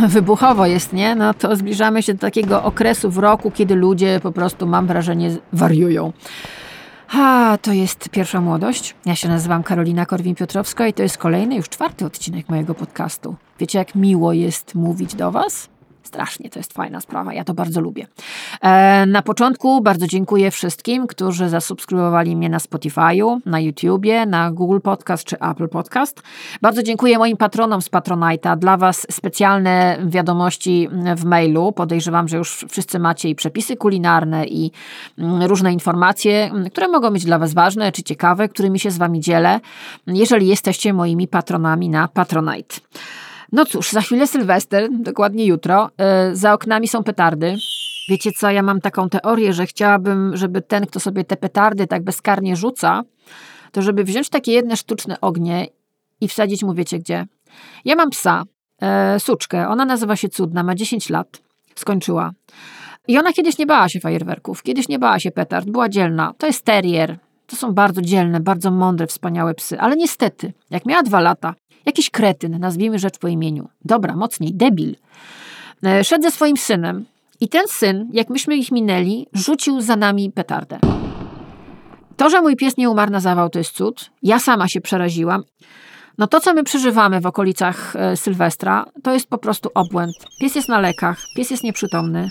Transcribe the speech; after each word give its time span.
Wybuchowo 0.08 0.66
jest, 0.66 0.92
nie? 0.92 1.14
No 1.14 1.34
to 1.34 1.56
zbliżamy 1.56 2.02
się 2.02 2.14
do 2.14 2.20
takiego 2.20 2.62
okresu 2.62 3.10
w 3.10 3.18
roku, 3.18 3.50
kiedy 3.50 3.74
ludzie 3.74 4.20
po 4.22 4.32
prostu, 4.32 4.66
mam 4.66 4.86
wrażenie, 4.86 5.30
wariują. 5.52 6.12
A, 7.12 7.58
to 7.62 7.72
jest 7.72 8.08
pierwsza 8.08 8.40
młodość. 8.40 8.94
Ja 9.06 9.16
się 9.16 9.28
nazywam 9.28 9.62
Karolina 9.62 10.04
Korwin-Piotrowska 10.04 10.88
i 10.88 10.92
to 10.92 11.02
jest 11.02 11.18
kolejny, 11.18 11.56
już 11.56 11.68
czwarty 11.68 12.04
odcinek 12.04 12.48
mojego 12.48 12.74
podcastu. 12.74 13.36
Wiecie, 13.58 13.78
jak 13.78 13.94
miło 13.94 14.32
jest 14.32 14.74
mówić 14.74 15.14
do 15.14 15.30
Was? 15.30 15.68
Strasznie, 16.10 16.50
to 16.50 16.58
jest 16.58 16.72
fajna 16.72 17.00
sprawa, 17.00 17.34
ja 17.34 17.44
to 17.44 17.54
bardzo 17.54 17.80
lubię. 17.80 18.06
E, 18.62 19.06
na 19.06 19.22
początku 19.22 19.80
bardzo 19.80 20.06
dziękuję 20.06 20.50
wszystkim, 20.50 21.06
którzy 21.06 21.48
zasubskrybowali 21.48 22.36
mnie 22.36 22.48
na 22.48 22.58
Spotify'u, 22.58 23.40
na 23.46 23.60
YouTubie, 23.60 24.26
na 24.26 24.50
Google 24.50 24.80
Podcast 24.80 25.24
czy 25.24 25.38
Apple 25.38 25.68
Podcast. 25.68 26.22
Bardzo 26.60 26.82
dziękuję 26.82 27.18
moim 27.18 27.36
patronom 27.36 27.82
z 27.82 27.90
Patronite'a. 27.90 28.58
Dla 28.58 28.76
Was 28.76 29.06
specjalne 29.10 29.98
wiadomości 30.06 30.88
w 31.16 31.24
mailu. 31.24 31.72
Podejrzewam, 31.72 32.28
że 32.28 32.36
już 32.36 32.66
wszyscy 32.68 32.98
macie 32.98 33.28
i 33.28 33.34
przepisy 33.34 33.76
kulinarne 33.76 34.46
i 34.46 34.70
mm, 35.18 35.42
różne 35.42 35.72
informacje, 35.72 36.44
mm, 36.44 36.70
które 36.70 36.88
mogą 36.88 37.10
być 37.10 37.24
dla 37.24 37.38
Was 37.38 37.54
ważne 37.54 37.92
czy 37.92 38.02
ciekawe, 38.02 38.48
którymi 38.48 38.80
się 38.80 38.90
z 38.90 38.98
Wami 38.98 39.20
dzielę, 39.20 39.60
jeżeli 40.06 40.46
jesteście 40.46 40.92
moimi 40.92 41.28
patronami 41.28 41.88
na 41.88 42.08
Patronite. 42.08 42.76
No 43.52 43.64
cóż, 43.64 43.90
za 43.90 44.00
chwilę 44.00 44.26
Sylwester, 44.26 44.88
dokładnie 44.92 45.46
jutro. 45.46 45.90
Yy, 46.28 46.36
za 46.36 46.52
oknami 46.52 46.88
są 46.88 47.04
petardy. 47.04 47.56
Wiecie 48.08 48.32
co, 48.32 48.50
ja 48.50 48.62
mam 48.62 48.80
taką 48.80 49.08
teorię, 49.08 49.52
że 49.52 49.66
chciałabym, 49.66 50.36
żeby 50.36 50.62
ten, 50.62 50.86
kto 50.86 51.00
sobie 51.00 51.24
te 51.24 51.36
petardy 51.36 51.86
tak 51.86 52.02
bezkarnie 52.04 52.56
rzuca, 52.56 53.02
to 53.72 53.82
żeby 53.82 54.04
wziąć 54.04 54.28
takie 54.28 54.52
jedne 54.52 54.76
sztuczne 54.76 55.20
ognie 55.20 55.66
i 56.20 56.28
wsadzić 56.28 56.62
mu 56.62 56.74
wiecie 56.74 56.98
gdzie. 56.98 57.26
Ja 57.84 57.96
mam 57.96 58.10
psa, 58.10 58.44
yy, 58.82 58.88
suczkę, 59.20 59.68
ona 59.68 59.84
nazywa 59.84 60.16
się 60.16 60.28
Cudna, 60.28 60.62
ma 60.62 60.74
10 60.74 61.10
lat, 61.10 61.42
skończyła. 61.74 62.30
I 63.08 63.18
ona 63.18 63.32
kiedyś 63.32 63.58
nie 63.58 63.66
bała 63.66 63.88
się 63.88 64.00
fajerwerków, 64.00 64.62
kiedyś 64.62 64.88
nie 64.88 64.98
bała 64.98 65.18
się 65.18 65.30
petard, 65.30 65.70
była 65.70 65.88
dzielna. 65.88 66.34
To 66.38 66.46
jest 66.46 66.64
terrier, 66.64 67.18
to 67.46 67.56
są 67.56 67.72
bardzo 67.72 68.02
dzielne, 68.02 68.40
bardzo 68.40 68.70
mądre, 68.70 69.06
wspaniałe 69.06 69.54
psy, 69.54 69.80
ale 69.80 69.96
niestety, 69.96 70.52
jak 70.70 70.86
miała 70.86 71.02
dwa 71.02 71.20
lata, 71.20 71.54
Jakiś 71.86 72.10
kretyn, 72.10 72.58
nazwijmy 72.58 72.98
rzecz 72.98 73.18
po 73.18 73.28
imieniu. 73.28 73.68
Dobra, 73.84 74.16
mocniej, 74.16 74.54
debil. 74.54 74.96
E, 75.84 76.04
szedł 76.04 76.22
ze 76.22 76.30
swoim 76.30 76.56
synem 76.56 77.04
i 77.40 77.48
ten 77.48 77.68
syn, 77.68 78.08
jak 78.12 78.30
myśmy 78.30 78.56
ich 78.56 78.72
minęli, 78.72 79.26
rzucił 79.32 79.80
za 79.80 79.96
nami 79.96 80.30
petardę. 80.30 80.78
To, 82.16 82.30
że 82.30 82.42
mój 82.42 82.56
pies 82.56 82.76
nie 82.76 82.90
umarł 82.90 83.12
na 83.12 83.20
zawał, 83.20 83.50
to 83.50 83.58
jest 83.58 83.72
cud. 83.72 84.10
Ja 84.22 84.38
sama 84.38 84.68
się 84.68 84.80
przeraziłam. 84.80 85.42
No 86.18 86.26
to, 86.26 86.40
co 86.40 86.54
my 86.54 86.64
przeżywamy 86.64 87.20
w 87.20 87.26
okolicach 87.26 87.96
e, 87.96 88.16
Sylwestra, 88.16 88.86
to 89.02 89.12
jest 89.12 89.26
po 89.26 89.38
prostu 89.38 89.70
obłęd. 89.74 90.14
Pies 90.40 90.54
jest 90.54 90.68
na 90.68 90.80
lekach, 90.80 91.18
pies 91.36 91.50
jest 91.50 91.62
nieprzytomny. 91.62 92.30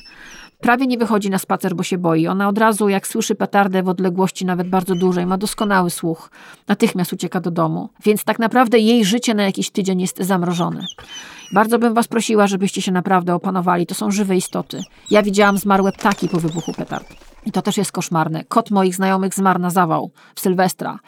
Prawie 0.62 0.88
nie 0.88 0.98
wychodzi 0.98 1.30
na 1.30 1.38
spacer, 1.38 1.76
bo 1.76 1.84
się 1.84 1.98
boi. 1.98 2.28
Ona 2.28 2.48
od 2.48 2.58
razu, 2.58 2.90
jak 2.90 3.08
słyszy 3.08 3.36
petardę 3.36 3.84
w 3.84 3.90
odległości 3.90 4.46
nawet 4.46 4.70
bardzo 4.70 4.96
dużej, 4.96 5.26
ma 5.26 5.38
doskonały 5.38 5.90
słuch. 5.90 6.32
Natychmiast 6.68 7.14
ucieka 7.14 7.40
do 7.40 7.52
domu. 7.52 7.90
Więc 8.06 8.24
tak 8.24 8.40
naprawdę 8.40 8.80
jej 8.80 9.06
życie 9.06 9.34
na 9.34 9.44
jakiś 9.44 9.70
tydzień 9.70 10.02
jest 10.02 10.18
zamrożone. 10.18 10.86
Bardzo 11.54 11.80
bym 11.80 11.94
was 11.94 12.08
prosiła, 12.08 12.48
żebyście 12.48 12.82
się 12.82 12.92
naprawdę 12.92 13.36
opanowali. 13.36 13.86
To 13.86 13.96
są 13.96 14.12
żywe 14.12 14.36
istoty. 14.36 14.82
Ja 15.12 15.24
widziałam 15.24 15.58
zmarłe 15.58 15.92
ptaki 15.92 16.30
po 16.30 16.40
wybuchu 16.40 16.74
petard. 16.74 17.08
I 17.46 17.52
to 17.52 17.62
też 17.62 17.78
jest 17.78 17.92
koszmarne. 17.92 18.44
Kot 18.44 18.72
moich 18.72 18.96
znajomych 18.96 19.34
zmarł 19.34 19.60
na 19.60 19.70
zawał 19.70 20.12
w 20.36 20.40
Sylwestra. 20.40 21.00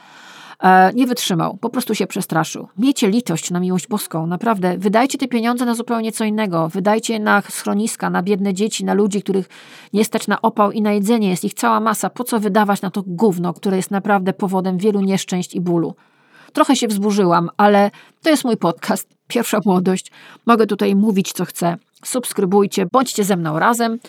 E, 0.62 0.94
nie 0.94 1.08
wytrzymał, 1.08 1.58
po 1.58 1.70
prostu 1.70 1.96
się 1.96 2.08
przestraszył. 2.08 2.68
Miejcie 2.78 3.10
litość 3.10 3.52
na 3.52 3.60
miłość 3.60 3.88
boską, 3.88 4.28
naprawdę. 4.28 4.78
Wydajcie 4.78 5.18
te 5.18 5.28
pieniądze 5.28 5.66
na 5.66 5.76
zupełnie 5.76 6.12
co 6.12 6.24
innego. 6.24 6.70
Wydajcie 6.70 7.20
na 7.20 7.42
schroniska, 7.42 8.10
na 8.10 8.24
biedne 8.24 8.54
dzieci, 8.54 8.86
na 8.86 8.94
ludzi, 8.94 9.22
których 9.22 9.50
nie 9.94 10.06
stać 10.06 10.28
na 10.28 10.42
opał 10.42 10.72
i 10.72 10.82
na 10.82 10.92
jedzenie. 10.92 11.30
Jest 11.30 11.44
ich 11.44 11.54
cała 11.54 11.80
masa. 11.80 12.10
Po 12.10 12.24
co 12.24 12.40
wydawać 12.40 12.82
na 12.82 12.92
to 12.92 13.04
gówno, 13.08 13.54
które 13.54 13.78
jest 13.78 13.92
naprawdę 13.92 14.34
powodem 14.34 14.78
wielu 14.78 15.02
nieszczęść 15.02 15.56
i 15.56 15.62
bólu? 15.62 15.96
Trochę 16.54 16.76
się 16.76 16.88
wzburzyłam, 16.88 17.50
ale 17.58 17.92
to 18.22 18.30
jest 18.30 18.44
mój 18.46 18.58
podcast. 18.58 19.10
Pierwsza 19.28 19.60
młodość. 19.66 20.12
Mogę 20.46 20.68
tutaj 20.68 20.96
mówić, 20.96 21.34
co 21.34 21.46
chcę. 21.46 21.78
Subskrybujcie, 22.06 22.86
bądźcie 22.92 23.24
ze 23.24 23.38
mną 23.38 23.60
razem. 23.60 24.00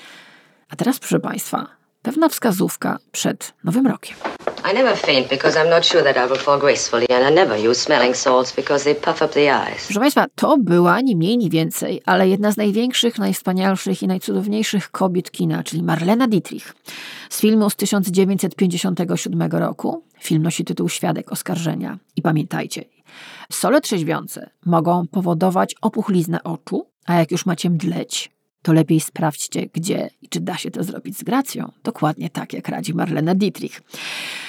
A 0.69 0.77
teraz, 0.77 0.99
proszę 0.99 1.21
Państwa, 1.21 1.82
pewna 2.03 2.29
wskazówka 2.29 2.99
przed 3.13 3.55
Nowym 3.65 3.87
Rokiem. 3.87 4.17
I 4.73 4.75
never 4.75 4.97
faint 4.97 5.29
because 5.29 5.59
I'm 5.59 5.71
not 5.71 5.87
sure 5.87 6.03
that 6.13 6.17
I 6.17 6.29
will 6.29 6.39
fall 6.39 6.59
gracefully 6.61 7.07
and 7.11 7.33
I 7.33 7.35
never 7.35 7.69
use 7.71 7.81
smelling 7.81 8.17
salts 8.17 8.57
because 8.57 8.85
they 8.85 8.95
puff 8.95 9.23
up 9.23 9.29
the 9.29 9.41
eyes. 9.41 9.87
Proszę 9.87 10.01
Państwa, 10.01 10.27
to 10.35 10.59
była 10.59 11.01
ni 11.01 11.17
mniej, 11.17 11.39
ni 11.39 11.51
więcej, 11.51 12.03
ale 12.07 12.29
jedna 12.29 12.53
z 12.53 12.57
największych, 12.57 13.19
najwspanialszych 13.19 14.03
i 14.03 14.07
najcudowniejszych 14.07 14.91
kobiet 14.91 15.31
kina, 15.31 15.63
czyli 15.63 15.83
Marlena 15.83 16.29
Dietrich 16.29 16.75
z 17.31 17.41
filmu 17.41 17.71
z 17.71 17.77
1957 17.77 19.43
roku. 19.53 20.05
Film 20.21 20.43
nosi 20.43 20.65
tytuł 20.65 20.89
Świadek 20.89 21.33
oskarżenia. 21.33 21.99
I 22.17 22.23
pamiętajcie, 22.23 22.85
sole 23.53 23.81
trzeźwiące 23.81 24.51
mogą 24.67 25.07
powodować 25.07 25.75
opuchliznę 25.81 26.43
oczu, 26.43 26.87
a 27.07 27.15
jak 27.15 27.31
już 27.31 27.47
macie 27.47 27.71
mdleć, 27.71 28.31
to 28.63 28.73
lepiej 28.73 29.01
sprawdźcie, 29.01 29.67
gdzie 29.73 30.11
i 30.23 30.29
czy 30.29 30.41
da 30.41 30.57
się 30.57 30.71
to 30.71 30.85
zrobić 30.85 31.19
z 31.19 31.23
gracją. 31.23 31.73
Dokładnie 31.85 32.31
tak, 32.31 32.53
jak 32.53 32.69
radzi 32.69 32.95
Marlena 32.95 33.35
Dietrich. 33.35 33.83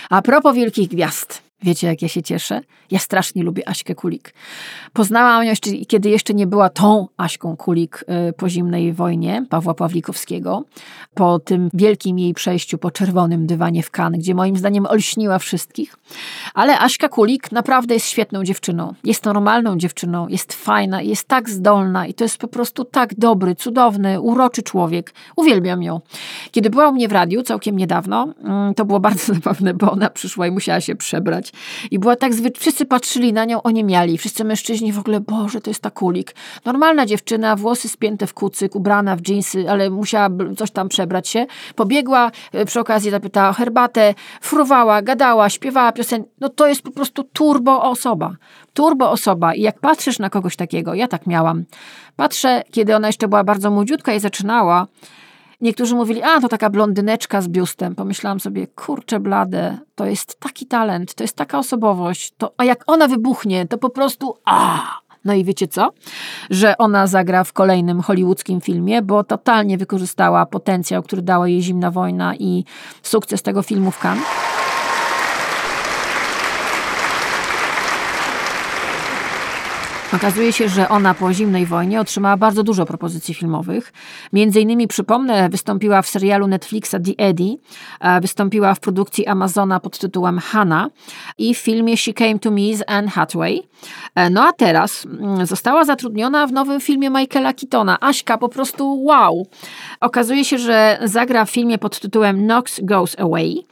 A 0.09 0.21
propos 0.21 0.55
wielkich 0.55 0.87
gwiazd. 0.87 1.41
Wiecie, 1.63 1.87
jak 1.87 2.01
ja 2.01 2.07
się 2.07 2.21
cieszę? 2.21 2.61
Ja 2.91 2.99
strasznie 2.99 3.43
lubię 3.43 3.69
Aśkę 3.69 3.95
Kulik. 3.95 4.33
Poznałam 4.93 5.43
ją 5.43 5.49
jeszcze, 5.49 5.71
kiedy 5.71 6.09
jeszcze 6.09 6.33
nie 6.33 6.47
była 6.47 6.69
tą 6.69 7.07
Aśką 7.17 7.57
Kulik 7.57 8.05
y, 8.29 8.33
po 8.33 8.49
zimnej 8.49 8.93
wojnie 8.93 9.45
Pawła 9.49 9.73
Pawlikowskiego, 9.73 10.63
po 11.13 11.39
tym 11.39 11.69
wielkim 11.73 12.19
jej 12.19 12.33
przejściu 12.33 12.77
po 12.77 12.91
czerwonym 12.91 13.47
dywanie 13.47 13.83
w 13.83 13.91
Cannes, 13.91 14.19
gdzie 14.19 14.35
moim 14.35 14.57
zdaniem 14.57 14.85
olśniła 14.85 15.39
wszystkich. 15.39 15.97
Ale 16.53 16.79
Aśka 16.79 17.09
Kulik 17.09 17.51
naprawdę 17.51 17.93
jest 17.93 18.05
świetną 18.05 18.43
dziewczyną. 18.43 18.93
Jest 19.03 19.25
normalną 19.25 19.77
dziewczyną, 19.77 20.27
jest 20.27 20.53
fajna, 20.53 21.01
jest 21.01 21.27
tak 21.27 21.49
zdolna 21.49 22.07
i 22.07 22.13
to 22.13 22.23
jest 22.23 22.37
po 22.37 22.47
prostu 22.47 22.85
tak 22.85 23.15
dobry, 23.15 23.55
cudowny, 23.55 24.21
uroczy 24.21 24.63
człowiek. 24.63 25.13
Uwielbiam 25.35 25.83
ją. 25.83 26.01
Kiedy 26.51 26.69
była 26.69 26.89
u 26.89 26.93
mnie 26.93 27.07
w 27.07 27.11
radiu 27.11 27.43
całkiem 27.43 27.77
niedawno, 27.77 28.33
mm, 28.43 28.73
to 28.73 28.85
było 28.85 28.99
bardzo 29.09 29.33
zabawne, 29.33 29.73
bo 29.73 29.91
ona 29.91 30.09
przyszła 30.09 30.47
i 30.47 30.51
musiała 30.51 30.81
się 30.81 30.95
przebrać 30.95 31.52
i 31.91 31.99
była 31.99 32.15
tak 32.15 32.33
zwyczajna, 32.33 32.59
wszyscy 32.59 32.85
patrzyli 32.85 33.33
na 33.33 33.45
nią, 33.45 33.61
oni 33.61 33.83
mieli, 33.83 34.17
wszyscy 34.17 34.43
mężczyźni 34.43 34.93
w 34.93 34.99
ogóle, 34.99 35.19
Boże, 35.19 35.61
to 35.61 35.69
jest 35.69 35.81
ta 35.81 35.91
kulik. 35.91 36.35
Normalna 36.65 37.05
dziewczyna, 37.05 37.55
włosy 37.55 37.89
spięte 37.89 38.27
w 38.27 38.33
kucyk, 38.33 38.75
ubrana 38.75 39.15
w 39.15 39.21
dżinsy, 39.21 39.65
ale 39.69 39.89
musiała 39.89 40.29
coś 40.57 40.71
tam 40.71 40.89
przebrać 40.89 41.27
się. 41.27 41.45
Pobiegła, 41.75 42.31
e, 42.51 42.65
przy 42.65 42.79
okazji 42.79 43.11
zapytała 43.11 43.49
o 43.49 43.53
herbatę, 43.53 44.13
fruwała, 44.41 45.01
gadała, 45.01 45.49
śpiewała 45.49 45.91
piosenkę. 45.91 46.29
No 46.39 46.49
to 46.49 46.67
jest 46.67 46.81
po 46.81 46.91
prostu 46.91 47.23
turbo 47.23 47.83
osoba. 47.83 48.35
Turbo 48.73 49.11
osoba. 49.11 49.53
I 49.53 49.61
jak 49.61 49.79
patrzysz 49.79 50.19
na 50.19 50.29
kogoś 50.29 50.55
takiego, 50.55 50.93
ja 50.93 51.07
tak 51.07 51.27
miałam. 51.27 51.63
Patrzę, 52.15 52.63
kiedy 52.71 52.95
ona 52.95 53.07
jeszcze 53.07 53.27
była 53.27 53.43
bardzo 53.43 53.71
młodziutka 53.71 54.13
i 54.13 54.19
zaczynała, 54.19 54.87
Niektórzy 55.63 55.95
mówili, 55.95 56.21
a 56.23 56.41
to 56.41 56.47
taka 56.47 56.69
blondyneczka 56.69 57.41
z 57.41 57.47
biustem. 57.47 57.95
Pomyślałam 57.95 58.39
sobie, 58.39 58.67
kurczę 58.67 59.19
blade, 59.19 59.77
to 59.95 60.05
jest 60.05 60.39
taki 60.39 60.65
talent, 60.65 61.13
to 61.13 61.23
jest 61.23 61.35
taka 61.35 61.59
osobowość, 61.59 62.33
to, 62.37 62.53
a 62.57 62.63
jak 62.63 62.83
ona 62.87 63.07
wybuchnie, 63.07 63.67
to 63.67 63.77
po 63.77 63.89
prostu 63.89 64.37
a. 64.45 64.81
No 65.25 65.33
i 65.33 65.43
wiecie 65.43 65.67
co? 65.67 65.91
Że 66.49 66.77
ona 66.77 67.07
zagra 67.07 67.43
w 67.43 67.53
kolejnym 67.53 68.01
hollywoodzkim 68.01 68.61
filmie, 68.61 69.01
bo 69.01 69.23
totalnie 69.23 69.77
wykorzystała 69.77 70.45
potencjał, 70.45 71.03
który 71.03 71.21
dała 71.21 71.47
jej 71.47 71.61
zimna 71.61 71.91
wojna 71.91 72.35
i 72.35 72.65
sukces 73.03 73.41
tego 73.41 73.61
filmu 73.61 73.91
w 73.91 73.99
Cannes. 73.99 74.52
Okazuje 80.15 80.53
się, 80.53 80.69
że 80.69 80.89
ona 80.89 81.13
po 81.13 81.33
zimnej 81.33 81.65
wojnie 81.65 82.01
otrzymała 82.01 82.37
bardzo 82.37 82.63
dużo 82.63 82.85
propozycji 82.85 83.33
filmowych. 83.33 83.93
Między 84.33 84.61
innymi, 84.61 84.87
przypomnę, 84.87 85.49
wystąpiła 85.49 86.01
w 86.01 86.07
serialu 86.07 86.47
Netflixa 86.47 86.91
The 86.91 87.11
Eddie, 87.17 87.55
wystąpiła 88.21 88.73
w 88.73 88.79
produkcji 88.79 89.27
Amazona 89.27 89.79
pod 89.79 89.97
tytułem 89.97 90.39
Hannah 90.39 90.87
i 91.37 91.55
w 91.55 91.57
filmie 91.57 91.97
She 91.97 92.13
Came 92.13 92.39
to 92.39 92.51
Me 92.51 92.75
z 92.77 92.83
Anne 92.87 93.09
Hathaway. 93.09 93.63
E, 94.15 94.29
no 94.29 94.43
a 94.47 94.51
teraz 94.51 95.05
mm, 95.05 95.45
została 95.45 95.85
zatrudniona 95.85 96.47
w 96.47 96.51
nowym 96.51 96.81
filmie 96.81 97.09
Michaela 97.09 97.53
Keatona. 97.53 97.97
Aśka 98.01 98.37
po 98.37 98.49
prostu 98.49 99.03
wow! 99.03 99.47
Okazuje 100.01 100.45
się, 100.45 100.57
że 100.57 100.99
zagra 101.03 101.45
w 101.45 101.51
filmie 101.51 101.77
pod 101.77 101.99
tytułem 101.99 102.43
Knox 102.43 102.79
Goes 102.83 103.19
Away. 103.19 103.65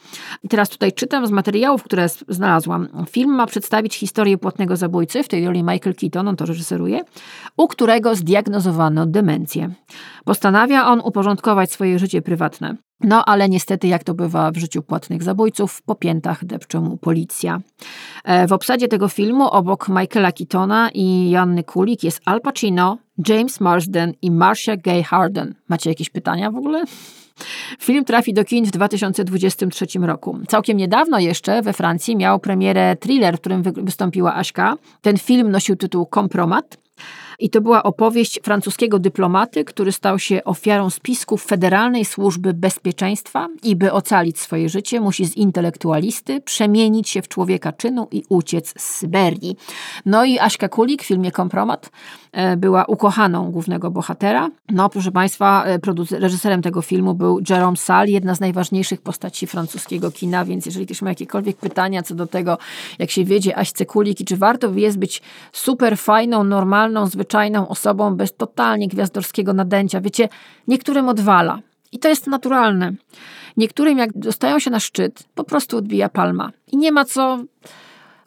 I 0.43 0.47
teraz 0.49 0.69
tutaj 0.69 0.93
czytam 0.93 1.27
z 1.27 1.31
materiałów, 1.31 1.83
które 1.83 2.07
znalazłam. 2.27 2.87
Film 3.09 3.31
ma 3.31 3.45
przedstawić 3.45 3.95
historię 3.95 4.37
płatnego 4.37 4.77
zabójcy, 4.77 5.23
w 5.23 5.27
tej 5.27 5.45
roli 5.45 5.63
Michael 5.63 5.95
Keaton, 5.95 6.30
on 6.31 6.37
to 6.37 6.45
reżyseruje, 6.45 7.01
u 7.57 7.67
którego 7.67 8.15
zdiagnozowano 8.15 9.05
demencję. 9.05 9.69
Postanawia 10.25 10.87
on 10.87 11.01
uporządkować 11.05 11.71
swoje 11.71 11.99
życie 11.99 12.21
prywatne. 12.21 12.75
No 13.03 13.25
ale 13.25 13.49
niestety, 13.49 13.87
jak 13.87 14.03
to 14.03 14.13
bywa 14.13 14.51
w 14.51 14.57
życiu 14.57 14.81
płatnych 14.83 15.23
zabójców, 15.23 15.81
po 15.81 15.95
piętach 15.95 16.45
depcze 16.45 16.81
mu 16.81 16.97
policja. 16.97 17.61
E, 18.23 18.47
w 18.47 18.53
obsadzie 18.53 18.87
tego 18.87 19.07
filmu 19.07 19.47
obok 19.47 19.89
Michaela 19.89 20.31
Keatona 20.31 20.89
i 20.93 21.29
Janny 21.29 21.63
Kulik 21.63 22.03
jest 22.03 22.21
Al 22.25 22.41
Pacino, 22.41 22.97
James 23.27 23.59
Marsden 23.59 24.13
i 24.21 24.31
Marcia 24.31 24.77
Gay 24.77 25.03
Harden. 25.03 25.55
Macie 25.69 25.89
jakieś 25.89 26.09
pytania 26.09 26.51
w 26.51 26.55
ogóle? 26.55 26.83
Film 27.79 28.05
trafi 28.05 28.33
do 28.33 28.45
kin 28.45 28.65
w 28.65 28.71
2023 28.71 29.85
roku. 29.99 30.39
Całkiem 30.47 30.77
niedawno 30.77 31.19
jeszcze 31.19 31.61
we 31.61 31.73
Francji 31.73 32.15
miał 32.15 32.39
premierę 32.39 32.95
thriller, 32.95 33.37
w 33.37 33.39
którym 33.39 33.63
wystąpiła 33.63 34.35
Aśka. 34.35 34.75
Ten 35.01 35.17
film 35.17 35.51
nosił 35.51 35.75
tytuł 35.75 36.05
Kompromat. 36.05 36.77
I 37.39 37.49
to 37.49 37.61
była 37.61 37.83
opowieść 37.83 38.39
francuskiego 38.43 38.99
dyplomaty, 38.99 39.65
który 39.65 39.91
stał 39.91 40.19
się 40.19 40.43
ofiarą 40.43 40.89
spisków 40.89 41.43
Federalnej 41.45 42.05
Służby 42.05 42.53
Bezpieczeństwa 42.53 43.47
i 43.63 43.75
by 43.75 43.91
ocalić 43.91 44.39
swoje 44.39 44.69
życie, 44.69 45.01
musi 45.01 45.25
z 45.25 45.37
intelektualisty 45.37 46.41
przemienić 46.41 47.09
się 47.09 47.21
w 47.21 47.27
człowieka 47.27 47.71
czynu 47.71 48.07
i 48.11 48.23
uciec 48.29 48.73
z 48.77 48.83
Syberii. 48.83 49.55
No 50.05 50.25
i 50.25 50.39
Aśka 50.39 50.69
Kulik 50.69 51.03
w 51.03 51.05
filmie 51.05 51.31
Kompromat 51.31 51.89
e, 52.31 52.57
była 52.57 52.85
ukochaną 52.85 53.51
głównego 53.51 53.91
bohatera. 53.91 54.49
No, 54.69 54.89
proszę 54.89 55.11
Państwa, 55.11 55.65
e, 55.65 55.79
reżyserem 56.19 56.61
tego 56.61 56.81
filmu 56.81 57.13
był 57.13 57.39
Jerome 57.49 57.77
Sall, 57.77 58.07
jedna 58.07 58.35
z 58.35 58.39
najważniejszych 58.39 59.01
postaci 59.01 59.47
francuskiego 59.47 60.11
kina, 60.11 60.45
więc 60.45 60.65
jeżeli 60.65 60.85
ktoś 60.85 61.01
ma 61.01 61.09
jakiekolwiek 61.09 61.57
pytania 61.57 62.03
co 62.03 62.15
do 62.15 62.27
tego, 62.27 62.57
jak 62.99 63.11
się 63.11 63.25
wiedzie 63.25 63.57
Aśce 63.57 63.85
Kulik 63.85 64.21
i 64.21 64.25
czy 64.25 64.37
warto 64.37 64.71
jest 64.75 64.97
być 64.97 65.21
super 65.51 65.97
fajną, 65.97 66.43
normalną, 66.43 67.07
zwyczajną 67.07 67.20
zwyczajną 67.21 67.67
osobą 67.67 68.15
bez 68.15 68.33
totalnie 68.33 68.87
gwiazdorskiego 68.87 69.53
nadęcia. 69.53 70.01
Wiecie, 70.01 70.29
niektórym 70.67 71.09
odwala. 71.09 71.59
I 71.91 71.99
to 71.99 72.09
jest 72.09 72.27
naturalne. 72.27 72.93
Niektórym, 73.57 73.97
jak 73.97 74.13
dostają 74.13 74.59
się 74.59 74.71
na 74.71 74.79
szczyt, 74.79 75.23
po 75.35 75.43
prostu 75.43 75.77
odbija 75.77 76.09
palma. 76.09 76.51
I 76.71 76.77
nie 76.77 76.91
ma 76.91 77.05
co 77.05 77.43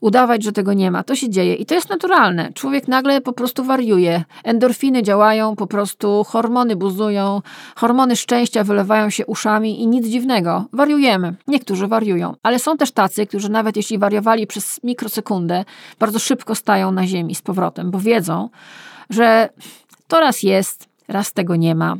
udawać, 0.04 0.42
że 0.42 0.52
tego 0.52 0.72
nie 0.72 0.90
ma. 0.90 1.02
To 1.02 1.16
się 1.16 1.30
dzieje 1.30 1.54
i 1.54 1.66
to 1.66 1.74
jest 1.74 1.90
naturalne. 1.90 2.52
Człowiek 2.52 2.88
nagle 2.88 3.20
po 3.20 3.32
prostu 3.32 3.64
wariuje. 3.64 4.24
Endorfiny 4.44 5.02
działają, 5.02 5.56
po 5.56 5.66
prostu 5.66 6.24
hormony 6.24 6.76
buzują, 6.76 7.42
hormony 7.76 8.16
szczęścia 8.16 8.64
wylewają 8.64 9.10
się 9.10 9.26
uszami 9.26 9.82
i 9.82 9.86
nic 9.86 10.06
dziwnego. 10.06 10.64
Wariujemy. 10.72 11.34
Niektórzy 11.46 11.86
wariują, 11.86 12.34
ale 12.42 12.58
są 12.58 12.76
też 12.76 12.92
tacy, 12.92 13.26
którzy 13.26 13.48
nawet 13.48 13.76
jeśli 13.76 13.98
wariowali 13.98 14.46
przez 14.46 14.80
mikrosekundę, 14.82 15.64
bardzo 15.98 16.18
szybko 16.18 16.54
stają 16.54 16.92
na 16.92 17.06
ziemi 17.06 17.34
z 17.34 17.42
powrotem, 17.42 17.90
bo 17.90 18.00
wiedzą, 18.00 18.48
że 19.10 19.48
to 20.08 20.20
raz 20.20 20.42
jest, 20.42 20.88
raz 21.08 21.32
tego 21.32 21.56
nie 21.56 21.74
ma, 21.74 21.96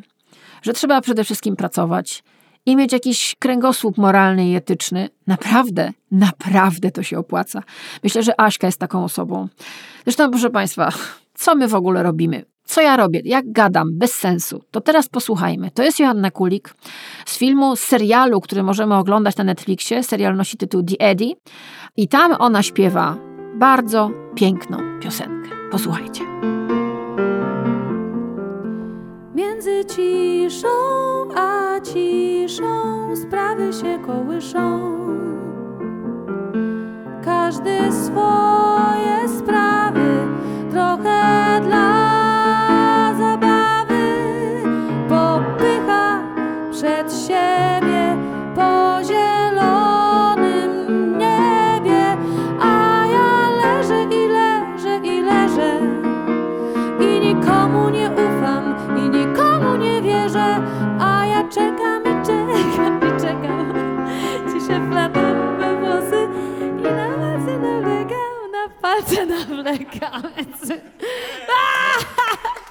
że 0.62 0.73
trzeba 0.73 1.01
przede 1.01 1.25
wszystkim 1.25 1.56
pracować 1.56 2.23
i 2.66 2.76
mieć 2.76 2.93
jakiś 2.93 3.37
kręgosłup 3.38 3.99
moralny 3.99 4.49
i 4.49 4.55
etyczny. 4.55 5.08
Naprawdę, 5.26 5.93
naprawdę 6.11 6.90
to 6.90 7.02
się 7.02 7.19
opłaca. 7.19 7.62
Myślę, 8.02 8.22
że 8.22 8.40
Aśka 8.40 8.66
jest 8.66 8.81
taką 8.81 9.05
osobą. 9.05 9.49
Zresztą, 10.05 10.31
proszę 10.31 10.50
Państwa, 10.50 10.93
co 11.34 11.55
my 11.55 11.69
w 11.69 11.75
ogóle 11.75 12.02
robimy? 12.02 12.44
Co 12.64 12.81
ja 12.81 12.96
robię? 12.96 13.20
Jak 13.25 13.52
gadam? 13.52 13.99
Bez 13.99 14.14
sensu. 14.14 14.62
To 14.70 14.81
teraz 14.81 15.08
posłuchajmy. 15.08 15.70
To 15.70 15.82
jest 15.82 16.00
Joanna 16.00 16.31
Kulik 16.31 16.75
z 17.26 17.38
filmu, 17.38 17.76
z 17.76 17.81
serialu, 17.81 18.40
który 18.40 18.62
możemy 18.62 18.94
oglądać 18.94 19.37
na 19.37 19.44
Netflixie. 19.44 20.02
Serial 20.02 20.37
nosi 20.37 20.56
tytuł 20.56 20.82
The 20.82 20.96
Eddie 20.99 21.34
i 21.96 22.08
tam 22.08 22.32
ona 22.38 22.62
śpiewa 22.62 23.17
bardzo 23.55 24.10
piękną 24.34 24.78
piosenkę. 25.00 25.50
Posłuchajcie. 25.70 26.54
Między 29.34 29.84
ciszą 29.84 30.69
a 31.36 31.81
ciszą 31.81 33.16
sprawy 33.16 33.72
się 33.72 33.98
kołyszą. 34.06 34.94
Każdy 37.25 37.92
swoje 37.92 39.28
sprawy, 39.38 40.26
trochę 40.70 41.13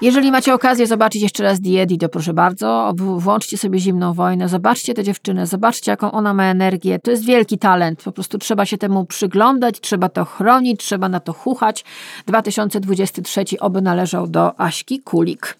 Jeżeli 0.04 0.32
macie 0.32 0.54
okazję 0.54 0.86
zobaczyć 0.86 1.22
jeszcze 1.22 1.42
raz 1.42 1.60
Diedi, 1.60 1.98
to 1.98 2.08
proszę 2.08 2.34
bardzo, 2.34 2.92
włączcie 2.96 3.58
sobie 3.58 3.78
Zimną 3.78 4.14
Wojnę, 4.14 4.48
zobaczcie 4.48 4.94
tę 4.94 5.04
dziewczynę, 5.04 5.46
zobaczcie 5.46 5.90
jaką 5.90 6.12
ona 6.12 6.34
ma 6.34 6.44
energię. 6.44 6.98
To 6.98 7.10
jest 7.10 7.24
wielki 7.24 7.58
talent, 7.58 8.02
po 8.02 8.12
prostu 8.12 8.38
trzeba 8.38 8.66
się 8.66 8.78
temu 8.78 9.06
przyglądać, 9.06 9.80
trzeba 9.80 10.08
to 10.08 10.24
chronić, 10.24 10.80
trzeba 10.80 11.08
na 11.08 11.20
to 11.20 11.32
chuchać. 11.32 11.84
2023 12.26 13.44
oby 13.60 13.82
należał 13.82 14.26
do 14.26 14.60
Aśki 14.60 15.00
Kulik. 15.00 15.58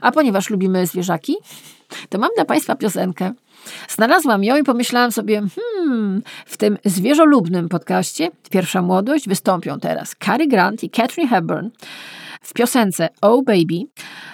A 0.00 0.12
ponieważ 0.12 0.50
lubimy 0.50 0.86
zwierzaki, 0.86 1.36
to 2.08 2.18
mam 2.18 2.30
dla 2.36 2.44
Państwa 2.44 2.76
piosenkę. 2.76 3.32
Znalazłam 3.88 4.44
ją 4.44 4.56
i 4.56 4.62
pomyślałam 4.62 5.12
sobie, 5.12 5.42
hmm, 5.54 6.22
w 6.46 6.56
tym 6.56 6.78
zwierzolubnym 6.84 7.68
podcaście 7.68 8.30
Pierwsza 8.50 8.82
Młodość 8.82 9.28
wystąpią 9.28 9.80
teraz 9.80 10.16
Cary 10.16 10.46
Grant 10.46 10.84
i 10.84 10.90
Catherine 10.90 11.28
Hepburn 11.28 11.68
w 12.46 12.52
piosence 12.52 13.08
Oh 13.22 13.42
Baby 13.44 13.90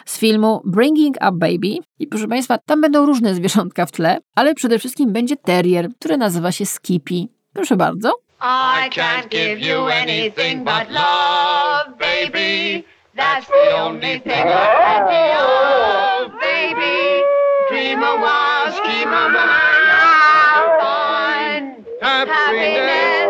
z 0.06 0.19
filmu 0.19 0.62
Bringing 0.64 1.17
Up 1.17 1.32
Baby. 1.32 1.76
I 1.99 2.06
proszę 2.06 2.29
Państwa, 2.29 2.59
tam 2.59 2.81
będą 2.81 3.06
różne 3.06 3.35
zwierzątka 3.35 3.87
w 3.87 3.93
tle, 3.93 4.19
ale 4.35 4.55
przede 4.55 4.79
wszystkim 4.79 5.12
będzie 5.12 5.37
terrier, 5.37 5.88
który 6.00 6.17
nazywa 6.17 6.53
się 6.53 6.67
Skippy. 6.67 7.29
Proszę 7.53 7.76
bardzo. 7.76 8.12
I 8.41 8.91
can't 8.91 9.29
give 9.29 9.61
you 9.61 9.87
anything 9.87 10.64
but 10.64 10.91
love, 10.91 11.98
baby. 11.98 12.84
That's 13.17 13.46
the 13.46 13.77
only 13.77 14.20
thing 14.20 14.46
I 14.46 14.67
can 14.86 15.06
give, 15.13 16.32
baby. 16.41 17.22
Dream 17.70 18.03
a 18.03 18.17
while, 18.17 18.72
scheme 18.72 19.13
a 19.13 19.29
while, 19.36 20.67
fun, 20.81 21.84
happiness, 22.01 23.21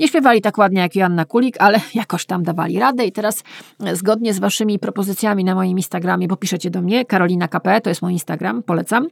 Nie 0.00 0.08
śpiewali 0.08 0.40
tak 0.40 0.58
ładnie 0.58 0.80
jak 0.80 0.96
Joanna 0.96 1.24
Kulik, 1.24 1.56
ale 1.58 1.80
jakoś 1.94 2.26
tam 2.26 2.42
dawali 2.42 2.78
radę 2.78 3.04
i 3.04 3.12
teraz 3.12 3.44
e, 3.84 3.96
zgodnie 3.96 4.34
z 4.34 4.38
waszymi 4.38 4.78
propozycjami 4.78 5.44
na 5.44 5.54
moim 5.54 5.76
Instagramie, 5.76 6.28
bo 6.28 6.36
piszecie 6.36 6.70
do 6.70 6.82
mnie, 6.82 7.04
Karolina 7.04 7.48
KP, 7.48 7.80
to 7.80 7.90
jest 7.90 8.02
mój 8.02 8.12
Instagram, 8.12 8.62
polecam. 8.62 9.06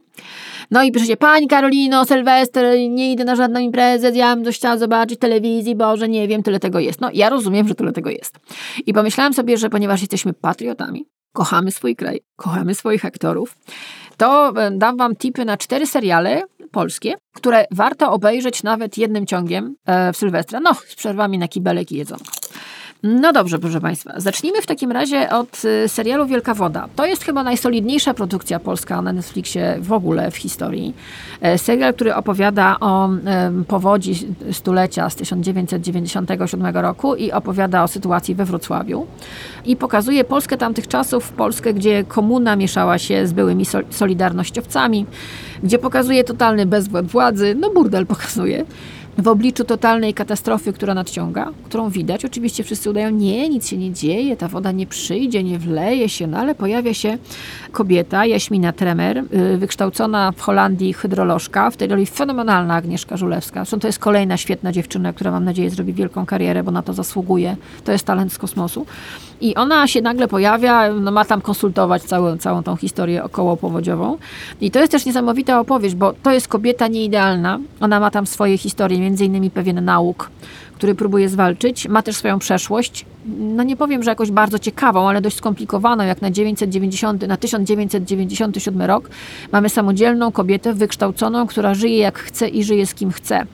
No 0.71 0.83
i 0.83 0.91
piszecie, 0.91 1.17
pani 1.17 1.47
Karolino, 1.47 2.05
Sylwester, 2.05 2.77
nie 2.89 3.11
idę 3.11 3.25
na 3.25 3.35
żadną 3.35 3.59
imprezę, 3.59 4.09
ja 4.09 4.35
bym 4.35 4.45
coś 4.45 4.57
chciała 4.57 4.77
zobaczyć 4.77 5.19
telewizji, 5.19 5.75
Boże, 5.75 6.09
nie 6.09 6.27
wiem, 6.27 6.43
tyle 6.43 6.59
tego 6.59 6.79
jest. 6.79 7.01
No, 7.01 7.09
ja 7.13 7.29
rozumiem, 7.29 7.67
że 7.67 7.75
tyle 7.75 7.91
tego 7.91 8.09
jest. 8.09 8.39
I 8.85 8.93
pomyślałam 8.93 9.33
sobie, 9.33 9.57
że 9.57 9.69
ponieważ 9.69 10.01
jesteśmy 10.01 10.33
patriotami, 10.33 11.05
kochamy 11.33 11.71
swój 11.71 11.95
kraj, 11.95 12.21
kochamy 12.35 12.75
swoich 12.75 13.05
aktorów, 13.05 13.55
to 14.17 14.53
e, 14.57 14.71
dam 14.71 14.97
wam 14.97 15.15
tipy 15.15 15.45
na 15.45 15.57
cztery 15.57 15.87
seriale 15.87 16.43
polskie, 16.71 17.13
które 17.33 17.65
warto 17.71 18.11
obejrzeć 18.11 18.63
nawet 18.63 18.97
jednym 18.97 19.25
ciągiem 19.25 19.75
e, 19.85 20.13
w 20.13 20.17
Sylwestra, 20.17 20.59
no 20.59 20.73
z 20.73 20.95
przerwami 20.95 21.37
na 21.37 21.47
kibelek 21.47 21.91
i. 21.91 22.17
No 23.07 23.33
dobrze, 23.33 23.59
proszę 23.59 23.81
Państwa. 23.81 24.13
Zacznijmy 24.17 24.61
w 24.61 24.65
takim 24.65 24.91
razie 24.91 25.29
od 25.29 25.65
y, 25.65 25.89
serialu 25.89 26.25
Wielka 26.25 26.53
Woda. 26.53 26.87
To 26.95 27.05
jest 27.05 27.23
chyba 27.23 27.43
najsolidniejsza 27.43 28.13
produkcja 28.13 28.59
polska 28.59 29.01
na 29.01 29.13
Netflixie 29.13 29.77
w 29.81 29.91
ogóle 29.91 30.31
w 30.31 30.37
historii. 30.37 30.93
E, 31.41 31.57
serial, 31.57 31.93
który 31.93 32.15
opowiada 32.15 32.77
o 32.79 33.09
powodzi 33.67 34.13
stulecia 34.51 35.09
z 35.09 35.15
1997 35.15 36.77
roku 36.77 37.15
i 37.15 37.31
opowiada 37.31 37.83
o 37.83 37.87
sytuacji 37.87 38.35
we 38.35 38.45
Wrocławiu. 38.45 39.07
I 39.65 39.75
pokazuje 39.75 40.23
Polskę 40.23 40.57
tamtych 40.57 40.87
czasów, 40.87 41.31
Polskę, 41.31 41.73
gdzie 41.73 42.03
komuna 42.03 42.55
mieszała 42.55 42.97
się 42.97 43.27
z 43.27 43.33
byłymi 43.33 43.65
solidarnościowcami, 43.89 45.05
gdzie 45.63 45.79
pokazuje 45.79 46.23
totalny 46.23 46.65
bezwład 46.65 47.05
władzy, 47.05 47.55
no 47.59 47.69
burdel 47.69 48.05
pokazuje 48.05 48.65
w 49.17 49.27
obliczu 49.27 49.63
totalnej 49.63 50.13
katastrofy, 50.13 50.73
która 50.73 50.93
nadciąga, 50.93 51.51
którą 51.63 51.89
widać. 51.89 52.25
Oczywiście 52.25 52.63
wszyscy 52.63 52.89
udają, 52.89 53.09
nie, 53.09 53.49
nic 53.49 53.67
się 53.67 53.77
nie 53.77 53.93
dzieje, 53.93 54.37
ta 54.37 54.47
woda 54.47 54.71
nie 54.71 54.87
przyjdzie, 54.87 55.43
nie 55.43 55.59
wleje 55.59 56.09
się, 56.09 56.27
no 56.27 56.37
ale 56.37 56.55
pojawia 56.55 56.93
się 56.93 57.17
kobieta, 57.75 58.25
Jaśmina 58.25 58.71
Tremer, 58.73 59.17
y, 59.17 59.57
wykształcona 59.57 60.31
w 60.31 60.41
Holandii 60.41 60.93
hydrolożka, 60.93 61.69
w 61.71 61.77
tej 61.77 61.87
roli 61.87 62.05
fenomenalna 62.05 62.75
Agnieszka 62.75 63.17
Żulewska. 63.17 63.59
Zresztą 63.59 63.79
to 63.79 63.87
jest 63.87 63.99
kolejna 63.99 64.37
świetna 64.37 64.71
dziewczyna, 64.71 65.13
która 65.13 65.31
mam 65.31 65.45
nadzieję 65.45 65.69
zrobi 65.69 65.93
wielką 65.93 66.25
karierę, 66.25 66.63
bo 66.63 66.71
na 66.71 66.81
to 66.81 66.93
zasługuje. 66.93 67.55
To 67.83 67.91
jest 67.91 68.05
talent 68.05 68.33
z 68.33 68.37
kosmosu. 68.37 68.85
I 69.41 69.55
ona 69.55 69.87
się 69.87 70.01
nagle 70.01 70.27
pojawia, 70.27 70.93
no 70.93 71.11
ma 71.11 71.25
tam 71.25 71.41
konsultować 71.41 72.03
całą, 72.03 72.37
całą 72.37 72.63
tą 72.63 72.75
historię 72.75 73.23
okołopowodziową. 73.23 74.17
I 74.61 74.71
to 74.71 74.79
jest 74.79 74.91
też 74.91 75.05
niesamowita 75.05 75.59
opowieść, 75.59 75.95
bo 75.95 76.13
to 76.23 76.31
jest 76.31 76.47
kobieta 76.47 76.87
nieidealna. 76.87 77.59
Ona 77.79 77.99
ma 77.99 78.11
tam 78.11 78.27
swoje 78.27 78.57
historie, 78.57 78.99
między 78.99 79.25
innymi 79.25 79.51
pewien 79.51 79.85
nauk, 79.85 80.29
który 80.75 80.95
próbuje 80.95 81.29
zwalczyć. 81.29 81.87
Ma 81.87 82.01
też 82.01 82.15
swoją 82.15 82.39
przeszłość. 82.39 83.05
No 83.27 83.63
nie 83.63 83.77
powiem, 83.77 84.03
że 84.03 84.11
jakoś 84.11 84.31
bardzo 84.31 84.59
ciekawą, 84.59 85.09
ale 85.09 85.21
dość 85.21 85.37
skomplikowaną, 85.37 86.03
jak 86.03 86.21
na 86.21 86.31
990, 86.31 87.27
na 87.27 87.37
1997 87.37 88.81
rok. 88.81 89.09
Mamy 89.51 89.69
samodzielną 89.69 90.31
kobietę 90.31 90.73
wykształconą, 90.73 91.47
która 91.47 91.73
żyje 91.73 91.97
jak 91.97 92.19
chce 92.19 92.47
i 92.47 92.63
żyje 92.63 92.85
z 92.85 92.93
kim 92.93 93.11
chce. 93.11 93.45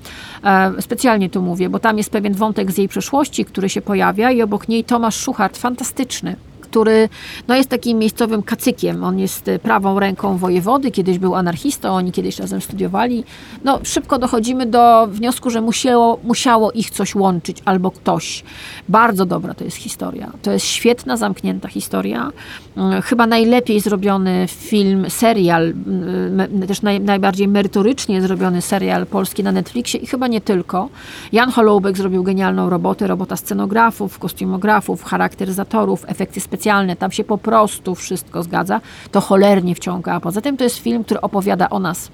E, 0.44 0.82
specjalnie 0.82 1.30
tu 1.30 1.42
mówię, 1.42 1.70
bo 1.70 1.80
tam 1.80 1.98
jest 1.98 2.10
pewien 2.10 2.34
wątek 2.34 2.72
z 2.72 2.78
jej 2.78 2.88
przeszłości, 2.88 3.46
który 3.46 3.70
się 3.70 3.82
pojawia 3.82 4.32
i 4.32 4.42
obok 4.42 4.68
niej 4.68 4.84
Tomasz 4.84 5.16
Szuchart, 5.16 5.58
fantastyczny 5.58 6.36
który 6.72 7.10
no, 7.48 7.56
jest 7.56 7.70
takim 7.70 7.98
miejscowym 7.98 8.44
kacykiem. 8.44 9.04
On 9.04 9.20
jest 9.20 9.48
e, 9.48 9.60
prawą 9.60 10.00
ręką 10.00 10.38
wojewody, 10.38 10.92
kiedyś 10.92 11.20
był 11.20 11.36
anarchistą, 11.36 11.90
oni 11.90 12.12
kiedyś 12.12 12.40
razem 12.40 12.62
studiowali. 12.62 13.24
No, 13.64 13.80
szybko 13.84 14.20
dochodzimy 14.20 14.66
do 14.66 15.08
wniosku, 15.08 15.50
że 15.50 15.62
musiało, 15.62 16.20
musiało 16.24 16.72
ich 16.72 16.90
coś 16.90 17.16
łączyć 17.16 17.58
albo 17.66 17.92
ktoś. 17.92 18.44
Bardzo 18.90 19.26
dobra 19.26 19.54
to 19.54 19.64
jest 19.64 19.78
historia. 19.78 20.32
To 20.42 20.52
jest 20.52 20.66
świetna, 20.66 21.18
zamknięta 21.18 21.68
historia. 21.68 22.32
Mm, 22.78 23.02
chyba 23.02 23.28
najlepiej 23.28 23.80
zrobiony 23.80 24.46
film, 24.48 25.10
serial, 25.10 25.74
mm, 25.88 26.68
też 26.68 26.82
naj, 26.82 27.00
najbardziej 27.00 27.48
merytorycznie 27.48 28.22
zrobiony 28.22 28.62
serial 28.62 29.06
polski 29.06 29.44
na 29.44 29.52
Netflixie 29.52 30.00
i 30.00 30.08
chyba 30.08 30.28
nie 30.28 30.42
tylko. 30.42 30.90
Jan 31.32 31.52
Holoubek 31.52 31.98
zrobił 31.98 32.24
genialną 32.24 32.70
robotę, 32.70 33.08
robota 33.08 33.36
scenografów, 33.36 34.20
kostiumografów, 34.20 35.04
charakteryzatorów, 35.04 36.06
efekty 36.08 36.40
specjalne 36.40 36.61
specjalne, 36.62 36.96
tam 36.96 37.12
się 37.12 37.24
po 37.24 37.38
prostu 37.38 37.96
wszystko 37.96 38.44
zgadza, 38.44 38.82
to 39.12 39.22
cholernie 39.22 39.76
wciąga. 39.76 40.14
A 40.14 40.20
poza 40.20 40.42
tym 40.42 40.58
to 40.58 40.64
jest 40.64 40.78
film, 40.78 41.04
który 41.04 41.22
opowiada 41.22 41.70
o 41.70 41.80
nas. 41.80 42.12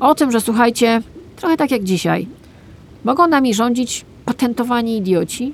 O 0.00 0.14
tym, 0.14 0.32
że 0.32 0.40
słuchajcie, 0.40 1.02
trochę 1.36 1.56
tak 1.56 1.70
jak 1.70 1.84
dzisiaj, 1.84 2.26
mogą 3.04 3.26
nami 3.26 3.54
rządzić 3.54 4.04
patentowani 4.24 4.96
idioci, 4.96 5.52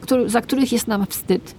który, 0.00 0.28
za 0.28 0.40
których 0.40 0.72
jest 0.72 0.88
nam 0.88 1.06
wstyd. 1.06 1.54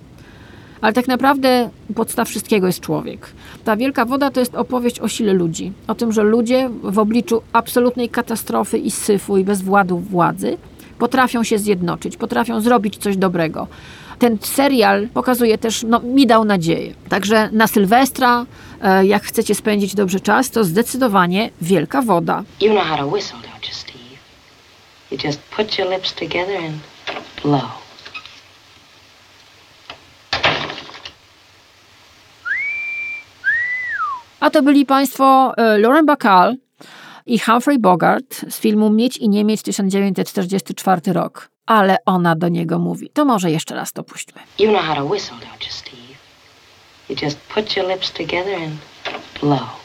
Ale 0.81 0.93
tak 0.93 1.07
naprawdę 1.07 1.69
podstaw 1.95 2.27
wszystkiego 2.27 2.67
jest 2.67 2.79
człowiek. 2.79 3.27
Ta 3.63 3.75
wielka 3.75 4.05
woda 4.05 4.31
to 4.31 4.39
jest 4.39 4.55
opowieść 4.55 4.99
o 4.99 5.07
sile 5.07 5.33
ludzi. 5.33 5.71
O 5.87 5.95
tym, 5.95 6.11
że 6.11 6.23
ludzie 6.23 6.69
w 6.83 6.99
obliczu 6.99 7.41
absolutnej 7.53 8.09
katastrofy 8.09 8.77
i 8.77 8.91
syfu 8.91 9.37
i 9.37 9.43
bezwładu 9.43 9.97
władzy 9.97 10.57
potrafią 10.99 11.43
się 11.43 11.59
zjednoczyć, 11.59 12.17
potrafią 12.17 12.61
zrobić 12.61 12.97
coś 12.97 13.17
dobrego 13.17 13.67
ten 14.19 14.37
serial 14.41 15.07
pokazuje 15.13 15.57
też, 15.57 15.83
no, 15.83 15.99
mi 15.99 16.27
dał 16.27 16.45
nadzieję. 16.45 16.93
Także 17.09 17.49
na 17.51 17.67
Sylwestra, 17.67 18.45
e, 18.81 19.05
jak 19.05 19.23
chcecie 19.23 19.55
spędzić 19.55 19.95
dobrze 19.95 20.19
czas, 20.19 20.51
to 20.51 20.63
zdecydowanie 20.63 21.49
wielka 21.61 22.01
woda. 22.01 22.43
You 22.61 22.71
know 22.71 22.85
how 22.85 22.97
to 22.97 23.07
whistle, 23.07 23.39
don't 23.39 23.67
you, 23.67 23.73
Steve? 23.73 24.17
You 25.11 25.17
just 25.27 25.39
put 25.55 25.79
your 25.79 25.89
lips 25.89 26.13
together 26.13 26.57
and 26.57 26.75
blow. 27.43 27.85
A 34.39 34.49
to 34.49 34.61
byli 34.63 34.85
Państwo 34.85 35.53
e, 35.57 35.77
Lauren 35.77 36.05
Bacall 36.05 36.55
i 37.25 37.39
Humphrey 37.39 37.79
Bogart 37.79 38.45
z 38.49 38.59
filmu 38.59 38.89
Mieć 38.89 39.17
i 39.17 39.29
nie 39.29 39.45
mieć 39.45 39.61
1944 39.61 41.13
rok 41.13 41.54
ale 41.65 41.97
ona 42.05 42.35
do 42.35 42.47
niego 42.47 42.79
mówi. 42.79 43.09
To 43.09 43.25
może 43.25 43.51
jeszcze 43.51 43.75
raz 43.75 43.93
to 43.93 44.03
puśćmy. 44.03 44.41
You 44.59 44.69
know 44.69 44.85
how 44.85 44.95
to 44.95 45.05
whistle, 45.05 45.37
don't 45.37 45.65
you, 45.65 45.71
Steve? 45.71 46.15
You 47.09 47.15
just 47.23 47.37
put 47.53 47.77
your 47.77 47.87
lips 47.87 48.11
together 48.11 48.55
and 48.55 48.77
blow. 49.41 49.84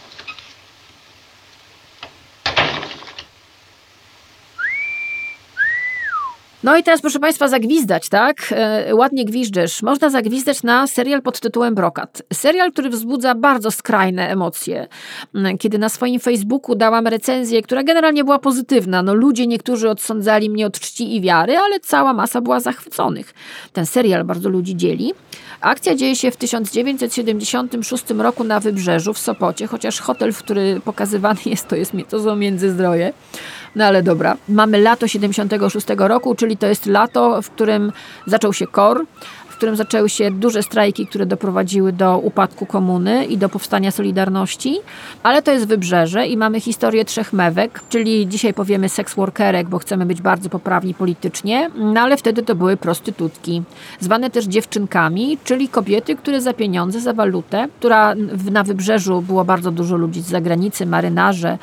No 6.65 6.77
i 6.77 6.83
teraz, 6.83 7.01
proszę 7.01 7.19
Państwa, 7.19 7.49
zagwizdać, 7.49 8.09
tak? 8.09 8.37
E, 8.51 8.95
ładnie 8.95 9.25
gwiżdżesz. 9.25 9.83
Można 9.83 10.11
zagwizdać 10.11 10.63
na 10.63 10.87
serial 10.87 11.23
pod 11.23 11.41
tytułem 11.41 11.75
Brokat. 11.75 12.23
Serial, 12.33 12.73
który 12.73 12.91
wzbudza 12.91 13.35
bardzo 13.35 13.71
skrajne 13.71 14.29
emocje. 14.29 14.89
Mm, 15.35 15.59
kiedy 15.59 15.79
na 15.79 15.89
swoim 15.89 16.21
Facebooku 16.21 16.75
dałam 16.75 17.07
recenzję, 17.07 17.63
która 17.63 17.83
generalnie 17.83 18.25
była 18.25 18.39
pozytywna, 18.39 19.03
no 19.03 19.15
ludzie 19.15 19.47
niektórzy 19.47 19.91
odsądzali 19.91 20.51
mnie 20.51 20.67
od 20.67 20.81
czci 20.81 21.17
i 21.17 21.21
wiary, 21.21 21.59
ale 21.59 21.81
cała 21.81 22.13
masa 22.13 22.41
była 22.41 22.61
zachwyconych. 22.61 23.35
Ten 23.73 23.87
serial 23.87 24.25
bardzo 24.25 24.49
ludzi 24.49 24.77
dzieli. 24.77 25.13
Akcja 25.61 25.95
dzieje 25.95 26.17
się 26.17 26.31
w 26.31 26.37
1976 26.37 28.05
roku 28.11 28.45
na 28.45 28.61
Wybrzeżu 28.61 29.15
w 29.15 29.19
Sopocie, 29.19 29.67
chociaż 29.67 30.01
hotel, 30.01 30.33
w 30.33 30.39
który 30.39 30.81
pokazywany 30.85 31.41
jest, 31.47 31.69
to 31.69 31.77
jest 31.77 31.93
to 32.09 32.23
są 32.23 32.37
Międzyzdroje. 32.37 33.13
No 33.77 33.85
ale 33.85 34.03
dobra. 34.03 34.37
Mamy 34.49 34.81
lato 34.81 35.09
76 35.09 35.87
roku, 35.97 36.35
czyli 36.35 36.57
to 36.57 36.67
jest 36.67 36.87
lato, 36.87 37.43
w 37.43 37.51
którym 37.51 37.93
zaczął 38.27 38.53
się 38.53 38.67
KOR, 38.67 39.07
którym 39.61 39.77
zaczęły 39.77 40.09
się 40.09 40.31
duże 40.31 40.63
strajki, 40.63 41.07
które 41.07 41.27
doprowadziły 41.27 41.93
do 41.93 42.19
upadku 42.19 42.67
komuny 42.67 43.25
i 43.25 43.39
do 43.39 43.49
powstania 43.49 43.91
Solidarności, 43.91 44.79
ale 45.23 45.43
to 45.43 45.53
jest 45.53 45.67
wybrzeże 45.67 46.27
i 46.27 46.37
mamy 46.37 46.61
historię 46.61 47.05
trzech 47.05 47.33
mewek, 47.33 47.81
czyli 47.89 48.29
dzisiaj 48.29 48.55
powiemy 48.55 48.89
seks 48.89 49.15
workerek, 49.15 49.69
bo 49.69 49.79
chcemy 49.79 50.07
być 50.07 50.23
bardzo 50.23 50.49
poprawni 50.49 50.95
politycznie, 50.95 51.71
no 51.75 52.01
ale 52.01 52.17
wtedy 52.17 52.43
to 52.43 52.55
były 52.55 52.77
prostytutki, 52.77 53.63
zwane 54.01 54.31
też 54.31 54.45
dziewczynkami, 54.45 55.39
czyli 55.45 55.69
kobiety, 55.69 56.17
które 56.17 56.41
za 56.41 56.53
pieniądze, 56.53 57.01
za 57.01 57.13
walutę, 57.13 57.69
która 57.79 58.15
na 58.51 58.65
wybrzeżu 58.65 59.23
było 59.23 59.45
bardzo 59.45 59.71
dużo 59.71 59.97
ludzi 59.97 60.21
z 60.21 60.27
zagranicy, 60.27 60.87
marynarze, 60.87 61.59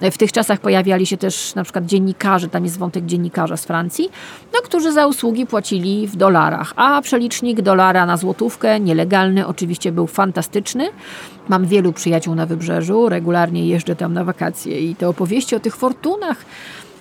w 0.00 0.18
tych 0.18 0.32
czasach 0.32 0.60
pojawiali 0.60 1.06
się 1.06 1.16
też 1.16 1.54
na 1.54 1.64
przykład 1.64 1.86
dziennikarze, 1.86 2.48
tam 2.48 2.64
jest 2.64 2.78
wątek 2.78 3.06
dziennikarza 3.06 3.56
z 3.56 3.64
Francji, 3.64 4.08
no, 4.52 4.60
którzy 4.64 4.92
za 4.92 5.06
usługi 5.06 5.46
płacili 5.46 6.06
w 6.06 6.16
dolarach, 6.16 6.72
a 6.76 7.02
dolara 7.62 8.06
na 8.06 8.16
złotówkę, 8.16 8.80
nielegalny, 8.80 9.46
oczywiście 9.46 9.92
był 9.92 10.06
fantastyczny. 10.06 10.88
Mam 11.48 11.66
wielu 11.66 11.92
przyjaciół 11.92 12.34
na 12.34 12.46
wybrzeżu, 12.46 13.08
regularnie 13.08 13.66
jeżdżę 13.66 13.96
tam 13.96 14.12
na 14.12 14.24
wakacje 14.24 14.80
i 14.80 14.96
te 14.96 15.08
opowieści 15.08 15.56
o 15.56 15.60
tych 15.60 15.76
fortunach, 15.76 16.44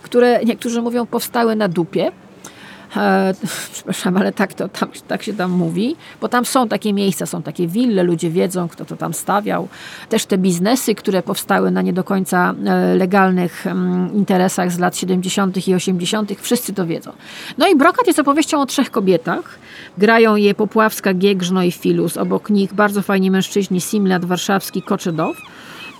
które 0.01 0.45
niektórzy 0.45 0.81
mówią 0.81 1.05
powstały 1.05 1.55
na 1.55 1.67
dupie, 1.67 2.11
E, 2.97 3.33
przepraszam, 3.73 4.17
ale 4.17 4.31
tak, 4.31 4.53
to, 4.53 4.69
tam, 4.69 4.89
tak 5.07 5.23
się 5.23 5.33
tam 5.33 5.51
mówi, 5.51 5.95
bo 6.21 6.29
tam 6.29 6.45
są 6.45 6.67
takie 6.67 6.93
miejsca, 6.93 7.25
są 7.25 7.41
takie 7.41 7.67
wille, 7.67 8.03
ludzie 8.03 8.29
wiedzą, 8.29 8.67
kto 8.67 8.85
to 8.85 8.95
tam 8.95 9.13
stawiał. 9.13 9.67
Też 10.09 10.25
te 10.25 10.37
biznesy, 10.37 10.95
które 10.95 11.23
powstały 11.23 11.71
na 11.71 11.81
nie 11.81 11.93
do 11.93 12.03
końca 12.03 12.53
e, 12.65 12.95
legalnych 12.95 13.67
mm, 13.67 14.13
interesach 14.13 14.71
z 14.71 14.79
lat 14.79 14.97
70. 14.97 15.67
i 15.67 15.73
80., 15.73 16.31
wszyscy 16.41 16.73
to 16.73 16.85
wiedzą. 16.85 17.11
No 17.57 17.67
i 17.67 17.75
Brokat 17.75 18.07
jest 18.07 18.19
opowieścią 18.19 18.61
o 18.61 18.65
trzech 18.65 18.91
kobietach. 18.91 19.59
Grają 19.97 20.35
je 20.35 20.55
Popławska, 20.55 21.13
Giegrzno 21.13 21.63
i 21.63 21.71
Filus. 21.71 22.17
Obok 22.17 22.49
nich 22.49 22.73
bardzo 22.73 23.01
fajni 23.01 23.31
mężczyźni, 23.31 23.81
Simlat, 23.81 24.25
Warszawski, 24.25 24.81
Koczedow. 24.81 25.37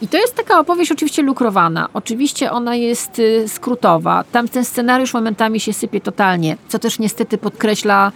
I 0.02 0.08
to 0.08 0.18
jest 0.18 0.36
taka 0.36 0.60
opowieść 0.60 0.92
oczywiście 0.92 1.22
lukrowana. 1.22 1.90
Oczywiście 1.94 2.52
ona 2.52 2.76
jest 2.76 3.20
y, 3.20 3.48
skrótowa. 3.48 4.24
Tam 4.32 4.48
ten 4.48 4.66
scenariusz 4.66 5.14
momentami 5.14 5.60
się 5.60 5.74
sypie 5.74 6.02
totalnie, 6.02 6.58
co 6.68 6.80
też 6.80 7.00
niestety 7.00 7.38
podkreśla 7.38 8.12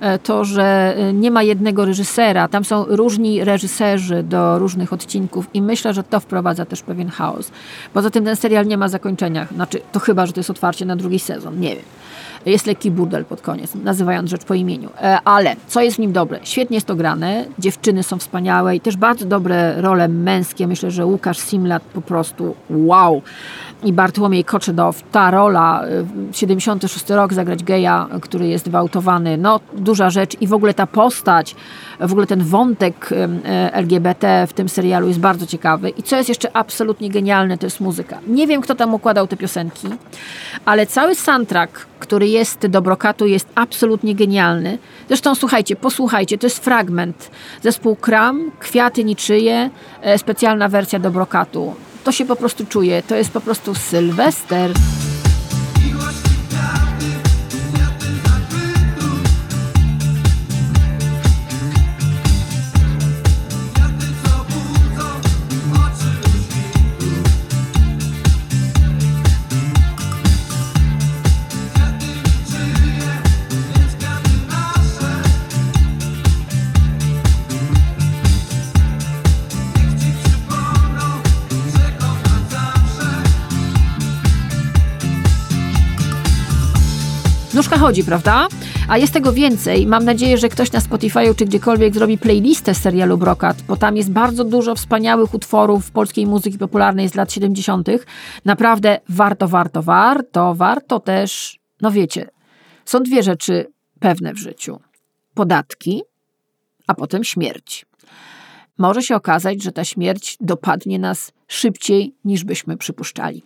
e, 0.00 0.18
to, 0.18 0.44
że 0.44 0.96
y, 1.10 1.12
nie 1.12 1.30
ma 1.30 1.42
jednego 1.42 1.84
reżysera. 1.84 2.48
Tam 2.48 2.64
są 2.64 2.84
różni 2.88 3.44
reżyserzy 3.44 4.22
do 4.22 4.58
różnych 4.58 4.92
odcinków 4.92 5.46
i 5.54 5.62
myślę, 5.62 5.94
że 5.94 6.02
to 6.02 6.20
wprowadza 6.20 6.64
też 6.64 6.82
pewien 6.82 7.08
chaos. 7.08 7.50
Poza 7.92 8.10
tym 8.10 8.24
ten 8.24 8.36
serial 8.36 8.66
nie 8.66 8.76
ma 8.78 8.88
zakończenia. 8.88 9.46
Znaczy, 9.54 9.80
to 9.92 10.00
chyba, 10.00 10.26
że 10.26 10.32
to 10.32 10.40
jest 10.40 10.50
otwarcie 10.50 10.84
na 10.84 10.96
drugi 10.96 11.18
sezon. 11.18 11.60
Nie 11.60 11.76
wiem. 11.76 11.84
Jest 12.46 12.66
lekki 12.66 12.90
burdel 12.90 13.24
pod 13.24 13.40
koniec, 13.40 13.74
nazywając 13.74 14.30
rzecz 14.30 14.44
po 14.44 14.54
imieniu. 14.54 14.90
E, 15.02 15.18
ale 15.24 15.56
co 15.66 15.80
jest 15.80 15.96
w 15.96 16.00
nim 16.00 16.12
dobre? 16.12 16.40
Świetnie 16.42 16.76
jest 16.76 16.86
to 16.86 16.94
grane, 16.96 17.44
dziewczyny 17.58 18.02
są 18.02 18.18
wspaniałe 18.18 18.76
i 18.76 18.80
też 18.80 18.96
bardzo 18.96 19.26
dobre 19.26 19.82
role 19.82 20.08
męskie. 20.08 20.66
Myślę, 20.66 20.90
że 20.90 21.06
Łukasz 21.06 21.38
Simlat 21.38 21.82
po 21.82 22.02
prostu 22.02 22.54
wow. 22.70 23.22
I 23.84 23.92
Bartłomiej 23.92 24.44
Koczedow, 24.44 25.02
ta 25.12 25.30
rola, 25.30 25.84
76 26.32 27.10
e, 27.10 27.16
rok, 27.16 27.34
zagrać 27.34 27.64
geja, 27.64 28.08
który 28.20 28.48
jest 28.48 28.68
gwałtowany. 28.68 29.36
No, 29.36 29.60
duża 29.74 30.10
rzecz 30.10 30.36
i 30.40 30.46
w 30.46 30.52
ogóle 30.52 30.74
ta 30.74 30.86
postać, 30.86 31.56
w 32.02 32.12
ogóle 32.12 32.26
ten 32.26 32.44
wątek 32.44 33.10
e, 33.12 33.74
LGBT 33.74 34.46
w 34.46 34.52
tym 34.52 34.68
serialu 34.68 35.08
jest 35.08 35.20
bardzo 35.20 35.46
ciekawy. 35.46 35.90
I 35.90 36.02
co 36.02 36.16
jest 36.16 36.28
jeszcze 36.28 36.56
absolutnie 36.56 37.10
genialne, 37.10 37.58
to 37.58 37.66
jest 37.66 37.80
muzyka. 37.80 38.18
Nie 38.26 38.46
wiem, 38.46 38.60
kto 38.60 38.74
tam 38.74 38.94
układał 38.94 39.26
te 39.26 39.36
piosenki, 39.36 39.88
ale 40.64 40.86
cały 40.86 41.14
soundtrack, 41.14 41.86
który 41.98 42.28
jest 42.28 42.66
do 42.66 42.82
Brokatu, 42.82 43.26
jest 43.26 43.48
absolutnie 43.54 44.14
genialny. 44.14 44.78
Zresztą 45.08 45.34
słuchajcie, 45.34 45.76
posłuchajcie, 45.76 46.38
to 46.38 46.46
jest 46.46 46.64
fragment. 46.64 47.30
Zespół 47.62 47.96
Kram, 47.96 48.50
Kwiaty 48.58 49.04
Niczyje, 49.04 49.70
e, 50.02 50.18
specjalna 50.18 50.68
wersja 50.68 50.98
do 50.98 51.10
Brokatu. 51.10 51.74
To 52.04 52.12
się 52.12 52.24
po 52.24 52.36
prostu 52.36 52.66
czuje, 52.66 53.02
to 53.02 53.16
jest 53.16 53.30
po 53.30 53.40
prostu 53.40 53.74
Sylwester. 53.74 54.70
Nóżka 87.54 87.78
chodzi, 87.78 88.04
prawda? 88.04 88.48
A 88.88 88.98
jest 88.98 89.12
tego 89.12 89.32
więcej. 89.32 89.86
Mam 89.86 90.04
nadzieję, 90.04 90.38
że 90.38 90.48
ktoś 90.48 90.72
na 90.72 90.80
Spotify'u 90.80 91.34
czy 91.34 91.44
gdziekolwiek 91.44 91.94
zrobi 91.94 92.18
playlistę 92.18 92.74
serialu 92.74 93.18
Brokat, 93.18 93.62
bo 93.62 93.76
tam 93.76 93.96
jest 93.96 94.10
bardzo 94.10 94.44
dużo 94.44 94.74
wspaniałych 94.74 95.34
utworów 95.34 95.90
polskiej 95.90 96.26
muzyki 96.26 96.58
popularnej 96.58 97.08
z 97.08 97.14
lat 97.14 97.32
70. 97.32 97.88
Naprawdę 98.44 99.00
warto, 99.08 99.48
warto, 99.48 99.82
warto, 99.82 100.54
warto 100.54 101.00
też, 101.00 101.58
no 101.80 101.90
wiecie, 101.90 102.30
są 102.84 103.02
dwie 103.02 103.22
rzeczy 103.22 103.66
pewne 104.00 104.34
w 104.34 104.38
życiu. 104.38 104.80
Podatki, 105.34 106.02
a 106.86 106.94
potem 106.94 107.24
śmierć. 107.24 107.86
Może 108.78 109.02
się 109.02 109.16
okazać, 109.16 109.62
że 109.62 109.72
ta 109.72 109.84
śmierć 109.84 110.36
dopadnie 110.40 110.98
nas 110.98 111.32
szybciej 111.48 112.14
niż 112.24 112.44
byśmy 112.44 112.76
przypuszczali. 112.76 113.42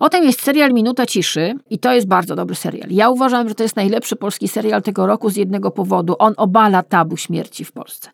O 0.00 0.08
tym 0.08 0.24
jest 0.24 0.42
serial 0.42 0.72
Minuta 0.72 1.06
Ciszy 1.06 1.54
i 1.70 1.78
to 1.78 1.92
jest 1.92 2.06
bardzo 2.06 2.36
dobry 2.36 2.54
serial. 2.54 2.90
Ja 2.90 3.10
uważam, 3.10 3.48
że 3.48 3.54
to 3.54 3.62
jest 3.62 3.76
najlepszy 3.76 4.16
polski 4.16 4.48
serial 4.48 4.82
tego 4.82 5.06
roku 5.06 5.30
z 5.30 5.36
jednego 5.36 5.70
powodu. 5.70 6.16
On 6.18 6.34
obala 6.36 6.82
tabu 6.82 7.16
śmierci 7.16 7.64
w 7.64 7.72
Polsce. 7.72 8.10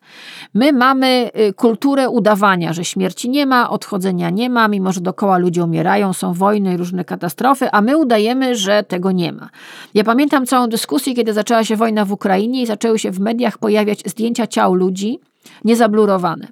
My 0.53 0.73
mamy 0.73 1.29
y, 1.49 1.53
kulturę 1.53 2.09
udawania, 2.09 2.73
że 2.73 2.85
śmierci 2.85 3.29
nie 3.29 3.45
ma, 3.45 3.69
odchodzenia 3.69 4.29
nie 4.29 4.49
ma, 4.49 4.67
mimo 4.67 4.91
że 4.91 5.01
dookoła 5.01 5.37
ludzie 5.37 5.63
umierają, 5.63 6.13
są 6.13 6.33
wojny 6.33 6.77
różne 6.77 7.05
katastrofy, 7.05 7.71
a 7.71 7.81
my 7.81 7.97
udajemy, 7.97 8.55
że 8.55 8.83
tego 8.83 9.11
nie 9.11 9.31
ma. 9.31 9.49
Ja 9.93 10.03
pamiętam 10.03 10.45
całą 10.45 10.67
dyskusję, 10.67 11.13
kiedy 11.13 11.33
zaczęła 11.33 11.63
się 11.63 11.75
wojna 11.75 12.05
w 12.05 12.11
Ukrainie 12.11 12.61
i 12.61 12.65
zaczęły 12.65 12.99
się 12.99 13.11
w 13.11 13.19
mediach 13.19 13.57
pojawiać 13.57 14.03
zdjęcia 14.05 14.47
ciał 14.47 14.73
ludzi, 14.73 15.19
niezablurowane. 15.65 16.47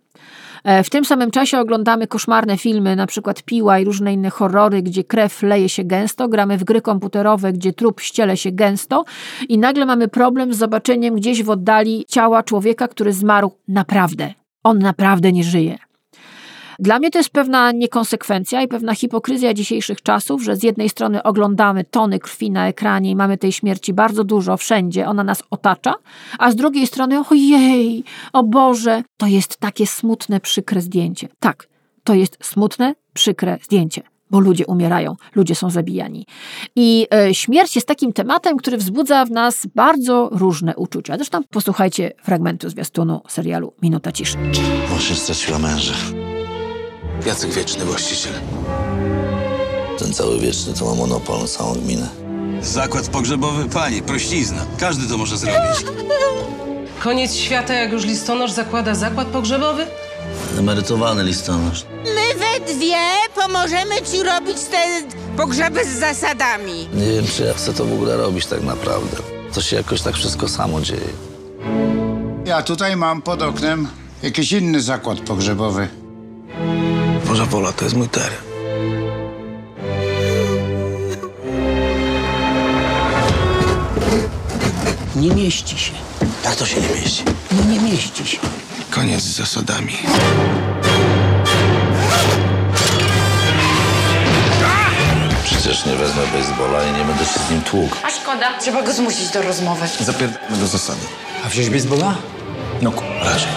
E, 0.63 0.83
W 0.83 0.89
tym 0.89 1.05
samym 1.05 1.31
czasie 1.31 1.59
oglądamy 1.59 2.07
koszmarne 2.07 2.57
filmy, 2.57 2.95
na 2.95 3.07
przykład 3.07 3.43
Piła 3.43 3.79
i 3.79 3.85
różne 3.85 4.13
inne 4.13 4.29
horrory, 4.29 4.81
gdzie 4.81 5.03
krew 5.03 5.43
leje 5.43 5.69
się 5.69 5.83
gęsto, 5.83 6.27
gramy 6.27 6.57
w 6.57 6.63
gry 6.63 6.81
komputerowe, 6.81 7.53
gdzie 7.53 7.73
trup 7.73 8.01
ściele 8.01 8.37
się 8.37 8.51
gęsto 8.51 9.05
i 9.49 9.57
nagle 9.57 9.85
mamy 9.85 10.07
problem 10.07 10.53
z 10.53 10.57
zobaczeniem 10.57 11.15
gdzieś 11.15 11.43
w 11.43 11.49
oddali 11.49 12.05
ciała 12.07 12.43
człowieka, 12.43 12.87
który 12.87 13.13
zmarł 13.13 13.51
naprawdę. 13.67 14.33
On 14.63 14.79
naprawdę 14.79 15.31
nie 15.31 15.43
żyje. 15.43 15.86
Dla 16.79 16.99
mnie 16.99 17.11
to 17.11 17.19
jest 17.19 17.29
pewna 17.29 17.71
niekonsekwencja 17.71 18.61
i 18.61 18.67
pewna 18.67 18.95
hipokryzja 18.95 19.53
dzisiejszych 19.53 20.01
czasów, 20.01 20.43
że 20.43 20.55
z 20.55 20.63
jednej 20.63 20.89
strony 20.89 21.23
oglądamy 21.23 21.83
tony 21.83 22.19
krwi 22.19 22.51
na 22.51 22.67
ekranie 22.67 23.11
i 23.11 23.15
mamy 23.15 23.37
tej 23.37 23.51
śmierci 23.51 23.93
bardzo 23.93 24.23
dużo 24.23 24.57
wszędzie, 24.57 25.07
ona 25.07 25.23
nas 25.23 25.43
otacza, 25.51 25.93
a 26.39 26.51
z 26.51 26.55
drugiej 26.55 26.87
strony, 26.87 27.23
ojej, 27.31 28.03
o 28.33 28.43
Boże, 28.43 29.03
to 29.17 29.27
jest 29.27 29.57
takie 29.57 29.87
smutne, 29.87 30.39
przykre 30.39 30.81
zdjęcie. 30.81 31.27
Tak, 31.39 31.67
to 32.03 32.13
jest 32.13 32.37
smutne, 32.41 32.95
przykre 33.13 33.57
zdjęcie. 33.63 34.01
Bo 34.29 34.39
ludzie 34.39 34.65
umierają, 34.65 35.15
ludzie 35.35 35.55
są 35.55 35.69
zabijani. 35.69 36.25
I 36.75 37.07
e, 37.13 37.33
śmierć 37.33 37.75
jest 37.75 37.87
takim 37.87 38.13
tematem, 38.13 38.57
który 38.57 38.77
wzbudza 38.77 39.25
w 39.25 39.31
nas 39.31 39.67
bardzo 39.75 40.29
różne 40.31 40.75
uczucia. 40.75 41.15
Zresztą 41.15 41.43
posłuchajcie 41.43 42.11
fragmentu 42.23 42.69
zwiastunu 42.69 43.21
serialu 43.27 43.73
Minuta 43.81 44.11
Ciszy. 44.11 44.37
Właśnie 44.87 45.15
straciła 45.15 45.59
męża. 45.59 46.26
Jacek 47.27 47.51
wieczny 47.51 47.85
właściciel. 47.85 48.33
Ten 49.99 50.13
cały 50.13 50.39
wieczny 50.39 50.73
to 50.73 50.85
ma 50.85 50.95
monopol 50.95 51.39
na 51.41 51.47
całą 51.47 51.73
gminę. 51.73 52.09
Zakład 52.61 53.07
pogrzebowy 53.07 53.69
pani, 53.69 54.01
prościzna. 54.01 54.65
Każdy 54.79 55.07
to 55.09 55.17
może 55.17 55.37
zrobić. 55.37 55.85
Koniec 56.99 57.33
świata, 57.35 57.73
jak 57.73 57.91
już 57.91 58.05
listonosz 58.05 58.51
zakłada 58.51 58.95
zakład 58.95 59.27
pogrzebowy? 59.27 59.87
Emerytowany 60.59 61.23
listonosz. 61.23 61.85
My 62.05 62.39
we 62.39 62.73
dwie 62.73 62.97
pomożemy 63.35 63.95
ci 64.11 64.23
robić 64.23 64.57
te 64.57 65.01
pogrzeby 65.37 65.85
z 65.85 65.99
zasadami. 65.99 66.87
Nie 66.93 67.11
wiem, 67.11 67.25
czy 67.35 67.43
ja 67.43 67.53
chcę 67.53 67.73
to 67.73 67.85
w 67.85 67.93
ogóle 67.93 68.17
robić 68.17 68.45
tak 68.45 68.63
naprawdę. 68.63 69.17
To 69.53 69.61
się 69.61 69.75
jakoś 69.75 70.01
tak 70.01 70.15
wszystko 70.15 70.47
samo 70.47 70.81
dzieje. 70.81 71.09
Ja 72.45 72.61
tutaj 72.61 72.95
mam 72.95 73.21
pod 73.21 73.41
oknem 73.41 73.87
jakiś 74.23 74.51
inny 74.51 74.81
zakład 74.81 75.19
pogrzebowy. 75.19 75.87
Boża 77.27 77.45
wola, 77.45 77.71
to 77.71 77.83
jest 77.83 77.95
mój 77.95 78.09
teren. 78.09 78.37
Nie 85.15 85.29
mieści 85.35 85.77
się. 85.77 85.91
Jak 86.43 86.55
to 86.55 86.65
się 86.65 86.81
nie 86.81 87.01
mieści? 87.01 87.23
No 87.51 87.63
nie 87.73 87.79
mieści 87.79 88.27
się. 88.27 88.37
Koniec 88.91 89.21
z 89.21 89.35
zasadami. 89.37 89.93
Przecież 95.43 95.85
nie 95.85 95.95
wezmę 95.95 96.21
baseballa 96.33 96.83
i 96.83 96.91
nie 96.91 97.03
będę 97.05 97.25
się 97.25 97.39
z 97.47 97.51
nim 97.51 97.61
tłukł. 97.61 97.95
A 98.03 98.09
szkoda, 98.09 98.59
trzeba 98.59 98.81
go 98.83 98.93
zmusić 98.93 99.29
do 99.29 99.41
rozmowy. 99.41 99.87
Zapierdamy 99.99 100.57
do 100.59 100.67
zasady. 100.67 101.01
A 101.45 101.49
wziąć 101.49 101.69
baseballa? 101.69 102.15
No 102.81 102.91
ku... 102.91 103.03
raczej. 103.23 103.47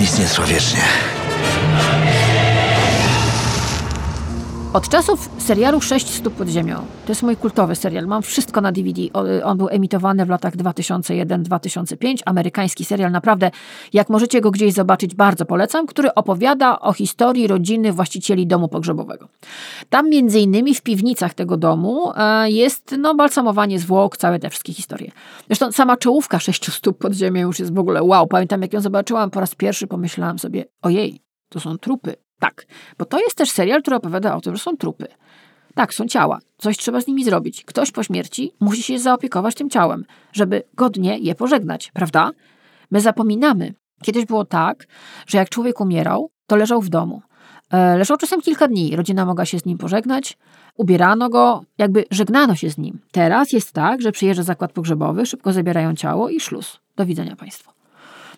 Nic 0.00 0.18
nie 0.18 0.24
trwa 0.26 0.46
wiecznie. 0.46 0.80
Od 4.72 4.88
czasów 4.88 5.30
serialu 5.38 5.80
6 5.80 6.14
stóp 6.14 6.34
pod 6.34 6.48
ziemią. 6.48 6.76
To 6.76 7.12
jest 7.12 7.22
mój 7.22 7.36
kultowy 7.36 7.76
serial. 7.76 8.06
Mam 8.06 8.22
wszystko 8.22 8.60
na 8.60 8.72
DVD. 8.72 9.02
On 9.44 9.58
był 9.58 9.68
emitowany 9.68 10.26
w 10.26 10.28
latach 10.28 10.56
2001-2005. 10.56 12.16
Amerykański 12.26 12.84
serial. 12.84 13.12
Naprawdę, 13.12 13.50
jak 13.92 14.08
możecie 14.08 14.40
go 14.40 14.50
gdzieś 14.50 14.72
zobaczyć, 14.72 15.14
bardzo 15.14 15.44
polecam, 15.44 15.86
który 15.86 16.14
opowiada 16.14 16.80
o 16.80 16.92
historii 16.92 17.46
rodziny 17.46 17.92
właścicieli 17.92 18.46
domu 18.46 18.68
pogrzebowego. 18.68 19.28
Tam 19.90 20.10
między 20.10 20.40
innymi 20.40 20.74
w 20.74 20.82
piwnicach 20.82 21.34
tego 21.34 21.56
domu 21.56 22.12
e, 22.16 22.50
jest 22.50 22.94
no, 22.98 23.14
balsamowanie 23.14 23.78
zwłok, 23.78 24.16
całe 24.16 24.38
te 24.38 24.50
wszystkie 24.50 24.72
historie. 24.72 25.10
Zresztą 25.46 25.72
sama 25.72 25.96
czołówka 25.96 26.38
6 26.38 26.72
stóp 26.72 26.98
pod 26.98 27.12
ziemią 27.12 27.46
już 27.46 27.58
jest 27.58 27.74
w 27.74 27.78
ogóle 27.78 28.02
wow. 28.02 28.26
Pamiętam, 28.26 28.62
jak 28.62 28.72
ją 28.72 28.80
zobaczyłam 28.80 29.30
po 29.30 29.40
raz 29.40 29.54
pierwszy, 29.54 29.86
pomyślałam 29.86 30.38
sobie, 30.38 30.64
ojej, 30.82 31.27
to 31.48 31.60
są 31.60 31.78
trupy. 31.78 32.16
Tak, 32.38 32.66
bo 32.98 33.04
to 33.04 33.18
jest 33.18 33.36
też 33.36 33.50
serial, 33.50 33.82
który 33.82 33.96
opowiada 33.96 34.36
o 34.36 34.40
tym, 34.40 34.56
że 34.56 34.62
są 34.62 34.76
trupy. 34.76 35.06
Tak, 35.74 35.94
są 35.94 36.06
ciała. 36.06 36.38
Coś 36.58 36.76
trzeba 36.76 37.00
z 37.00 37.06
nimi 37.06 37.24
zrobić. 37.24 37.64
Ktoś 37.64 37.90
po 37.90 38.02
śmierci 38.02 38.52
musi 38.60 38.82
się 38.82 38.98
zaopiekować 38.98 39.54
tym 39.54 39.70
ciałem, 39.70 40.04
żeby 40.32 40.62
godnie 40.74 41.18
je 41.18 41.34
pożegnać, 41.34 41.90
prawda? 41.94 42.30
My 42.90 43.00
zapominamy. 43.00 43.74
Kiedyś 44.02 44.24
było 44.24 44.44
tak, 44.44 44.86
że 45.26 45.38
jak 45.38 45.48
człowiek 45.48 45.80
umierał, 45.80 46.30
to 46.46 46.56
leżał 46.56 46.80
w 46.80 46.88
domu. 46.88 47.22
E, 47.70 47.98
Leżał 47.98 48.16
czasem 48.16 48.40
kilka 48.40 48.68
dni, 48.68 48.96
rodzina 48.96 49.26
mogła 49.26 49.44
się 49.44 49.58
z 49.58 49.64
nim 49.64 49.78
pożegnać, 49.78 50.38
ubierano 50.76 51.28
go, 51.28 51.64
jakby 51.78 52.04
żegnano 52.10 52.54
się 52.54 52.70
z 52.70 52.78
nim. 52.78 52.98
Teraz 53.12 53.52
jest 53.52 53.72
tak, 53.72 54.02
że 54.02 54.12
przyjeżdża 54.12 54.42
zakład 54.42 54.72
pogrzebowy, 54.72 55.26
szybko 55.26 55.52
zabierają 55.52 55.94
ciało 55.94 56.28
i 56.28 56.40
szluz. 56.40 56.80
Do 56.96 57.06
widzenia 57.06 57.36
Państwu. 57.36 57.77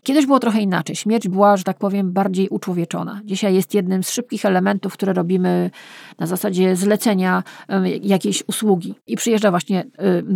Kiedyś 0.03 0.27
było 0.27 0.39
trochę 0.39 0.61
inaczej. 0.61 0.97
Śmierć 0.97 1.29
była, 1.29 1.57
że 1.57 1.65
tak 1.65 1.79
powiem, 1.79 2.13
bardziej 2.13 2.49
uczłowieczona. 2.49 3.21
Dzisiaj 3.25 3.55
jest 3.55 3.75
jednym 3.75 4.03
z 4.03 4.11
szybkich 4.11 4.45
elementów, 4.45 4.93
które 4.93 5.13
robimy 5.13 5.71
na 6.19 6.27
zasadzie 6.27 6.77
zlecenia 6.77 7.43
jakiejś 8.03 8.43
usługi. 8.47 8.95
I 9.07 9.17
przyjeżdża 9.17 9.51
właśnie 9.51 9.85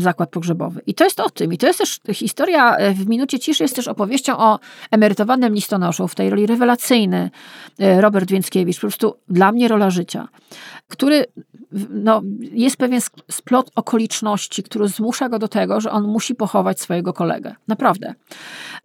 zakład 0.00 0.30
pogrzebowy. 0.30 0.80
I 0.86 0.94
to 0.94 1.04
jest 1.04 1.20
o 1.20 1.30
tym. 1.30 1.52
I 1.52 1.58
to 1.58 1.66
jest 1.66 1.78
też 1.78 2.00
historia 2.12 2.76
e, 2.76 2.94
w 2.94 3.08
minucie 3.08 3.38
ciszy 3.38 3.64
jest 3.64 3.76
też 3.76 3.88
opowieścią 3.88 4.38
o 4.38 4.58
emerytowanym 4.90 5.54
listonoszu, 5.54 6.08
w 6.08 6.14
tej 6.14 6.30
roli 6.30 6.46
rewelacyjny 6.46 7.30
e, 7.78 8.00
Robert 8.00 8.30
Więckiewicz. 8.30 8.76
Po 8.76 8.80
prostu 8.80 9.16
dla 9.28 9.52
mnie 9.52 9.68
rola 9.68 9.90
życia, 9.90 10.28
który 10.88 11.24
no, 11.90 12.22
jest 12.40 12.76
pewien 12.76 13.00
splot 13.30 13.70
okoliczności, 13.74 14.62
który 14.62 14.88
zmusza 14.88 15.28
go 15.28 15.38
do 15.38 15.48
tego, 15.48 15.80
że 15.80 15.90
on 15.90 16.04
musi 16.04 16.34
pochować 16.34 16.80
swojego 16.80 17.12
kolegę. 17.12 17.54
Naprawdę. 17.68 18.14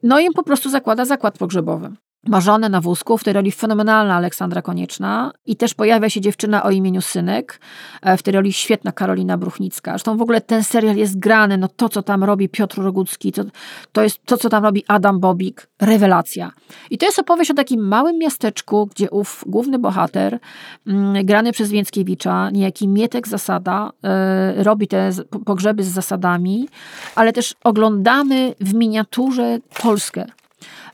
No 0.03 0.19
i 0.19 0.31
po 0.35 0.43
prostu 0.43 0.69
zakłada 0.69 1.05
zakład 1.05 1.37
pogrzebowy. 1.37 1.91
Ma 2.27 2.41
żonę 2.41 2.69
na 2.69 2.81
wózku, 2.81 3.17
w 3.17 3.23
tej 3.23 3.33
roli 3.33 3.51
fenomenalna 3.51 4.15
Aleksandra 4.15 4.61
Konieczna 4.61 5.31
i 5.45 5.55
też 5.55 5.73
pojawia 5.73 6.09
się 6.09 6.21
dziewczyna 6.21 6.63
o 6.63 6.71
imieniu 6.71 7.01
Synek, 7.01 7.59
e, 8.01 8.17
w 8.17 8.23
tej 8.23 8.33
roli 8.33 8.53
świetna 8.53 8.91
Karolina 8.91 9.37
Bruchnicka. 9.37 9.91
Zresztą 9.91 10.17
w 10.17 10.21
ogóle 10.21 10.41
ten 10.41 10.63
serial 10.63 10.95
jest 10.95 11.19
grany, 11.19 11.57
no 11.57 11.67
to 11.67 11.89
co 11.89 12.03
tam 12.03 12.23
robi 12.23 12.49
Piotr 12.49 12.81
Rogucki, 12.81 13.31
to, 13.31 13.43
to 13.91 14.03
jest 14.03 14.25
to 14.25 14.37
co 14.37 14.49
tam 14.49 14.63
robi 14.63 14.83
Adam 14.87 15.19
Bobik, 15.19 15.67
rewelacja. 15.81 16.51
I 16.89 16.97
to 16.97 17.05
jest 17.05 17.19
opowieść 17.19 17.51
o 17.51 17.53
takim 17.53 17.87
małym 17.87 18.17
miasteczku, 18.17 18.85
gdzie 18.85 19.09
ów 19.09 19.43
główny 19.47 19.79
bohater, 19.79 20.39
mm, 20.87 21.25
grany 21.25 21.51
przez 21.51 21.71
Więckiewicza, 21.71 22.49
niejaki 22.49 22.87
Mietek 22.87 23.27
Zasada, 23.27 23.91
e, 24.03 24.63
robi 24.63 24.87
te 24.87 25.11
pogrzeby 25.45 25.83
z 25.83 25.87
zasadami, 25.87 26.69
ale 27.15 27.33
też 27.33 27.55
oglądamy 27.63 28.55
w 28.59 28.73
miniaturze 28.73 29.59
Polskę. 29.81 30.25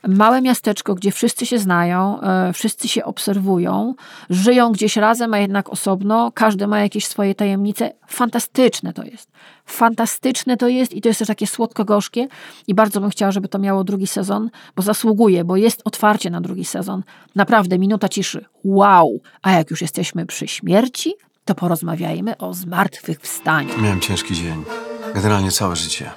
Małe 0.08 0.42
miasteczko, 0.42 0.94
gdzie 0.94 1.12
wszyscy 1.12 1.46
się 1.46 1.58
znają, 1.58 2.20
e, 2.20 2.52
wszyscy 2.52 2.88
się 2.88 3.04
obserwują, 3.04 3.94
żyją 4.30 4.72
gdzieś 4.72 4.96
razem, 4.96 5.34
a 5.34 5.38
jednak 5.38 5.70
osobno, 5.70 6.32
każdy 6.34 6.66
ma 6.66 6.80
jakieś 6.80 7.06
swoje 7.06 7.34
tajemnice. 7.34 7.92
Fantastyczne 8.08 8.92
to 8.92 9.02
jest. 9.02 9.30
Fantastyczne 9.66 10.56
to 10.56 10.68
jest 10.68 10.92
i 10.92 11.00
to 11.00 11.08
jest 11.08 11.18
też 11.18 11.28
takie 11.28 11.46
słodko-gorzkie 11.46 12.28
i 12.66 12.74
bardzo 12.74 13.00
bym 13.00 13.10
chciała, 13.10 13.32
żeby 13.32 13.48
to 13.48 13.58
miało 13.58 13.84
drugi 13.84 14.06
sezon, 14.06 14.50
bo 14.76 14.82
zasługuje, 14.82 15.44
bo 15.44 15.56
jest 15.56 15.82
otwarcie 15.84 16.30
na 16.30 16.40
drugi 16.40 16.64
sezon. 16.64 17.02
Naprawdę, 17.34 17.78
minuta 17.78 18.08
ciszy. 18.08 18.44
Wow! 18.64 19.20
A 19.42 19.52
jak 19.52 19.70
już 19.70 19.80
jesteśmy 19.80 20.26
przy 20.26 20.48
śmierci, 20.48 21.14
to 21.44 21.54
porozmawiajmy 21.54 22.36
o 22.36 22.54
zmartwychwstaniu. 22.54 23.78
Miałem 23.78 24.00
ciężki 24.00 24.34
dzień. 24.34 24.64
Generalnie 25.14 25.50
całe 25.50 25.76
życie. 25.76 26.10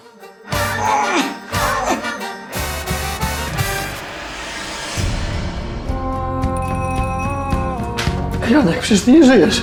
Janek, 8.49 8.79
przecież 8.79 9.01
ty 9.05 9.11
nie 9.11 9.25
żyjesz. 9.25 9.61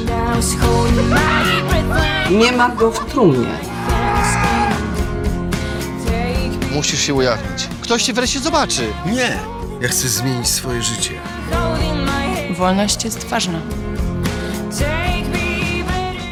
Nie 2.31 2.53
ma 2.53 2.68
go 2.68 2.90
w 2.90 3.05
trumnie. 3.11 3.49
Musisz 6.72 7.01
się 7.01 7.14
ujawnić. 7.14 7.68
Ktoś 7.81 8.03
cię 8.03 8.12
wreszcie 8.12 8.40
zobaczy. 8.40 8.83
Nie! 9.07 9.38
Ja 9.81 9.88
chcę 9.88 10.09
zmienić 10.09 10.49
swoje 10.49 10.83
życie. 10.83 11.11
Wolność 12.51 13.05
jest 13.05 13.25
ważna. 13.25 13.59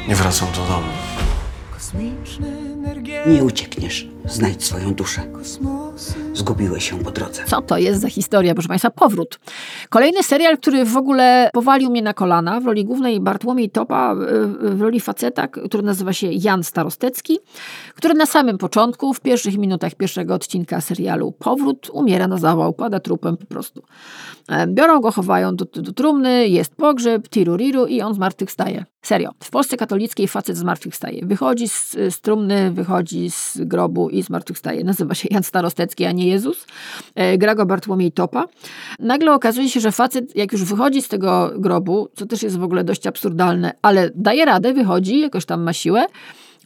Nie 0.08 0.14
wracam 0.14 0.48
do 0.56 0.62
domu. 0.74 0.88
Nie 3.26 3.44
uciekniesz. 3.44 4.13
Znajdź 4.24 4.64
swoją 4.64 4.94
duszę. 4.94 5.22
Zgubiłeś 6.34 6.90
ją 6.90 6.98
po 6.98 7.10
drodze. 7.10 7.44
Co 7.46 7.62
to 7.62 7.78
jest 7.78 8.00
za 8.00 8.08
historia, 8.08 8.54
proszę 8.54 8.68
Państwa? 8.68 8.90
Powrót. 8.90 9.38
Kolejny 9.90 10.22
serial, 10.22 10.58
który 10.58 10.84
w 10.84 10.96
ogóle 10.96 11.50
powalił 11.52 11.90
mnie 11.90 12.02
na 12.02 12.14
kolana. 12.14 12.60
W 12.60 12.66
roli 12.66 12.84
głównej 12.84 13.20
Bartłomiej 13.20 13.70
Topa, 13.70 14.14
y, 14.14 14.76
w 14.76 14.80
roli 14.82 15.00
faceta, 15.00 15.48
który 15.48 15.82
nazywa 15.82 16.12
się 16.12 16.28
Jan 16.32 16.64
Starostecki, 16.64 17.38
który 17.94 18.14
na 18.14 18.26
samym 18.26 18.58
początku, 18.58 19.14
w 19.14 19.20
pierwszych 19.20 19.58
minutach 19.58 19.94
pierwszego 19.94 20.34
odcinka 20.34 20.80
serialu 20.80 21.32
Powrót, 21.32 21.90
umiera 21.92 22.28
na 22.28 22.38
zawał, 22.38 22.72
pada 22.72 23.00
trupem 23.00 23.36
po 23.36 23.46
prostu. 23.46 23.82
E, 24.48 24.66
Biorą 24.66 25.00
go, 25.00 25.12
chowają 25.12 25.56
do, 25.56 25.64
do 25.64 25.92
trumny, 25.92 26.48
jest 26.48 26.74
pogrzeb, 26.74 27.28
tiruriru 27.28 27.86
i 27.86 28.02
on 28.02 28.14
zmartwychwstaje. 28.14 28.84
Serio. 29.02 29.30
W 29.42 29.50
Polsce 29.50 29.76
katolickiej 29.76 30.28
facet 30.28 30.56
zmartwychwstaje. 30.56 31.26
Wychodzi 31.26 31.68
z, 31.68 31.92
z 31.92 32.20
trumny, 32.20 32.70
wychodzi 32.70 33.30
z 33.30 33.58
grobu 33.58 34.10
i 34.18 34.22
zmartwychwstaje. 34.22 34.84
Nazywa 34.84 35.14
się 35.14 35.28
Jan 35.30 35.42
Starostecki, 35.42 36.04
a 36.04 36.12
nie 36.12 36.28
Jezus. 36.28 36.66
E, 37.14 37.38
Gra 37.38 37.54
go 37.54 37.66
Bartłomiej 37.66 38.12
Topa. 38.12 38.44
Nagle 38.98 39.32
okazuje 39.32 39.68
się, 39.68 39.80
że 39.80 39.92
facet, 39.92 40.36
jak 40.36 40.52
już 40.52 40.64
wychodzi 40.64 41.02
z 41.02 41.08
tego 41.08 41.50
grobu, 41.56 42.08
co 42.14 42.26
też 42.26 42.42
jest 42.42 42.58
w 42.58 42.62
ogóle 42.62 42.84
dość 42.84 43.06
absurdalne, 43.06 43.72
ale 43.82 44.10
daje 44.14 44.44
radę, 44.44 44.72
wychodzi, 44.72 45.20
jakoś 45.20 45.44
tam 45.44 45.62
ma 45.62 45.72
siłę, 45.72 46.06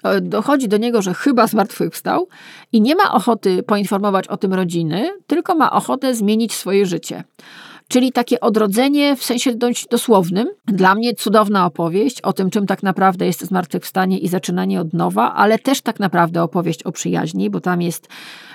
e, 0.02 0.20
dochodzi 0.20 0.68
do 0.68 0.76
niego, 0.76 1.02
że 1.02 1.14
chyba 1.14 1.46
zmartwychwstał 1.46 2.28
i 2.72 2.80
nie 2.80 2.94
ma 2.94 3.12
ochoty 3.12 3.62
poinformować 3.62 4.28
o 4.28 4.36
tym 4.36 4.54
rodziny, 4.54 5.10
tylko 5.26 5.54
ma 5.54 5.72
ochotę 5.72 6.14
zmienić 6.14 6.54
swoje 6.54 6.86
życie. 6.86 7.24
Czyli 7.88 8.12
takie 8.12 8.40
odrodzenie 8.40 9.16
w 9.16 9.24
sensie 9.24 9.54
dość 9.54 9.86
dosłownym. 9.86 10.48
Dla 10.66 10.94
mnie 10.94 11.14
cudowna 11.14 11.66
opowieść 11.66 12.20
o 12.20 12.32
tym, 12.32 12.50
czym 12.50 12.66
tak 12.66 12.82
naprawdę 12.82 13.26
jest 13.26 13.44
zmartwychwstanie 13.44 14.18
i 14.18 14.28
zaczynanie 14.28 14.80
od 14.80 14.92
nowa, 14.92 15.34
ale 15.34 15.58
też 15.58 15.80
tak 15.80 16.00
naprawdę 16.00 16.42
opowieść 16.42 16.82
o 16.82 16.92
przyjaźni, 16.92 17.50
bo 17.50 17.60
tam 17.60 17.82
jest 17.82 18.08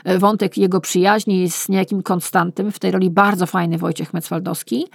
e, 0.04 0.18
wątek 0.18 0.58
jego 0.58 0.82
przyjaźni 0.82 1.50
z 1.50 1.70
niejakim 1.70 2.04
Konstantem, 2.04 2.72
w 2.72 2.80
tej 2.80 2.92
roli 2.92 3.10
bardzo 3.10 3.46
fajny 3.46 3.78
Wojciech 3.78 4.14
Mecwaldowski, 4.14 4.88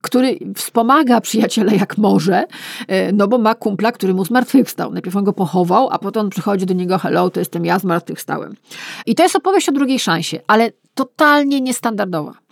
który 0.00 0.38
wspomaga 0.56 1.20
przyjaciela 1.20 1.72
jak 1.72 1.98
może, 1.98 2.44
e, 2.88 3.12
no 3.12 3.28
bo 3.28 3.38
ma 3.38 3.54
kumpla, 3.54 3.92
który 3.92 4.14
mu 4.14 4.24
zmartwychwstał. 4.24 4.92
Najpierw 4.92 5.16
on 5.16 5.24
go 5.24 5.32
pochował, 5.32 5.88
a 5.90 5.98
potem 5.98 6.20
on 6.20 6.30
przychodzi 6.30 6.66
do 6.66 6.74
niego, 6.74 6.98
hello, 6.98 7.30
to 7.30 7.40
jestem 7.40 7.64
ja, 7.64 7.78
zmartwychwstałem. 7.78 8.54
I 9.06 9.14
to 9.14 9.22
jest 9.22 9.36
opowieść 9.36 9.68
o 9.68 9.72
drugiej 9.72 9.98
szansie, 9.98 10.40
ale 10.46 10.70
totalnie 10.94 11.60
niestandardowa. 11.60 12.45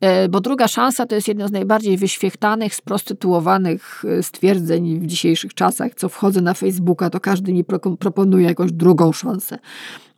E, 0.00 0.28
Bo 0.28 0.40
druga 0.40 0.68
szansa 0.68 1.06
to 1.06 1.14
jest 1.14 1.28
jedno 1.28 1.48
z 1.48 1.52
najbardziej 1.52 1.96
wyświechtanych, 1.96 2.74
sprostytuowanych 2.74 4.04
e, 4.04 4.22
stwierdzeń 4.22 5.00
w 5.00 5.06
dzisiejszych 5.06 5.54
czasach. 5.54 5.94
Co 5.94 6.08
wchodzę 6.08 6.40
na 6.40 6.54
Facebooka, 6.54 7.10
to 7.10 7.20
każdy 7.20 7.52
mi 7.52 7.64
pro- 7.64 7.96
proponuje 7.96 8.46
jakąś 8.46 8.72
drugą 8.72 9.12
szansę. 9.12 9.58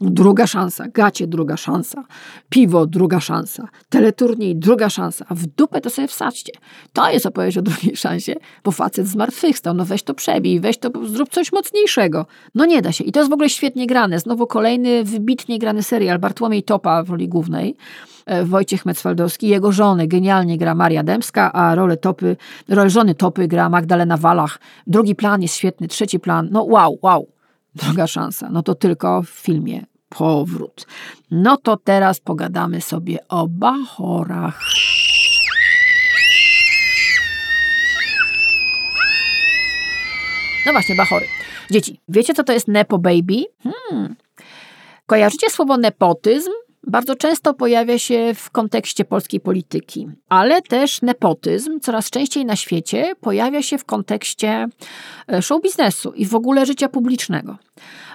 Druga 0.01 0.47
szansa, 0.47 0.85
gacie, 0.89 1.27
druga 1.27 1.57
szansa, 1.57 2.05
piwo, 2.49 2.87
druga 2.87 3.21
szansa, 3.21 3.69
teleturniej, 3.89 4.57
druga 4.57 4.91
szansa. 4.91 5.25
A 5.29 5.35
w 5.35 5.47
dupę 5.47 5.81
to 5.81 5.91
sobie 5.91 6.09
wsadźcie. 6.09 6.53
To 6.93 7.11
jest 7.11 7.27
opowieść 7.27 7.59
o 7.59 7.63
drugiej 7.63 7.97
szansie, 7.97 8.35
bo 8.65 8.71
facet 8.71 9.07
zmartwychwstał. 9.07 9.75
No 9.75 9.85
weź 9.85 10.03
to 10.03 10.15
przebij, 10.15 10.61
weź 10.61 10.79
to, 10.79 10.91
zrób 11.07 11.29
coś 11.29 11.53
mocniejszego. 11.53 12.27
No 12.55 12.65
nie 12.67 12.83
da 12.83 12.93
się. 12.93 13.05
I 13.05 13.13
to 13.13 13.21
jest 13.21 13.31
w 13.31 13.33
ogóle 13.33 13.49
świetnie 13.49 13.87
grane. 13.87 14.19
Znowu 14.19 14.47
kolejny 14.47 15.05
wybitnie 15.05 15.59
grany 15.59 15.83
serial 15.83 16.19
Bartłomiej 16.19 16.63
Topa 16.63 17.03
w 17.03 17.11
roli 17.11 17.29
głównej. 17.29 17.77
E, 18.27 18.45
Wojciech 18.45 18.87
Mecwaldowski. 18.87 19.49
Jego 19.49 19.73
żonę 19.73 20.09
genialnie 20.09 20.59
gra 20.59 20.75
Maria 20.75 21.03
Dębska, 21.03 21.53
a 21.53 21.75
rolę 21.75 21.97
Topy, 21.97 22.37
rolę 22.69 22.91
żony 22.91 23.15
Topy 23.15 23.49
gra 23.49 23.69
Magdalena 23.69 24.17
Walach. 24.17 24.61
Drugi 24.87 25.15
plan 25.15 25.43
jest 25.43 25.55
świetny, 25.55 25.89
trzeci 25.89 26.21
plan, 26.21 26.49
no 26.51 26.63
wow, 26.63 26.99
wow. 27.03 27.38
Druga 27.75 28.07
szansa, 28.07 28.49
no 28.51 28.63
to 28.63 28.75
tylko 28.75 29.23
w 29.23 29.29
filmie 29.29 29.85
Powrót. 30.09 30.87
No 31.31 31.57
to 31.57 31.77
teraz 31.77 32.21
pogadamy 32.21 32.81
sobie 32.81 33.19
o 33.29 33.47
bachorach. 33.49 34.61
No 40.67 40.73
właśnie, 40.73 40.95
bachory. 40.95 41.27
Dzieci, 41.71 42.01
wiecie 42.09 42.35
co 42.35 42.45
to 42.45 42.53
jest 42.53 42.69
Nepo 42.69 42.99
Baby? 42.99 43.45
Hmm. 43.63 44.17
Kojarzycie 45.07 45.51
słowo 45.51 45.77
nepotyzm? 45.77 46.51
Bardzo 46.87 47.17
często 47.17 47.55
pojawia 47.55 47.99
się 47.99 48.35
w 48.35 48.51
kontekście 48.51 49.05
polskiej 49.05 49.41
polityki, 49.41 50.09
ale 50.29 50.63
też 50.63 51.03
nepotyzm 51.03 51.81
coraz 51.81 52.11
częściej 52.11 52.45
na 52.45 52.57
świecie 52.57 53.13
pojawia 53.21 53.63
się 53.63 53.79
w 53.79 53.85
kontekście 53.85 54.67
e, 55.33 55.43
show 55.43 55.63
biznesu 55.63 56.13
i 56.13 56.27
w 56.27 56.35
ogóle 56.35 56.67
życia 56.67 56.89
publicznego. 56.89 57.59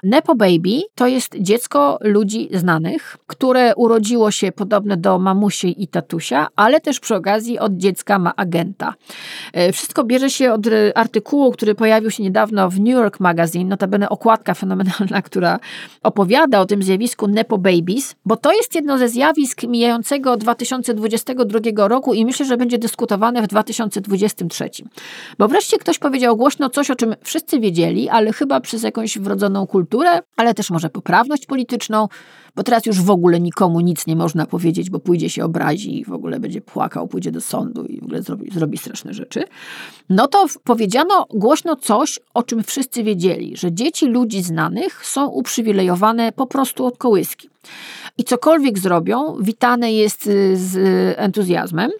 Nepo 0.03 0.35
Baby 0.35 0.81
to 0.95 1.07
jest 1.07 1.35
dziecko 1.39 1.97
ludzi 2.01 2.49
znanych, 2.53 3.17
które 3.27 3.75
urodziło 3.75 4.31
się 4.31 4.51
podobne 4.51 4.97
do 4.97 5.19
mamusi 5.19 5.83
i 5.83 5.87
tatusia, 5.87 6.47
ale 6.55 6.81
też 6.81 6.99
przy 6.99 7.15
okazji 7.15 7.59
od 7.59 7.77
dziecka 7.77 8.19
ma 8.19 8.35
agenta. 8.35 8.93
E, 9.53 9.71
Wszystko 9.71 10.03
bierze 10.03 10.29
się 10.29 10.53
od 10.53 10.67
e, 10.67 10.97
artykułu, 10.97 11.51
który 11.51 11.75
pojawił 11.75 12.11
się 12.11 12.23
niedawno 12.23 12.69
w 12.69 12.79
New 12.79 12.93
York 12.93 13.19
Magazine, 13.19 13.69
notabene 13.69 14.09
okładka 14.09 14.53
fenomenalna, 14.63 15.21
która 15.21 15.59
opowiada 16.03 16.59
o 16.59 16.65
tym 16.65 16.83
zjawisku 16.83 17.27
Nepo 17.27 17.57
Babies, 17.57 18.15
bo 18.25 18.37
to 18.37 18.53
jest 18.53 18.75
jedno 18.75 18.97
ze 18.97 19.09
zjawisk 19.09 19.63
mijającego 19.63 20.37
2022 20.37 21.87
roku 21.87 22.13
i 22.13 22.25
myślę, 22.25 22.45
że 22.45 22.57
będzie 22.57 22.77
dyskutowane 22.77 23.41
w 23.41 23.47
2023. 23.47 24.69
Bo 25.39 25.47
wreszcie 25.47 25.77
ktoś 25.77 25.99
powiedział 25.99 26.37
głośno 26.37 26.69
coś, 26.69 26.91
o 26.91 26.95
czym 26.95 27.15
wszyscy 27.23 27.59
wiedzieli, 27.59 28.09
ale 28.09 28.33
chyba 28.33 28.59
przez 28.59 28.83
jakąś 28.83 29.19
wrodzoną 29.19 29.52
określoną 29.53 29.67
kulturę, 29.67 30.21
ale 30.37 30.53
też 30.53 30.69
może 30.69 30.89
poprawność 30.89 31.45
polityczną, 31.45 32.07
bo 32.55 32.63
teraz 32.63 32.85
już 32.85 33.01
w 33.01 33.09
ogóle 33.09 33.39
nikomu 33.39 33.79
nic 33.79 34.07
nie 34.07 34.15
można 34.15 34.45
powiedzieć, 34.45 34.89
bo 34.89 34.99
pójdzie 34.99 35.29
się 35.29 35.45
obrazi 35.45 35.99
i 35.99 36.05
w 36.05 36.13
ogóle 36.13 36.39
będzie 36.39 36.61
płakał, 36.61 37.07
pójdzie 37.07 37.31
do 37.31 37.41
sądu 37.41 37.85
i 37.85 37.99
w 37.99 38.03
ogóle 38.03 38.21
zrobi, 38.21 38.51
zrobi 38.51 38.77
straszne 38.77 39.13
rzeczy. 39.13 39.43
No 40.09 40.27
to 40.27 40.45
powiedziano 40.63 41.25
głośno 41.33 41.75
coś, 41.75 42.19
o 42.33 42.43
czym 42.43 42.63
wszyscy 42.63 43.03
wiedzieli, 43.03 43.57
że 43.57 43.71
dzieci 43.71 44.05
ludzi 44.05 44.43
znanych 44.43 45.05
są 45.05 45.27
uprzywilejowane 45.27 46.31
po 46.31 46.47
prostu 46.47 46.85
od 46.85 46.97
kołyski. 46.97 47.49
I 48.17 48.23
cokolwiek 48.23 48.79
zrobią, 48.79 49.37
witane 49.41 49.93
jest 49.93 50.27
y, 50.27 50.57
z 50.57 50.77
entuzjazmem 51.17 51.91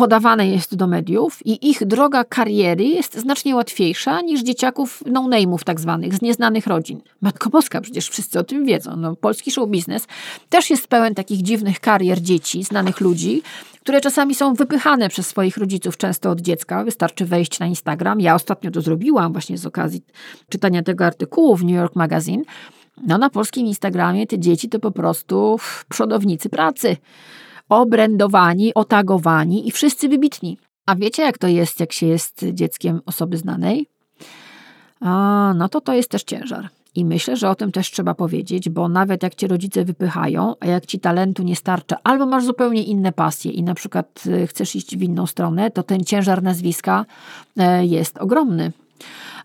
podawane 0.00 0.48
jest 0.48 0.74
do 0.74 0.86
mediów 0.86 1.46
i 1.46 1.70
ich 1.70 1.86
droga 1.86 2.24
kariery 2.24 2.84
jest 2.84 3.18
znacznie 3.18 3.56
łatwiejsza 3.56 4.20
niż 4.20 4.42
dzieciaków 4.42 5.02
no-name'ów 5.06 5.64
tak 5.64 5.80
zwanych, 5.80 6.14
z 6.14 6.22
nieznanych 6.22 6.66
rodzin. 6.66 7.00
Matko 7.20 7.50
Boska, 7.50 7.80
przecież 7.80 8.08
wszyscy 8.08 8.38
o 8.38 8.44
tym 8.44 8.64
wiedzą. 8.64 8.96
No, 8.96 9.16
polski 9.16 9.50
show 9.50 9.68
biznes 9.68 10.06
też 10.48 10.70
jest 10.70 10.88
pełen 10.88 11.14
takich 11.14 11.42
dziwnych 11.42 11.80
karier 11.80 12.22
dzieci, 12.22 12.64
znanych 12.64 13.00
ludzi, 13.00 13.42
które 13.80 14.00
czasami 14.00 14.34
są 14.34 14.54
wypychane 14.54 15.08
przez 15.08 15.26
swoich 15.26 15.56
rodziców, 15.56 15.96
często 15.96 16.30
od 16.30 16.40
dziecka. 16.40 16.84
Wystarczy 16.84 17.24
wejść 17.24 17.58
na 17.58 17.66
Instagram. 17.66 18.20
Ja 18.20 18.34
ostatnio 18.34 18.70
to 18.70 18.80
zrobiłam 18.80 19.32
właśnie 19.32 19.58
z 19.58 19.66
okazji 19.66 20.02
czytania 20.48 20.82
tego 20.82 21.06
artykułu 21.06 21.56
w 21.56 21.64
New 21.64 21.76
York 21.76 21.96
Magazine. 21.96 22.42
No 23.06 23.18
na 23.18 23.30
polskim 23.30 23.66
Instagramie 23.66 24.26
te 24.26 24.38
dzieci 24.38 24.68
to 24.68 24.78
po 24.78 24.90
prostu 24.90 25.58
przodownicy 25.88 26.48
pracy 26.48 26.96
obrędowani, 27.70 28.74
otagowani 28.74 29.68
i 29.68 29.70
wszyscy 29.70 30.08
wybitni. 30.08 30.58
A 30.86 30.94
wiecie, 30.94 31.22
jak 31.22 31.38
to 31.38 31.48
jest, 31.48 31.80
jak 31.80 31.92
się 31.92 32.06
jest 32.06 32.44
dzieckiem 32.52 33.00
osoby 33.06 33.36
znanej? 33.36 33.86
A, 35.00 35.54
no 35.56 35.68
to 35.68 35.80
to 35.80 35.94
jest 35.94 36.10
też 36.10 36.22
ciężar. 36.22 36.68
I 36.94 37.04
myślę, 37.04 37.36
że 37.36 37.50
o 37.50 37.54
tym 37.54 37.72
też 37.72 37.90
trzeba 37.90 38.14
powiedzieć, 38.14 38.68
bo 38.68 38.88
nawet 38.88 39.22
jak 39.22 39.34
cię 39.34 39.48
rodzice 39.48 39.84
wypychają, 39.84 40.54
a 40.60 40.66
jak 40.66 40.86
ci 40.86 41.00
talentu 41.00 41.42
nie 41.42 41.56
starcza, 41.56 41.96
albo 42.04 42.26
masz 42.26 42.44
zupełnie 42.44 42.82
inne 42.82 43.12
pasje 43.12 43.52
i 43.52 43.62
na 43.62 43.74
przykład 43.74 44.22
y, 44.26 44.46
chcesz 44.46 44.76
iść 44.76 44.96
w 44.96 45.02
inną 45.02 45.26
stronę, 45.26 45.70
to 45.70 45.82
ten 45.82 46.04
ciężar 46.04 46.42
nazwiska 46.42 47.06
e, 47.56 47.86
jest 47.86 48.18
ogromny. 48.18 48.72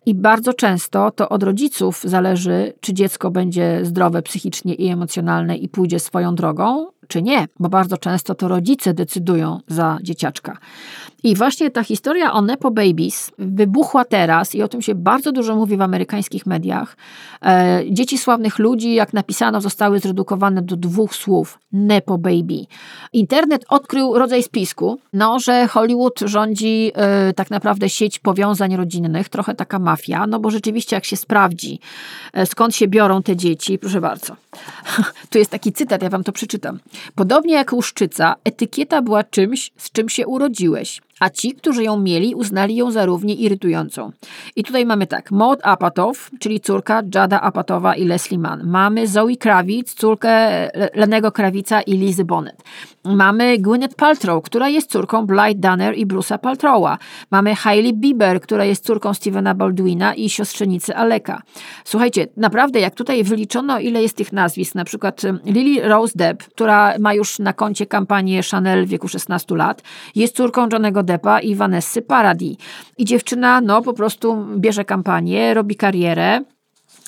I 0.05 0.15
bardzo 0.15 0.53
często 0.53 1.11
to 1.11 1.29
od 1.29 1.43
rodziców 1.43 2.01
zależy, 2.03 2.73
czy 2.79 2.93
dziecko 2.93 3.31
będzie 3.31 3.79
zdrowe 3.83 4.21
psychicznie 4.21 4.73
i 4.73 4.87
emocjonalne 4.87 5.57
i 5.57 5.69
pójdzie 5.69 5.99
swoją 5.99 6.35
drogą, 6.35 6.87
czy 7.07 7.21
nie, 7.21 7.47
bo 7.59 7.69
bardzo 7.69 7.97
często 7.97 8.35
to 8.35 8.47
rodzice 8.47 8.93
decydują 8.93 9.59
za 9.67 9.97
dzieciaczka. 10.01 10.57
I 11.25 11.35
właśnie 11.35 11.71
ta 11.71 11.83
historia 11.83 12.33
o 12.33 12.41
Nepo 12.41 12.71
Babies 12.71 13.31
wybuchła 13.39 14.05
teraz 14.05 14.55
i 14.55 14.63
o 14.63 14.67
tym 14.67 14.81
się 14.81 14.95
bardzo 14.95 15.31
dużo 15.31 15.55
mówi 15.55 15.77
w 15.77 15.81
amerykańskich 15.81 16.45
mediach. 16.45 16.97
E, 17.45 17.81
dzieci 17.89 18.17
sławnych 18.17 18.59
ludzi, 18.59 18.93
jak 18.93 19.13
napisano, 19.13 19.61
zostały 19.61 19.99
zredukowane 19.99 20.61
do 20.61 20.75
dwóch 20.75 21.15
słów 21.15 21.59
Nepo 21.71 22.17
Baby. 22.17 22.65
Internet 23.13 23.65
odkrył 23.69 24.17
rodzaj 24.17 24.43
spisku, 24.43 24.99
no, 25.13 25.39
że 25.39 25.67
Hollywood 25.67 26.19
rządzi 26.19 26.91
e, 26.95 27.33
tak 27.33 27.51
naprawdę 27.51 27.89
sieć 27.89 28.19
powiązań 28.19 28.75
rodzinnych, 28.75 29.29
trochę 29.29 29.55
taka 29.55 29.79
mafia, 29.79 30.27
no 30.27 30.39
bo 30.39 30.51
rzeczywiście 30.51 30.95
jak 30.95 31.05
się 31.05 31.17
sprawdzi, 31.17 31.79
e, 32.33 32.45
skąd 32.45 32.75
się 32.75 32.87
biorą 32.87 33.23
te 33.23 33.35
dzieci, 33.35 33.79
proszę 33.79 34.01
bardzo. 34.01 34.35
tu 35.29 35.37
jest 35.37 35.51
taki 35.51 35.73
cytat, 35.73 36.01
ja 36.01 36.09
wam 36.09 36.23
to 36.23 36.31
przeczytam. 36.31 36.79
Podobnie 37.15 37.53
jak 37.53 37.73
łuszczyca, 37.73 38.35
etykieta 38.43 39.01
była 39.01 39.23
czymś, 39.23 39.71
z 39.77 39.91
czym 39.91 40.09
się 40.09 40.27
urodziłeś. 40.27 41.01
A 41.19 41.29
ci, 41.29 41.55
którzy 41.55 41.83
ją 41.83 41.99
mieli, 41.99 42.35
uznali 42.35 42.75
ją 42.75 42.91
za 42.91 43.05
równie 43.05 43.33
irytującą. 43.33 44.11
I 44.55 44.63
tutaj 44.63 44.85
mamy 44.85 45.07
tak, 45.07 45.31
Maud 45.31 45.59
Apatow, 45.63 46.31
czyli 46.39 46.59
córka 46.59 47.01
Jada 47.15 47.41
Apatowa 47.41 47.95
i 47.95 48.05
Leslie 48.05 48.39
Mann. 48.39 48.63
Mamy 48.63 49.07
Zoe 49.07 49.35
Kravitz, 49.39 49.93
córkę 49.93 50.69
Lenego 50.93 51.31
Krawica 51.31 51.81
i 51.81 51.97
Lizy 51.97 52.25
Bonnet. 52.25 52.63
Mamy 53.05 53.57
Gwyneth 53.57 53.95
Paltrow, 53.95 54.43
która 54.43 54.69
jest 54.69 54.91
córką 54.91 55.25
Blythe 55.25 55.55
Danner 55.55 55.97
i 55.97 56.07
Bruce'a 56.07 56.37
Paltrowa. 56.37 56.97
Mamy 57.31 57.55
Hailey 57.55 57.93
Bieber, 57.93 58.41
która 58.41 58.65
jest 58.65 58.85
córką 58.85 59.13
Stevena 59.13 59.53
Baldwina 59.53 60.13
i 60.13 60.29
siostrzenicy 60.29 60.95
Aleka. 60.95 61.41
Słuchajcie, 61.83 62.27
naprawdę 62.37 62.79
jak 62.79 62.95
tutaj 62.95 63.23
wyliczono, 63.23 63.79
ile 63.79 64.01
jest 64.01 64.17
tych 64.17 64.33
nazwisk, 64.33 64.75
na 64.75 64.85
przykład 64.85 65.21
Lily 65.45 65.87
Rose 65.87 66.13
Depp, 66.15 66.43
która 66.43 66.93
ma 66.99 67.13
już 67.13 67.39
na 67.39 67.53
koncie 67.53 67.85
kampanię 67.85 68.41
Chanel 68.51 68.85
w 68.85 68.89
wieku 68.89 69.07
16 69.07 69.55
lat, 69.55 69.81
jest 70.15 70.35
córką 70.35 70.67
Johnego 70.71 71.03
Deppa 71.05 71.39
i 71.39 71.55
Vanessy 71.55 72.01
Paradis. 72.01 72.57
I 72.97 73.05
dziewczyna, 73.05 73.61
no 73.61 73.81
po 73.81 73.93
prostu 73.93 74.47
bierze 74.57 74.85
kampanię, 74.85 75.53
robi 75.53 75.75
karierę. 75.75 76.41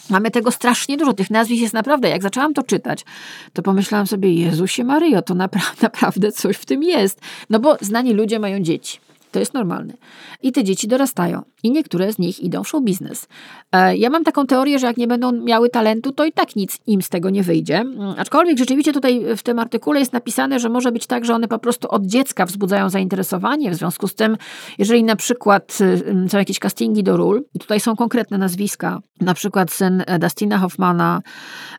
Mamy 0.09 0.31
tego 0.31 0.51
strasznie 0.51 0.97
dużo, 0.97 1.13
tych 1.13 1.29
nazwisk 1.29 1.61
jest 1.61 1.73
naprawdę, 1.73 2.09
jak 2.09 2.23
zaczęłam 2.23 2.53
to 2.53 2.63
czytać, 2.63 3.05
to 3.53 3.61
pomyślałam 3.61 4.07
sobie, 4.07 4.33
Jezusie 4.33 4.83
Maryjo, 4.83 5.21
to 5.21 5.35
napra- 5.35 5.81
naprawdę 5.81 6.31
coś 6.31 6.57
w 6.57 6.65
tym 6.65 6.83
jest. 6.83 7.21
No 7.49 7.59
bo 7.59 7.77
znani 7.81 8.13
ludzie 8.13 8.39
mają 8.39 8.59
dzieci. 8.59 8.99
To 9.37 9.41
jest 9.41 9.53
normalne. 9.53 9.93
I 10.41 10.51
te 10.51 10.63
dzieci 10.63 10.87
dorastają. 10.87 11.41
I 11.63 11.71
niektóre 11.71 12.13
z 12.13 12.19
nich 12.19 12.39
idą 12.39 12.63
w 12.63 12.67
show 12.67 12.83
biznes. 12.83 13.27
E, 13.71 13.97
ja 13.97 14.09
mam 14.09 14.23
taką 14.23 14.47
teorię, 14.47 14.79
że 14.79 14.87
jak 14.87 14.97
nie 14.97 15.07
będą 15.07 15.31
miały 15.31 15.69
talentu, 15.69 16.11
to 16.11 16.25
i 16.25 16.31
tak 16.31 16.55
nic 16.55 16.77
im 16.87 17.01
z 17.01 17.09
tego 17.09 17.29
nie 17.29 17.43
wyjdzie. 17.43 17.77
Mm, 17.77 18.15
Aczkolwiek 18.17 18.57
rzeczywiście 18.57 18.93
tutaj 18.93 19.25
w 19.37 19.43
tym 19.43 19.59
artykule 19.59 19.99
jest 19.99 20.13
napisane, 20.13 20.59
że 20.59 20.69
może 20.69 20.91
być 20.91 21.07
tak, 21.07 21.25
że 21.25 21.35
one 21.35 21.47
po 21.47 21.59
prostu 21.59 21.87
od 21.87 22.05
dziecka 22.05 22.45
wzbudzają 22.45 22.89
zainteresowanie. 22.89 23.71
W 23.71 23.75
związku 23.75 24.07
z 24.07 24.15
tym, 24.15 24.37
jeżeli 24.77 25.03
na 25.03 25.15
przykład 25.15 25.77
y, 25.81 26.29
są 26.29 26.37
jakieś 26.37 26.59
castingi 26.59 27.03
do 27.03 27.17
ról, 27.17 27.43
i 27.53 27.59
tutaj 27.59 27.79
są 27.79 27.95
konkretne 27.95 28.37
nazwiska, 28.37 28.99
na 29.21 29.33
przykład 29.33 29.71
syn 29.71 30.03
Dustina 30.19 30.57
Hoffmana, 30.57 31.21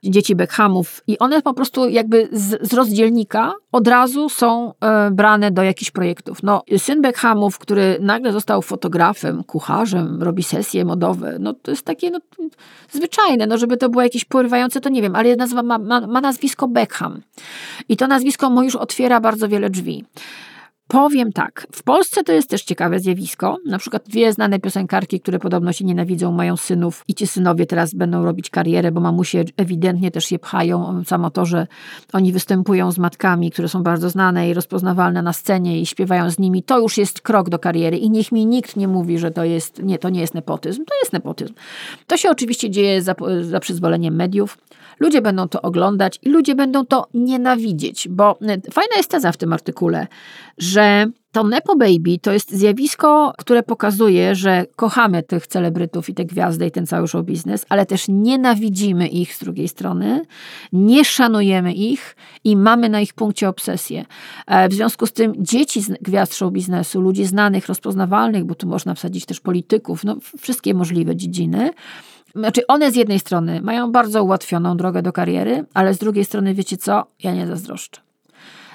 dzieci 0.05 0.35
Beckhamów, 0.35 1.03
i 1.07 1.19
one 1.19 1.43
po 1.43 1.55
prostu 1.55 1.89
jakby 1.89 2.29
z, 2.33 2.69
z 2.71 2.75
rozdzielnika 2.75 3.53
od 3.73 3.89
razu 3.89 4.29
są 4.29 4.73
e, 4.81 5.11
brane 5.11 5.51
do 5.51 5.63
jakichś 5.63 5.91
projektów. 5.91 6.43
No, 6.43 6.63
syn 6.77 7.03
Beckhamów, 7.03 7.48
który 7.59 7.99
nagle 8.01 8.33
został 8.33 8.63
fotografem, 8.63 9.45
kucharzem, 9.45 10.23
robi 10.23 10.43
sesje 10.43 10.85
modowe, 10.85 11.37
no 11.41 11.53
to 11.53 11.71
jest 11.71 11.83
takie 11.83 12.11
no, 12.11 12.19
zwyczajne, 12.91 13.47
no 13.47 13.59
żeby 13.59 13.77
to 13.77 13.89
było 13.89 14.03
jakieś 14.03 14.25
porywające, 14.25 14.81
to 14.81 14.89
nie 14.89 15.03
wiem, 15.03 15.17
ale 15.17 15.37
nazwa, 15.37 15.63
ma, 15.63 15.79
ma, 15.79 16.07
ma 16.07 16.21
nazwisko 16.21 16.69
Beckham. 16.69 17.21
I 17.89 17.97
to 17.97 18.07
nazwisko 18.07 18.51
mu 18.51 18.63
już 18.63 18.77
otwiera 18.77 19.21
bardzo 19.21 19.49
wiele 19.49 19.71
drzwi. 19.71 20.05
Powiem 20.89 21.33
tak, 21.33 21.67
w 21.73 21.83
Polsce 21.83 22.25
to 22.25 22.33
jest 22.33 22.51
też 22.51 22.63
ciekawe 22.63 23.01
zjawisko. 23.01 23.57
Na 23.67 23.79
przykład 23.79 24.03
dwie 24.09 24.33
znane 24.33 24.59
piosenkarki, 24.61 25.21
które 25.21 25.39
podobno 25.39 25.73
się 25.73 25.85
nienawidzą, 25.85 26.33
mają 26.33 26.57
synów 26.57 27.05
i 27.09 27.15
ci 27.15 27.27
synowie 27.27 27.67
teraz 27.67 27.95
będą 27.95 28.25
robić 28.25 28.51
karierę, 28.51 28.93
bo 28.93 29.01
mamusie 29.01 29.45
ewidentnie 29.57 30.11
też 30.11 30.31
je 30.33 30.39
pchają. 30.39 31.05
Samo 31.07 31.31
to, 31.31 31.47
że 31.47 31.67
oni 32.13 32.33
występują 32.33 32.93
z 32.93 32.99
matkami, 32.99 33.51
które 33.51 33.69
są 33.69 33.83
bardzo 33.83 34.11
znane 34.11 34.51
i 34.51 34.55
rozpoznawalne 34.55 35.23
na 35.23 35.33
scenie 35.33 35.81
i 35.81 35.87
śpiewają 35.87 36.31
z 36.31 36.39
nimi, 36.39 36.63
to 36.63 36.79
już 36.79 36.99
jest 36.99 37.21
krok 37.21 37.51
do 37.51 37.59
kariery 37.59 37.97
i 37.97 38.11
niech 38.11 38.33
mi 38.33 38.47
nikt 38.47 38.77
nie 38.77 38.89
mówi, 38.89 39.19
że 39.19 39.31
to 39.31 39.45
jest, 39.45 39.83
nie, 39.83 39.99
to 39.99 40.09
nie 40.09 40.21
jest 40.21 40.35
nepotyzm. 40.35 40.85
To 40.85 40.95
jest 41.03 41.13
nepotyzm. 41.13 41.55
To 42.07 42.17
się 42.17 42.31
oczywiście 42.31 42.71
dzieje 42.71 43.03
za, 43.03 43.15
za 43.43 43.61
przyzwoleniem 43.61 44.15
mediów. 44.15 44.59
Ludzie 45.01 45.23
będą 45.23 45.49
to 45.49 45.63
oglądać 45.63 46.19
i 46.23 46.29
ludzie 46.29 46.55
będą 46.55 46.87
to 46.87 47.07
nienawidzieć, 47.15 48.09
bo 48.09 48.39
y, 48.43 48.71
fajna 48.73 48.97
jest 48.97 49.11
teza 49.11 49.33
w 49.33 49.37
tym 49.37 49.53
artykule, 49.53 50.07
że 50.59 50.78
to 51.33 51.45
Nepo 51.45 51.77
Baby 51.77 52.19
to 52.23 52.33
jest 52.33 52.51
zjawisko, 52.53 53.33
które 53.39 53.63
pokazuje, 53.63 54.35
że 54.35 54.67
kochamy 54.77 55.23
tych 55.23 55.47
celebrytów 55.47 56.09
i 56.09 56.15
te 56.15 56.25
gwiazdy 56.25 56.67
i 56.67 56.71
ten 56.71 56.87
cały 56.87 57.09
show 57.09 57.25
biznes, 57.25 57.67
ale 57.69 57.87
też 57.87 58.05
nienawidzimy 58.09 59.09
ich 59.09 59.35
z 59.35 59.39
drugiej 59.39 59.69
strony, 59.69 60.23
nie 60.73 61.05
szanujemy 61.05 61.73
ich 61.73 62.17
i 62.45 62.57
mamy 62.57 62.89
na 62.89 63.01
ich 63.01 63.15
punkcie 63.15 63.49
obsesję. 63.49 64.05
E, 64.47 64.69
W 64.69 64.73
związku 64.73 65.07
z 65.07 65.13
tym 65.13 65.33
dzieci 65.39 65.83
z 65.83 65.89
gwiazd 66.03 66.37
show 66.37 66.53
biznesu, 66.53 67.01
ludzi 67.01 67.25
znanych, 67.25 67.67
rozpoznawalnych, 67.67 68.45
bo 68.45 68.55
tu 68.55 68.67
można 68.67 68.95
wsadzić 68.95 69.27
też 69.27 69.41
polityków, 69.41 70.05
no 70.05 70.17
wszystkie 70.41 70.75
możliwe 70.75 71.17
dziedziny, 71.17 71.71
znaczy, 72.35 72.67
one 72.67 72.93
z 72.93 72.97
jednej 72.97 73.19
strony 73.19 73.61
mają 73.63 73.93
bardzo 73.93 74.25
ułatwioną 74.25 74.77
drogę 74.77 75.03
do 75.03 75.13
kariery, 75.13 75.65
ale 75.75 75.95
z 75.95 75.99
drugiej 75.99 76.25
strony, 76.25 76.55
wiecie 76.55 76.77
co? 76.77 77.07
Ja 77.23 77.35
nie 77.35 77.47
zazdroszczę. 77.47 78.08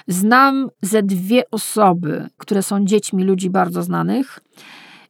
Znam 0.08 0.68
ze 0.82 1.02
dwie 1.02 1.50
osoby, 1.50 2.28
które 2.38 2.62
są 2.62 2.84
dziećmi 2.84 3.24
ludzi 3.24 3.50
bardzo 3.50 3.82
znanych, 3.82 4.40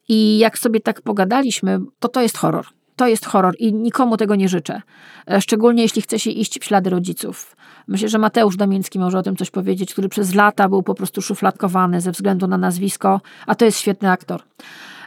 i 0.08 0.38
jak 0.38 0.58
sobie 0.58 0.80
tak 0.80 1.02
pogadaliśmy, 1.02 1.80
to 1.98 2.08
to 2.08 2.20
jest 2.20 2.36
horror. 2.38 2.66
To 2.96 3.06
jest 3.08 3.26
horror 3.26 3.54
i 3.58 3.72
nikomu 3.72 4.16
tego 4.16 4.34
nie 4.34 4.48
życzę. 4.48 4.82
E, 5.30 5.40
Szczególnie 5.40 5.82
jeśli 5.82 6.02
chce 6.02 6.18
się 6.18 6.30
iść 6.30 6.60
w 6.60 6.64
ślady 6.64 6.90
rodziców. 6.90 7.56
Myślę, 7.88 8.08
że 8.08 8.18
Mateusz 8.18 8.56
Damiński 8.56 8.98
może 8.98 9.18
o 9.18 9.22
tym 9.22 9.36
coś 9.36 9.50
powiedzieć, 9.50 9.92
który 9.92 10.08
przez 10.08 10.34
lata 10.34 10.68
był 10.68 10.82
po 10.82 10.94
prostu 10.94 11.22
szufladkowany 11.22 12.00
ze 12.00 12.12
względu 12.12 12.46
na 12.46 12.58
nazwisko, 12.58 13.20
a 13.46 13.54
to 13.54 13.64
jest 13.64 13.78
świetny 13.78 14.10
aktor. 14.10 14.42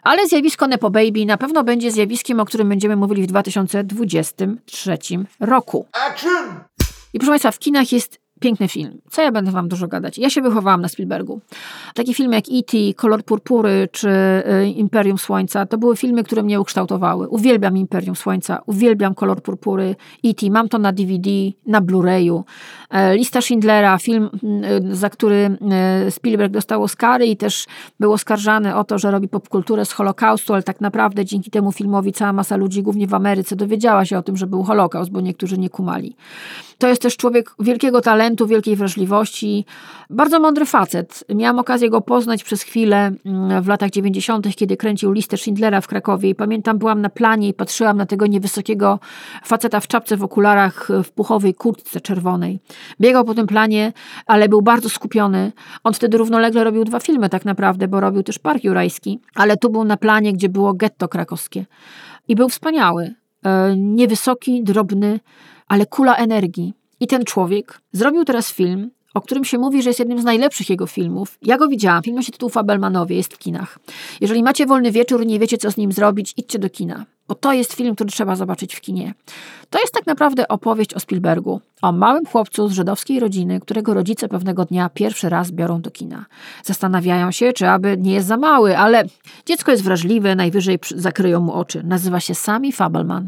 Ale 0.04 0.28
zjawisko 0.28 0.68
Nepo 0.68 0.90
Baby 0.90 1.26
na 1.26 1.38
pewno 1.38 1.64
będzie 1.64 1.92
zjawiskiem, 1.92 2.40
o 2.40 2.46
którym 2.46 2.70
będziemy 2.70 2.96
mówili 2.96 3.24
w 3.24 3.28
2023 3.28 4.98
roku. 5.40 5.86
I 7.14 7.20
proszę 7.20 7.32
Państwa, 7.32 7.52
w 7.52 7.60
kinach 7.60 7.92
jest 7.92 8.27
Piękny 8.40 8.68
film. 8.68 8.98
Co 9.10 9.22
ja 9.22 9.32
będę 9.32 9.52
wam 9.52 9.68
dużo 9.68 9.88
gadać? 9.88 10.18
Ja 10.18 10.30
się 10.30 10.42
wychowałam 10.42 10.82
na 10.82 10.88
Spielbergu. 10.88 11.42
Takie 11.94 12.14
filmy 12.14 12.36
jak 12.36 12.46
E.T., 12.46 12.78
Kolor 12.96 13.24
Purpury 13.24 13.90
czy 13.92 14.10
y, 14.10 14.68
Imperium 14.68 15.18
Słońca 15.18 15.66
to 15.66 15.78
były 15.78 15.98
filmy, 15.98 16.24
które 16.24 16.44
mnie 16.44 16.62
ukształtowały. 16.62 17.28
Uwielbiam 17.30 17.78
Imperium 17.78 18.16
Słońca, 18.16 18.62
uwielbiam 18.66 19.16
Kolor 19.16 19.42
Purpury, 19.42 19.96
E.T., 20.26 20.50
mam 20.50 20.70
to 20.70 20.78
na 20.78 20.94
DVD, 20.94 21.30
na 21.66 21.82
Blu-rayu. 21.82 22.44
E, 22.90 23.16
Lista 23.16 23.42
Schindlera, 23.42 23.98
film, 23.98 24.30
y, 24.92 24.96
za 24.96 25.10
który 25.10 25.58
y, 26.08 26.12
Spielberg 26.12 26.54
dostał 26.54 26.84
Oscary 26.84 27.26
i 27.26 27.38
też 27.38 27.66
był 28.00 28.14
oskarżany 28.14 28.76
o 28.76 28.84
to, 28.84 29.00
że 29.00 29.12
robi 29.12 29.28
popkulturę 29.28 29.86
z 29.86 29.92
Holokaustu, 29.92 30.54
ale 30.54 30.64
tak 30.64 30.82
naprawdę 30.82 31.26
dzięki 31.26 31.52
temu 31.52 31.72
filmowi 31.72 32.14
cała 32.14 32.34
masa 32.34 32.56
ludzi, 32.56 32.84
głównie 32.84 33.08
w 33.08 33.14
Ameryce, 33.14 33.56
dowiedziała 33.56 34.06
się 34.06 34.18
o 34.18 34.24
tym, 34.24 34.38
że 34.38 34.48
był 34.48 34.64
Holokaust, 34.64 35.12
bo 35.12 35.22
niektórzy 35.22 35.58
nie 35.58 35.70
kumali. 35.70 36.16
To 36.78 36.88
jest 36.88 37.02
też 37.02 37.18
człowiek 37.18 37.56
wielkiego 37.60 38.02
talentu, 38.02 38.27
wielkiej 38.36 38.76
wrażliwości, 38.76 39.66
bardzo 40.10 40.40
mądry 40.40 40.66
facet. 40.66 41.24
Miałam 41.36 41.60
okazję 41.60 41.90
go 41.90 42.02
poznać 42.02 42.44
przez 42.44 42.62
chwilę 42.62 43.12
mm, 43.26 43.64
w 43.64 43.68
latach 43.68 43.90
90., 43.90 44.56
kiedy 44.56 44.78
kręcił 44.78 45.12
listę 45.12 45.38
Schindlera 45.38 45.82
w 45.82 45.88
Krakowie 45.88 46.30
i 46.30 46.36
pamiętam, 46.36 46.78
byłam 46.78 47.02
na 47.02 47.10
planie 47.10 47.48
i 47.48 47.54
patrzyłam 47.54 47.98
na 47.98 48.06
tego 48.06 48.28
niewysokiego 48.28 49.00
faceta 49.44 49.80
w 49.80 49.88
czapce, 49.88 50.18
w 50.18 50.24
okularach, 50.24 50.90
w 51.04 51.12
puchowej 51.12 51.54
kurtce 51.54 52.02
czerwonej. 52.02 52.60
Biegał 53.02 53.26
po 53.26 53.34
tym 53.34 53.48
planie, 53.48 53.94
ale 54.26 54.50
był 54.50 54.62
bardzo 54.62 54.90
skupiony. 54.90 55.52
On 55.84 55.94
wtedy 55.94 56.18
równolegle 56.18 56.64
robił 56.64 56.84
dwa 56.84 57.00
filmy 57.00 57.30
tak 57.30 57.46
naprawdę, 57.46 57.88
bo 57.88 58.00
robił 58.00 58.24
też 58.24 58.40
Park 58.40 58.64
Jurajski, 58.64 59.20
ale 59.36 59.58
tu 59.58 59.70
był 59.70 59.84
na 59.84 59.98
planie, 59.98 60.34
gdzie 60.34 60.50
było 60.50 60.74
getto 60.74 61.08
krakowskie. 61.08 61.66
I 62.28 62.36
był 62.36 62.50
wspaniały. 62.50 63.14
E, 63.44 63.76
Niewysoki, 63.78 64.64
drobny, 64.64 65.20
ale 65.68 65.86
kula 65.86 66.16
energii. 66.16 66.74
I 67.00 67.08
ten 67.08 67.24
człowiek 67.24 67.82
zrobił 67.92 68.26
teraz 68.26 68.52
film, 68.52 68.92
o 69.14 69.22
którym 69.22 69.46
się 69.46 69.58
mówi, 69.58 69.84
że 69.84 69.90
jest 69.90 70.00
jednym 70.00 70.22
z 70.22 70.24
najlepszych 70.24 70.70
jego 70.70 70.88
filmów. 70.88 71.38
Ja 71.42 71.58
go 71.58 71.68
widziałam. 71.68 72.04
Film 72.04 72.22
się 72.22 72.32
tytuł 72.32 72.50
Fabelmanowie, 72.50 73.16
jest 73.16 73.34
w 73.34 73.38
kinach. 73.38 73.80
Jeżeli 74.22 74.44
macie 74.44 74.66
wolny 74.66 74.92
wieczór 74.92 75.24
i 75.24 75.28
nie 75.28 75.40
wiecie, 75.40 75.58
co 75.58 75.72
z 75.72 75.78
nim 75.78 75.92
zrobić, 75.92 76.34
idźcie 76.38 76.60
do 76.60 76.70
kina. 76.70 77.06
Bo 77.28 77.36
to 77.36 77.54
jest 77.54 77.74
film, 77.74 77.96
który 77.96 78.10
trzeba 78.10 78.36
zobaczyć 78.36 78.76
w 78.76 78.82
kinie. 78.82 79.14
To 79.70 79.80
jest 79.80 79.94
tak 79.94 80.06
naprawdę 80.06 80.48
opowieść 80.48 80.94
o 80.94 81.00
Spielbergu. 81.00 81.62
O 81.82 81.92
małym 81.92 82.26
chłopcu 82.26 82.68
z 82.68 82.72
żydowskiej 82.72 83.20
rodziny, 83.20 83.60
którego 83.60 83.94
rodzice 83.94 84.28
pewnego 84.28 84.66
dnia 84.66 84.90
pierwszy 84.90 85.30
raz 85.30 85.52
biorą 85.52 85.82
do 85.82 85.92
kina. 85.92 86.26
Zastanawiają 86.64 87.32
się, 87.32 87.54
czy 87.54 87.70
aby 87.70 87.98
nie 87.98 88.14
jest 88.14 88.28
za 88.28 88.38
mały, 88.38 88.78
ale 88.78 89.04
dziecko 89.46 89.72
jest 89.72 89.84
wrażliwe, 89.84 90.36
najwyżej 90.36 90.80
zakryją 90.96 91.40
mu 91.40 91.54
oczy. 91.54 91.84
Nazywa 91.84 92.20
się 92.20 92.36
Sami 92.36 92.72
Fabelman. 92.72 93.28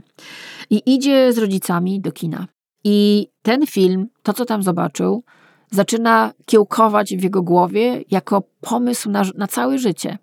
I 0.70 0.82
idzie 0.86 1.34
z 1.34 1.38
rodzicami 1.38 2.00
do 2.00 2.12
kina. 2.12 2.48
I 2.84 3.28
ten 3.42 3.68
film, 3.68 4.08
to 4.24 4.34
co 4.34 4.46
tam 4.46 4.64
zobaczył, 4.64 5.24
zaczyna 5.72 6.34
kiełkować 6.46 7.16
w 7.16 7.24
jego 7.24 7.42
głowie 7.42 8.04
jako 8.12 8.44
pomysł 8.62 9.10
na, 9.10 9.24
na 9.36 9.48
całe 9.48 9.80
życie. 9.80 10.18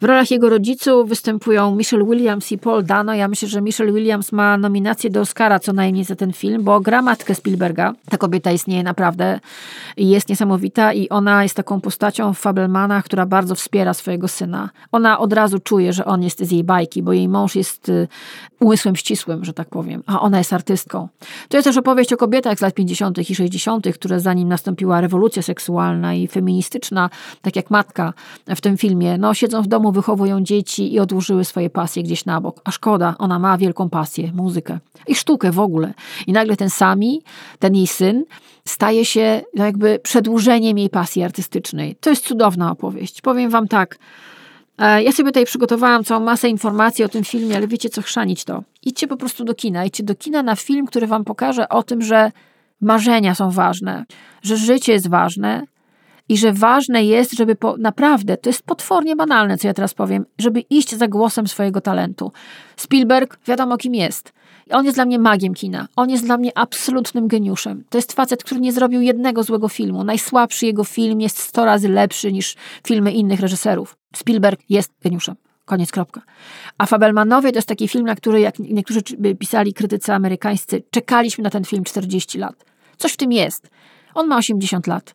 W 0.00 0.04
rolach 0.04 0.30
jego 0.30 0.48
rodziców 0.48 1.08
występują 1.08 1.76
Michelle 1.76 2.04
Williams 2.04 2.52
i 2.52 2.58
Paul 2.58 2.84
Dano. 2.84 3.14
Ja 3.14 3.28
myślę, 3.28 3.48
że 3.48 3.60
Michelle 3.60 3.92
Williams 3.92 4.32
ma 4.32 4.58
nominację 4.58 5.10
do 5.10 5.20
Oscara 5.20 5.58
co 5.58 5.72
najmniej 5.72 6.04
za 6.04 6.16
ten 6.16 6.32
film, 6.32 6.64
bo 6.64 6.80
gra 6.80 7.02
matkę 7.02 7.34
Spielberga. 7.34 7.94
Ta 8.10 8.18
kobieta 8.18 8.52
istnieje 8.52 8.82
naprawdę 8.82 9.40
i 9.96 10.08
jest 10.08 10.28
niesamowita 10.28 10.92
i 10.92 11.08
ona 11.08 11.42
jest 11.42 11.54
taką 11.54 11.80
postacią 11.80 12.34
w 12.34 12.42
która 13.04 13.26
bardzo 13.26 13.54
wspiera 13.54 13.94
swojego 13.94 14.28
syna. 14.28 14.70
Ona 14.92 15.18
od 15.18 15.32
razu 15.32 15.58
czuje, 15.58 15.92
że 15.92 16.04
on 16.04 16.22
jest 16.22 16.44
z 16.44 16.50
jej 16.50 16.64
bajki, 16.64 17.02
bo 17.02 17.12
jej 17.12 17.28
mąż 17.28 17.56
jest 17.56 17.88
y, 17.88 18.08
umysłem 18.60 18.96
ścisłym, 18.96 19.44
że 19.44 19.52
tak 19.52 19.68
powiem, 19.68 20.02
a 20.06 20.20
ona 20.20 20.38
jest 20.38 20.52
artystką. 20.52 21.08
To 21.48 21.56
jest 21.56 21.64
też 21.64 21.76
opowieść 21.76 22.12
o 22.12 22.16
kobietach 22.16 22.58
z 22.58 22.60
lat 22.60 22.74
50. 22.74 23.30
i 23.30 23.34
60., 23.34 23.86
które 23.94 24.20
zanim 24.20 24.48
nastąpiła 24.48 25.00
rewolucja 25.00 25.42
seksualna 25.42 26.14
i 26.14 26.28
feministyczna, 26.28 27.10
tak 27.42 27.56
jak 27.56 27.70
matka 27.72 28.12
w 28.48 28.60
tym 28.60 28.76
filmie, 28.76 29.18
no 29.18 29.34
siedzą 29.34 29.62
w 29.62 29.66
domu, 29.66 29.92
wychowują 29.92 30.40
dzieci 30.40 30.94
i 30.94 31.00
odłożyły 31.00 31.44
swoje 31.44 31.70
pasje 31.70 32.02
gdzieś 32.02 32.24
na 32.24 32.40
bok. 32.40 32.60
A 32.64 32.70
szkoda, 32.70 33.14
ona 33.18 33.38
ma 33.38 33.58
wielką 33.58 33.90
pasję, 33.90 34.32
muzykę 34.34 34.78
i 35.06 35.14
sztukę 35.14 35.52
w 35.52 35.60
ogóle. 35.60 35.94
I 36.26 36.32
nagle 36.32 36.56
ten 36.56 36.70
Sami, 36.70 37.22
ten 37.58 37.74
jej 37.74 37.86
syn, 37.86 38.24
staje 38.64 39.04
się 39.04 39.42
no 39.54 39.64
jakby 39.64 39.98
przedłużeniem 40.02 40.78
jej 40.78 40.90
pasji 40.90 41.22
artystycznej. 41.22 41.96
To 42.00 42.10
jest 42.10 42.26
cudowna 42.26 42.70
opowieść. 42.70 43.20
Powiem 43.20 43.50
wam 43.50 43.68
tak, 43.68 43.98
e, 44.78 45.02
ja 45.02 45.12
sobie 45.12 45.28
tutaj 45.28 45.44
przygotowałam 45.44 46.04
całą 46.04 46.24
masę 46.24 46.48
informacji 46.48 47.04
o 47.04 47.08
tym 47.08 47.24
filmie, 47.24 47.56
ale 47.56 47.68
wiecie 47.68 47.88
co, 47.88 48.02
chrzanić 48.02 48.44
to. 48.44 48.62
Idźcie 48.82 49.06
po 49.06 49.16
prostu 49.16 49.44
do 49.44 49.54
kina. 49.54 49.84
Idźcie 49.84 50.02
do 50.02 50.14
kina 50.14 50.42
na 50.42 50.56
film, 50.56 50.86
który 50.86 51.06
wam 51.06 51.24
pokaże 51.24 51.68
o 51.68 51.82
tym, 51.82 52.02
że 52.02 52.32
marzenia 52.80 53.34
są 53.34 53.50
ważne, 53.50 54.04
że 54.42 54.56
życie 54.56 54.92
jest 54.92 55.08
ważne 55.08 55.62
i 56.32 56.36
że 56.36 56.52
ważne 56.52 57.04
jest, 57.04 57.32
żeby 57.36 57.56
po, 57.56 57.76
naprawdę, 57.76 58.36
to 58.36 58.48
jest 58.48 58.62
potwornie 58.62 59.16
banalne, 59.16 59.58
co 59.58 59.68
ja 59.68 59.74
teraz 59.74 59.94
powiem, 59.94 60.26
żeby 60.38 60.60
iść 60.60 60.94
za 60.94 61.08
głosem 61.08 61.46
swojego 61.46 61.80
talentu. 61.80 62.32
Spielberg, 62.76 63.38
wiadomo 63.46 63.76
kim 63.76 63.94
jest. 63.94 64.32
On 64.70 64.84
jest 64.84 64.96
dla 64.96 65.04
mnie 65.04 65.18
magiem 65.18 65.54
kina. 65.54 65.88
On 65.96 66.10
jest 66.10 66.24
dla 66.24 66.38
mnie 66.38 66.50
absolutnym 66.54 67.28
geniuszem. 67.28 67.84
To 67.90 67.98
jest 67.98 68.12
facet, 68.12 68.44
który 68.44 68.60
nie 68.60 68.72
zrobił 68.72 69.00
jednego 69.00 69.42
złego 69.42 69.68
filmu. 69.68 70.04
Najsłabszy 70.04 70.66
jego 70.66 70.84
film 70.84 71.20
jest 71.20 71.38
100 71.38 71.64
razy 71.64 71.88
lepszy 71.88 72.32
niż 72.32 72.56
filmy 72.86 73.12
innych 73.12 73.40
reżyserów. 73.40 73.96
Spielberg 74.16 74.60
jest 74.68 74.92
geniuszem. 75.02 75.34
Koniec, 75.64 75.90
kropka. 75.90 76.22
A 76.78 76.86
Fabelmanowie 76.86 77.52
to 77.52 77.58
jest 77.58 77.68
taki 77.68 77.88
film, 77.88 78.06
na 78.06 78.14
który, 78.14 78.40
jak 78.40 78.58
niektórzy 78.58 79.02
pisali 79.38 79.74
krytycy 79.74 80.12
amerykańscy, 80.12 80.82
czekaliśmy 80.90 81.44
na 81.44 81.50
ten 81.50 81.64
film 81.64 81.84
40 81.84 82.38
lat. 82.38 82.64
Coś 82.96 83.12
w 83.12 83.16
tym 83.16 83.32
jest. 83.32 83.70
On 84.14 84.28
ma 84.28 84.36
80 84.36 84.86
lat. 84.86 85.14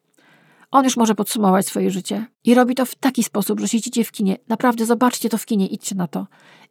On 0.72 0.84
już 0.84 0.98
może 0.98 1.16
podsumować 1.16 1.68
swoje 1.68 1.92
życie. 1.92 2.26
I 2.44 2.54
robi 2.54 2.76
to 2.76 2.86
w 2.86 2.96
taki 2.96 3.24
sposób, 3.24 3.60
że 3.60 3.68
siedzicie 3.68 4.04
w 4.04 4.12
kinie. 4.12 4.38
Naprawdę 4.48 4.86
zobaczcie 4.86 5.30
to 5.30 5.38
w 5.38 5.46
kinie, 5.46 5.68
idźcie 5.68 5.96
na 5.96 6.08
to. 6.08 6.28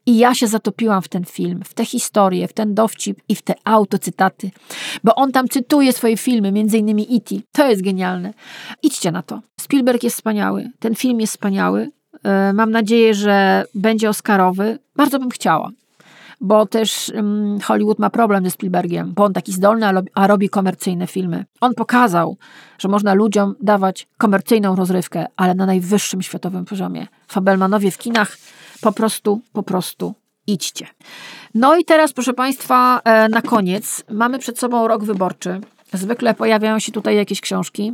I 0.06 0.18
ja 0.18 0.34
się 0.34 0.46
zatopiłam 0.46 1.02
w 1.02 1.08
ten 1.08 1.24
film, 1.24 1.60
w 1.64 1.74
te 1.74 1.84
historie, 1.84 2.48
w 2.48 2.52
ten 2.52 2.74
dowcip 2.74 3.20
i 3.28 3.34
w 3.34 3.42
te 3.42 3.54
autocytaty. 3.64 4.50
Bo 5.04 5.14
on 5.14 5.32
tam 5.32 5.48
cytuje 5.48 5.92
swoje 5.92 6.16
filmy, 6.16 6.52
między 6.52 6.78
innymi 6.78 7.16
E.T. 7.16 7.36
To 7.52 7.68
jest 7.68 7.82
genialne. 7.82 8.34
Idźcie 8.82 9.12
na 9.12 9.22
to. 9.22 9.40
Spielberg 9.60 10.02
jest 10.02 10.16
wspaniały. 10.16 10.70
Ten 10.78 10.94
film 10.94 11.20
jest 11.20 11.32
wspaniały. 11.32 11.90
E, 12.24 12.52
Mam 12.52 12.70
nadzieję, 12.70 13.14
że 13.14 13.64
będzie 13.74 14.08
Oscarowy. 14.08 14.78
Bardzo 14.96 15.18
bym 15.18 15.30
chciała 15.30 15.70
bo 16.40 16.66
też 16.66 17.12
um, 17.14 17.58
Hollywood 17.60 17.98
ma 17.98 18.10
problem 18.10 18.44
ze 18.44 18.50
Spielbergiem, 18.50 19.12
bo 19.14 19.24
on 19.24 19.32
taki 19.32 19.52
zdolny, 19.52 19.86
a, 20.14 20.26
robi 20.26 20.48
komercyjne 20.48 21.06
filmy. 21.06 21.44
On 21.60 21.74
pokazał, 21.74 22.36
że 22.78 22.88
można 22.88 23.14
ludziom 23.14 23.54
dawać 23.60 24.08
komercyjną 24.18 24.76
rozrywkę, 24.76 25.26
ale 25.36 25.54
na 25.54 25.66
najwyższym 25.66 26.22
światowym 26.22 26.64
poziomie. 26.64 27.06
Fabelmanowie 27.28 27.90
w 27.90 27.98
kinach 27.98 28.36
po 28.80 28.92
prostu, 28.92 29.40
po 29.52 29.62
prostu 29.62 30.14
idźcie. 30.46 30.86
No 31.54 31.76
i 31.76 31.84
teraz, 31.84 32.12
proszę 32.12 32.32
Państwa, 32.32 33.00
e, 33.04 33.28
na 33.28 33.42
koniec 33.42 34.04
mamy 34.10 34.38
przed 34.38 34.58
sobą 34.58 34.88
rok 34.88 35.04
wyborczy. 35.04 35.60
Zwykle 35.92 36.34
pojawiają 36.34 36.78
się 36.78 36.92
tutaj 36.92 37.16
jakieś 37.16 37.40
książki. 37.40 37.92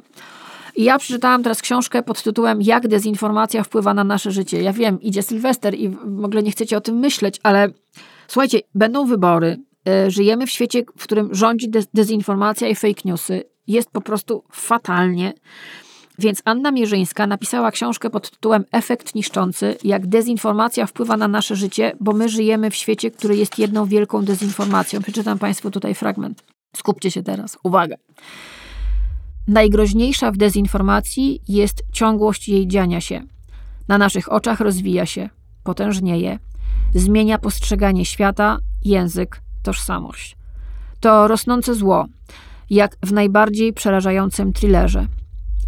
I 0.76 0.84
ja 0.84 0.98
przeczytałam 0.98 1.42
teraz 1.42 1.62
książkę 1.62 2.02
pod 2.02 2.22
tytułem 2.22 2.62
Jak 2.62 2.88
dezinformacja 2.88 3.64
wpływa 3.64 3.94
na 3.94 4.04
nasze 4.04 4.30
życie. 4.30 4.62
Ja 4.62 4.72
wiem, 4.72 5.00
idzie 5.00 5.22
Sylwester 5.22 5.74
i 5.74 5.88
w 5.88 6.24
ogóle 6.24 6.42
nie 6.42 6.50
chcecie 6.50 6.76
o 6.76 6.80
tym 6.80 6.96
myśleć, 6.96 7.40
ale 7.42 7.68
słuchajcie, 8.28 8.60
będą 8.74 9.06
wybory. 9.06 9.56
E, 9.88 10.10
Żyjemy 10.10 10.46
w 10.46 10.50
świecie, 10.50 10.82
w 10.96 11.02
którym 11.02 11.34
rządzi 11.34 11.70
dez- 11.70 11.88
dezinformacja 11.94 12.68
i 12.68 12.74
fake 12.74 13.02
newsy. 13.04 13.44
Jest 13.66 13.90
po 13.90 14.00
prostu 14.00 14.44
fatalnie. 14.52 15.32
Więc 16.18 16.42
Anna 16.44 16.70
Mierzyńska 16.70 17.26
napisała 17.26 17.70
książkę 17.70 18.10
pod 18.10 18.30
tytułem 18.30 18.64
Efekt 18.72 19.14
niszczący, 19.14 19.76
jak 19.84 20.06
dezinformacja 20.06 20.86
wpływa 20.86 21.16
na 21.16 21.28
nasze 21.28 21.56
życie, 21.56 21.92
bo 22.00 22.12
my 22.12 22.28
żyjemy 22.28 22.70
w 22.70 22.74
świecie, 22.74 23.10
który 23.10 23.36
jest 23.36 23.58
jedną 23.58 23.86
wielką 23.86 24.24
dezinformacją. 24.24 25.00
Przeczytam 25.02 25.38
Państwu 25.38 25.70
tutaj 25.70 25.94
fragment. 25.94 26.44
Skupcie 26.76 27.10
się 27.10 27.22
teraz. 27.22 27.58
Uwaga. 27.64 27.96
Najgroźniejsza 29.48 30.30
w 30.30 30.36
dezinformacji 30.36 31.40
jest 31.48 31.82
ciągłość 31.92 32.48
jej 32.48 32.68
dziania 32.68 33.00
się. 33.00 33.22
Na 33.88 33.98
naszych 33.98 34.32
oczach 34.32 34.60
rozwija 34.60 35.06
się, 35.06 35.28
potężnieje, 35.64 36.38
zmienia 36.94 37.38
postrzeganie 37.38 38.04
świata, 38.04 38.58
język, 38.84 39.40
tożsamość. 39.62 40.36
To 41.00 41.28
rosnące 41.28 41.74
zło, 41.74 42.06
jak 42.70 42.96
w 43.02 43.12
najbardziej 43.12 43.72
przerażającym 43.72 44.52
thrillerze. 44.52 45.06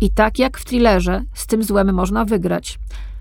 I 0.01 0.11
tak 0.11 0.39
jak 0.39 0.59
w 0.59 0.65
thrillerze, 0.65 1.23
z 1.35 1.47
tym 1.47 1.63
złem 1.63 1.95
można 1.95 2.25
wygrać, 2.25 2.79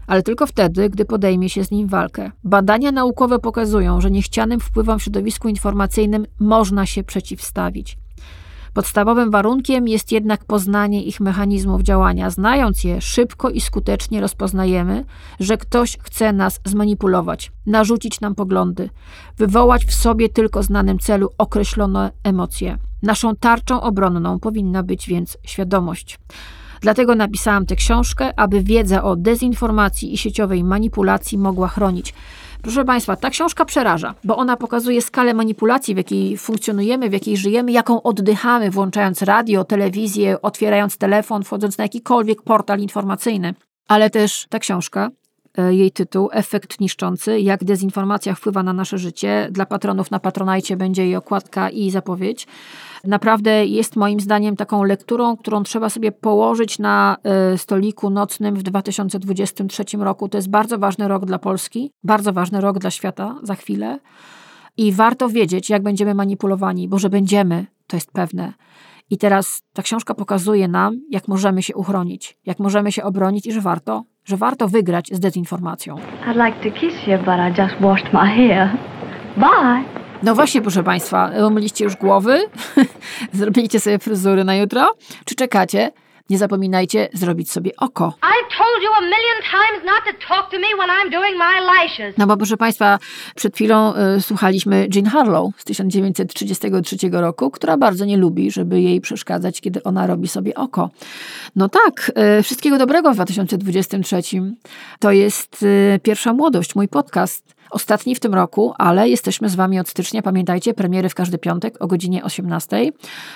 ale 0.08 0.24
tylko 0.24 0.48
wtedy, 0.48 0.90
gdy 0.90 1.06
podejmie 1.06 1.50
się 1.50 1.64
z 1.64 1.72
nim 1.72 1.88
walkę. 1.88 2.32
Badania 2.44 2.92
naukowe 2.92 3.40
pokazują, 3.40 4.02
że 4.02 4.12
niechcianym 4.12 4.60
wpływom 4.60 5.00
w 5.00 5.04
środowisku 5.04 5.48
informacyjnym 5.48 6.26
można 6.40 6.86
się 6.86 7.04
przeciwstawić. 7.04 7.98
Podstawowym 8.74 9.32
warunkiem 9.32 9.88
jest 9.88 10.12
jednak 10.12 10.46
poznanie 10.46 11.04
ich 11.04 11.20
mechanizmów 11.20 11.82
działania. 11.82 12.30
Znając 12.30 12.84
je, 12.84 13.02
szybko 13.02 13.50
i 13.50 13.62
skutecznie 13.62 14.22
rozpoznajemy, 14.22 15.06
że 15.40 15.58
ktoś 15.58 15.98
chce 15.98 16.34
nas 16.34 16.60
zmanipulować, 16.66 17.52
narzucić 17.66 18.22
nam 18.22 18.36
poglądy, 18.36 18.90
wywołać 19.38 19.86
w 19.86 19.94
sobie 19.94 20.30
tylko 20.30 20.64
znanym 20.64 21.00
celu 21.00 21.30
określone 21.38 22.12
emocje. 22.24 22.78
Naszą 23.04 23.36
tarczą 23.36 23.82
obronną 23.82 24.40
powinna 24.40 24.84
być 24.84 25.08
więc 25.08 25.38
świadomość. 25.44 26.20
Dlatego 26.82 27.16
napisałam 27.16 27.66
tę 27.66 27.76
książkę, 27.76 28.40
aby 28.40 28.64
wiedza 28.64 29.04
o 29.04 29.16
dezinformacji 29.16 30.14
i 30.14 30.18
sieciowej 30.18 30.64
manipulacji 30.64 31.38
mogła 31.38 31.68
chronić. 31.68 32.14
Proszę 32.64 32.86
Państwa, 32.86 33.16
ta 33.16 33.30
książka 33.30 33.66
przeraża, 33.66 34.16
bo 34.24 34.38
ona 34.38 34.58
pokazuje 34.58 35.02
skalę 35.02 35.34
manipulacji, 35.34 35.94
w 35.94 35.98
jakiej 35.98 36.38
funkcjonujemy, 36.38 37.10
w 37.10 37.14
jakiej 37.14 37.38
żyjemy, 37.38 37.72
jaką 37.72 38.04
oddychamy, 38.04 38.72
włączając 38.72 39.22
radio, 39.22 39.64
telewizję, 39.64 40.42
otwierając 40.42 40.98
telefon, 40.98 41.44
wchodząc 41.44 41.78
na 41.78 41.84
jakikolwiek 41.84 42.42
portal 42.42 42.80
informacyjny. 42.80 43.54
Ale 43.88 44.10
też 44.10 44.46
ta 44.50 44.60
książka, 44.60 45.10
jej 45.58 45.92
tytuł 45.92 46.30
Efekt 46.32 46.80
niszczący, 46.80 47.40
jak 47.40 47.64
dezinformacja 47.64 48.36
wpływa 48.36 48.64
na 48.64 48.74
nasze 48.74 48.98
życie. 48.98 49.48
Dla 49.52 49.66
patronów 49.66 50.12
na 50.12 50.20
Patronajcie 50.20 50.78
będzie 50.78 51.06
jej 51.06 51.16
okładka 51.16 51.70
i 51.70 51.92
zapowiedź. 51.92 52.48
Naprawdę 53.04 53.66
jest 53.66 53.96
moim 53.96 54.20
zdaniem 54.20 54.56
taką 54.56 54.84
lekturą, 54.84 55.38
którą 55.38 55.64
trzeba 55.64 55.90
sobie 55.90 56.12
położyć 56.12 56.80
na 56.80 57.18
e, 57.24 57.58
stoliku 57.58 58.10
nocnym 58.10 58.56
w 58.56 58.64
2023 58.64 59.84
roku. 59.98 60.30
To 60.30 60.38
jest 60.38 60.50
bardzo 60.50 60.78
ważny 60.78 61.08
rok 61.08 61.26
dla 61.26 61.40
Polski, 61.40 61.92
bardzo 62.04 62.34
ważny 62.34 62.62
rok 62.62 62.80
dla 62.80 62.92
świata 62.92 63.36
za 63.44 63.56
chwilę. 63.56 64.00
I 64.78 64.92
warto 64.92 65.30
wiedzieć, 65.30 65.70
jak 65.70 65.84
będziemy 65.84 66.14
manipulowani, 66.14 66.88
bo 66.88 67.00
że 67.00 67.10
będziemy, 67.10 67.66
to 67.88 67.98
jest 67.98 68.12
pewne. 68.12 68.54
I 69.10 69.18
teraz 69.18 69.62
ta 69.74 69.82
książka 69.82 70.14
pokazuje 70.14 70.68
nam, 70.68 71.00
jak 71.10 71.28
możemy 71.28 71.64
się 71.64 71.76
uchronić, 71.76 72.38
jak 72.46 72.60
możemy 72.60 72.92
się 72.92 73.04
obronić 73.04 73.48
i 73.48 73.52
że 73.52 73.62
warto, 73.62 74.04
że 74.26 74.38
warto 74.38 74.68
wygrać 74.68 75.10
z 75.12 75.20
dezinformacją. 75.20 75.96
I'd 76.28 76.46
like 76.46 76.72
to 76.72 76.80
kiss 76.80 77.08
you, 77.08 77.18
but 77.18 77.28
I 77.28 77.62
just 77.62 77.82
washed 77.82 78.14
my 78.14 78.28
hair. 78.28 78.70
Bye. 79.38 79.84
No 80.24 80.36
właśnie, 80.36 80.62
proszę 80.62 80.84
Państwa, 80.84 81.32
umyliście 81.48 81.84
już 81.84 81.96
głowy? 81.96 82.40
Zrobiliście 83.34 83.80
sobie 83.80 84.00
fryzury 84.00 84.44
na 84.44 84.56
jutro? 84.56 84.96
Czy 85.26 85.36
czekacie? 85.36 85.92
Nie 86.30 86.38
zapominajcie 86.38 87.10
zrobić 87.14 87.52
sobie 87.52 87.72
oko. 87.78 88.14
No 92.18 92.28
bo 92.28 92.38
proszę 92.38 92.58
Państwa, 92.58 93.00
przed 93.36 93.56
chwilą 93.56 93.94
y, 94.18 94.22
słuchaliśmy 94.22 94.88
Jean 94.96 95.06
Harlow 95.06 95.54
z 95.58 95.64
1933 95.64 96.98
roku, 97.12 97.52
która 97.52 97.78
bardzo 97.78 98.06
nie 98.06 98.18
lubi, 98.18 98.52
żeby 98.52 98.82
jej 98.82 99.02
przeszkadzać, 99.02 99.62
kiedy 99.62 99.84
ona 99.84 100.08
robi 100.08 100.28
sobie 100.28 100.56
oko. 100.56 100.90
No 101.56 101.70
tak, 101.70 102.12
y, 102.40 102.44
wszystkiego 102.44 102.78
dobrego 102.78 103.12
w 103.12 103.16
2023. 103.16 104.22
To 105.00 105.12
jest 105.12 105.64
y, 105.64 106.00
Pierwsza 106.04 106.34
Młodość, 106.34 106.76
mój 106.76 106.88
podcast. 106.88 107.56
Ostatni 107.74 108.16
w 108.16 108.20
tym 108.20 108.34
roku, 108.34 108.74
ale 108.78 109.10
jesteśmy 109.10 109.50
z 109.50 109.56
Wami 109.56 109.80
od 109.80 109.90
stycznia. 109.90 110.22
Pamiętajcie, 110.22 110.74
premiery 110.74 111.10
w 111.10 111.16
każdy 111.16 111.38
piątek 111.38 111.76
o 111.80 111.88
godzinie 111.88 112.24
18. 112.24 112.92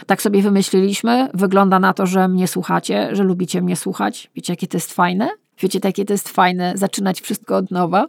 Tak 0.06 0.22
sobie 0.22 0.42
wymyśliliśmy. 0.42 1.30
Wygląda 1.34 1.80
na 1.80 1.94
to, 1.94 2.06
że 2.06 2.28
mnie 2.28 2.48
słuchacie, 2.48 3.10
że 3.12 3.24
lubicie 3.24 3.62
mnie 3.62 3.76
słuchać. 3.76 4.30
Wiecie, 4.36 4.54
jakie 4.54 4.68
to 4.68 4.78
jest 4.78 4.94
fajne? 4.94 5.30
Wiecie, 5.60 5.80
jakie 5.84 6.06
to 6.06 6.14
jest 6.14 6.30
fajne 6.30 6.74
zaczynać 6.76 7.22
wszystko 7.22 7.58
od 7.58 7.72
nowa? 7.72 8.06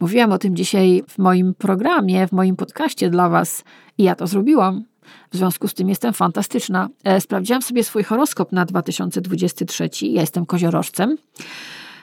Mówiłam 0.00 0.32
o 0.32 0.38
tym 0.38 0.56
dzisiaj 0.56 1.02
w 1.08 1.18
moim 1.18 1.54
programie, 1.54 2.26
w 2.26 2.32
moim 2.32 2.56
podcaście 2.56 3.10
dla 3.10 3.28
Was 3.28 3.64
i 3.98 4.02
ja 4.02 4.14
to 4.14 4.26
zrobiłam. 4.26 4.84
W 5.32 5.36
związku 5.36 5.68
z 5.68 5.74
tym 5.74 5.88
jestem 5.88 6.12
fantastyczna. 6.14 6.88
E, 7.04 7.20
Sprawdziłam 7.20 7.62
sobie 7.62 7.84
swój 7.84 8.02
horoskop 8.02 8.52
na 8.52 8.64
2023. 8.64 9.88
Ja 10.02 10.20
jestem 10.20 10.46
koziorożcem. 10.46 11.16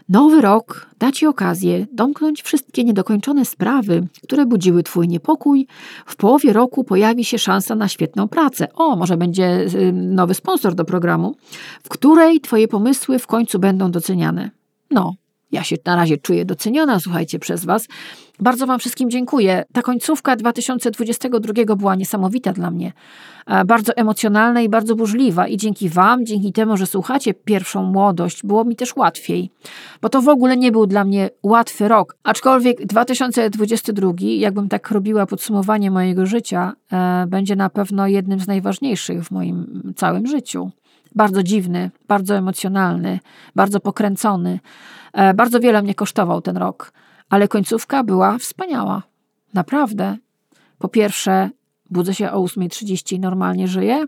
Nowy 0.09 0.41
rok 0.41 0.89
da 0.99 1.11
Ci 1.11 1.25
okazję 1.25 1.87
domknąć 1.91 2.43
wszystkie 2.43 2.83
niedokończone 2.83 3.45
sprawy, 3.45 4.07
które 4.23 4.45
budziły 4.45 4.83
Twój 4.83 5.07
niepokój. 5.07 5.67
W 6.05 6.15
połowie 6.15 6.53
roku 6.53 6.83
pojawi 6.83 7.25
się 7.25 7.39
szansa 7.39 7.75
na 7.75 7.87
świetną 7.87 8.27
pracę. 8.27 8.67
O, 8.73 8.95
może 8.95 9.17
będzie 9.17 9.65
nowy 9.93 10.33
sponsor 10.33 10.75
do 10.75 10.85
programu, 10.85 11.35
w 11.83 11.89
której 11.89 12.41
Twoje 12.41 12.67
pomysły 12.67 13.19
w 13.19 13.27
końcu 13.27 13.59
będą 13.59 13.91
doceniane. 13.91 14.51
No, 14.91 15.15
ja 15.55 15.63
się 15.63 15.75
na 15.85 15.95
razie 15.95 16.17
czuję 16.17 16.45
doceniona, 16.45 16.99
słuchajcie, 16.99 17.39
przez 17.39 17.65
Was. 17.65 17.87
Bardzo 18.39 18.67
Wam 18.67 18.79
wszystkim 18.79 19.09
dziękuję. 19.09 19.63
Ta 19.73 19.81
końcówka 19.81 20.35
2022 20.35 21.75
była 21.75 21.95
niesamowita 21.95 22.53
dla 22.53 22.71
mnie. 22.71 22.93
E, 23.47 23.65
Bardzo 23.65 23.95
emocjonalna 23.95 24.61
i 24.61 24.69
bardzo 24.69 24.95
burzliwa. 24.95 25.47
I 25.47 25.57
dzięki 25.57 25.89
Wam, 25.89 26.25
dzięki 26.25 26.53
temu, 26.53 26.77
że 26.77 26.85
słuchacie 26.85 27.33
pierwszą 27.33 27.83
młodość, 27.83 28.43
było 28.43 28.63
mi 28.63 28.75
też 28.75 28.95
łatwiej. 28.95 29.51
Bo 30.01 30.09
to 30.09 30.21
w 30.21 30.29
ogóle 30.29 30.57
nie 30.57 30.71
był 30.71 30.87
dla 30.87 31.03
mnie 31.03 31.29
łatwy 31.43 31.87
rok. 31.87 32.17
Aczkolwiek 32.23 32.85
2022, 32.85 34.11
jakbym 34.19 34.69
tak 34.69 34.91
robiła 34.91 35.25
podsumowanie 35.25 35.91
mojego 35.91 36.25
życia, 36.25 36.73
e, 36.91 37.25
będzie 37.27 37.55
na 37.55 37.69
pewno 37.69 38.07
jednym 38.07 38.39
z 38.39 38.47
najważniejszych 38.47 39.23
w 39.23 39.31
moim 39.31 39.93
całym 39.95 40.27
życiu 40.27 40.71
bardzo 41.15 41.43
dziwny, 41.43 41.91
bardzo 42.07 42.35
emocjonalny, 42.35 43.19
bardzo 43.55 43.79
pokręcony. 43.79 44.59
E, 45.13 45.33
Bardzo 45.33 45.59
wiele 45.59 45.81
mnie 45.81 45.95
kosztował 45.95 46.41
ten 46.41 46.57
rok, 46.57 46.93
ale 47.29 47.47
końcówka 47.47 48.03
była 48.03 48.37
wspaniała. 48.37 49.03
Naprawdę. 49.53 50.17
Po 50.79 50.87
pierwsze, 50.87 51.49
budzę 51.89 52.13
się 52.13 52.31
o 52.31 52.43
8.30 52.43 53.15
i 53.15 53.19
normalnie 53.19 53.67
żyję, 53.67 54.05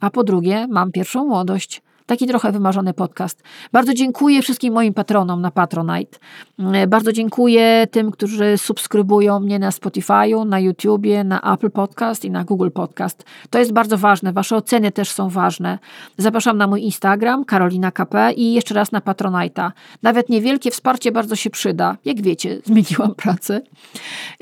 a 0.00 0.10
po 0.10 0.24
drugie, 0.24 0.66
mam 0.66 0.92
pierwszą 0.92 1.24
młodość. 1.24 1.82
Taki 2.06 2.26
trochę 2.26 2.52
wymarzony 2.52 2.94
podcast. 2.94 3.42
Bardzo 3.72 3.94
dziękuję 3.94 4.42
wszystkim 4.42 4.74
moim 4.74 4.94
patronom 4.94 5.40
na 5.40 5.50
Patronite. 5.50 6.18
Mm, 6.58 6.90
Bardzo 6.90 7.12
dziękuję 7.12 7.86
tym, 7.90 8.10
którzy 8.10 8.58
subskrybują 8.58 9.40
mnie 9.40 9.58
na 9.58 9.70
Spotify'u, 9.70 10.46
na 10.46 10.60
YouTubie, 10.60 11.24
na 11.24 11.54
Apple 11.54 11.70
Podcast 11.70 12.24
i 12.24 12.30
na 12.30 12.44
Google 12.44 12.70
Podcast. 12.70 13.24
To 13.50 13.58
jest 13.58 13.72
bardzo 13.72 13.98
ważne. 13.98 14.32
Wasze 14.32 14.56
oceny 14.56 14.92
też 14.92 15.10
są 15.10 15.28
ważne. 15.28 15.78
Zapraszam 16.18 16.56
na 16.56 16.66
mój 16.66 16.82
Instagram, 16.82 17.44
Karolina 17.44 17.90
KP 17.90 18.32
i 18.36 18.54
jeszcze 18.54 18.74
raz 18.74 18.92
na 18.92 19.00
Patronite'a. 19.00 19.70
Nawet 20.02 20.28
niewielkie 20.28 20.70
wsparcie 20.70 21.12
bardzo 21.12 21.36
się 21.36 21.50
przyda. 21.50 21.96
Jak 22.04 22.22
wiecie, 22.22 22.58
zmieniłam 22.66 23.14
pracę. 23.14 23.60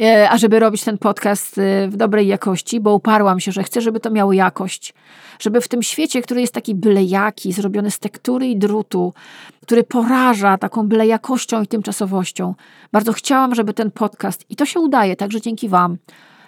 E, 0.00 0.30
A 0.30 0.38
żeby 0.38 0.58
robić 0.58 0.84
ten 0.84 0.98
podcast 0.98 1.58
e, 1.58 1.88
w 1.88 1.96
dobrej 1.96 2.26
jakości, 2.26 2.80
bo 2.80 2.94
uparłam 2.94 3.40
się, 3.40 3.52
że 3.52 3.62
chcę, 3.62 3.80
żeby 3.80 4.00
to 4.00 4.10
miało 4.10 4.32
jakość. 4.32 4.94
Żeby 5.38 5.60
w 5.60 5.68
tym 5.68 5.82
świecie, 5.82 6.22
który 6.22 6.40
jest 6.40 6.54
taki 6.54 6.74
byle 6.74 7.02
jaki, 7.02 7.51
zrobiony 7.52 7.90
z 7.90 7.98
tektury 7.98 8.48
i 8.48 8.56
drutu, 8.56 9.14
który 9.62 9.84
poraża 9.84 10.58
taką 10.58 10.88
byle 10.88 11.06
jakością 11.06 11.62
i 11.62 11.66
tymczasowością, 11.66 12.54
bardzo 12.92 13.12
chciałam, 13.12 13.54
żeby 13.54 13.74
ten 13.74 13.90
podcast, 13.90 14.44
i 14.50 14.56
to 14.56 14.66
się 14.66 14.80
udaje, 14.80 15.16
także 15.16 15.40
dzięki 15.40 15.68
Wam, 15.68 15.98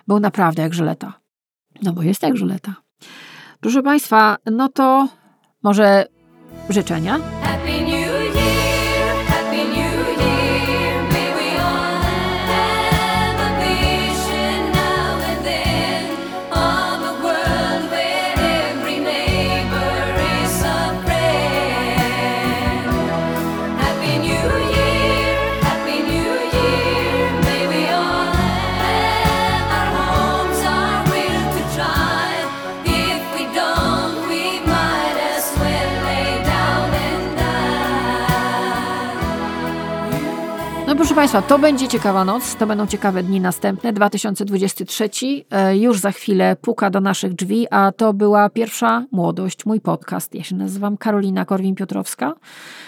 był 0.08 0.20
naprawdę 0.20 0.62
jak 0.62 0.74
żyleta. 0.74 1.12
No 1.82 1.92
bo 1.92 2.02
jest 2.02 2.22
jak 2.22 2.36
żyleta. 2.36 2.74
Proszę 3.60 3.82
Państwa, 3.82 4.36
no 4.50 4.68
to 4.68 5.08
może 5.62 6.06
życzenia. 6.70 7.18
Proszę 41.14 41.32
Państwa, 41.32 41.42
to 41.42 41.58
będzie 41.58 41.88
ciekawa 41.88 42.24
noc, 42.24 42.54
to 42.54 42.66
będą 42.66 42.86
ciekawe 42.86 43.22
dni 43.22 43.40
następne. 43.40 43.92
2023 43.92 45.10
e, 45.50 45.76
już 45.76 45.98
za 45.98 46.12
chwilę 46.12 46.56
puka 46.56 46.90
do 46.90 47.00
naszych 47.00 47.34
drzwi, 47.34 47.66
a 47.70 47.92
to 47.92 48.12
była 48.12 48.50
pierwsza 48.50 49.06
młodość, 49.12 49.66
mój 49.66 49.80
podcast. 49.80 50.34
Ja 50.34 50.42
się 50.42 50.56
nazywam 50.56 50.96
Karolina 50.96 51.44
Korwin-Piotrowska. 51.44 52.32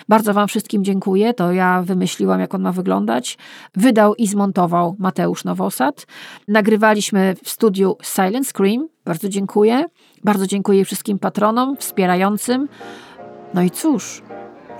Bardzo 0.08 0.34
Wam 0.34 0.48
wszystkim 0.48 0.84
dziękuję. 0.84 1.34
To 1.34 1.52
ja 1.52 1.82
wymyśliłam, 1.82 2.40
jak 2.40 2.54
on 2.54 2.62
ma 2.62 2.72
wyglądać. 2.72 3.38
Wydał 3.74 4.14
i 4.14 4.26
zmontował 4.26 4.96
Mateusz 4.98 5.44
Nowosad. 5.44 6.06
Nagrywaliśmy 6.48 7.36
w 7.44 7.50
studiu 7.50 7.96
Silent 8.02 8.48
Scream. 8.48 8.88
Bardzo 9.04 9.28
dziękuję. 9.28 9.84
Bardzo 10.24 10.46
dziękuję 10.46 10.84
wszystkim 10.84 11.18
patronom, 11.18 11.76
wspierającym. 11.76 12.68
No 13.54 13.62
i 13.62 13.70
cóż, 13.70 14.22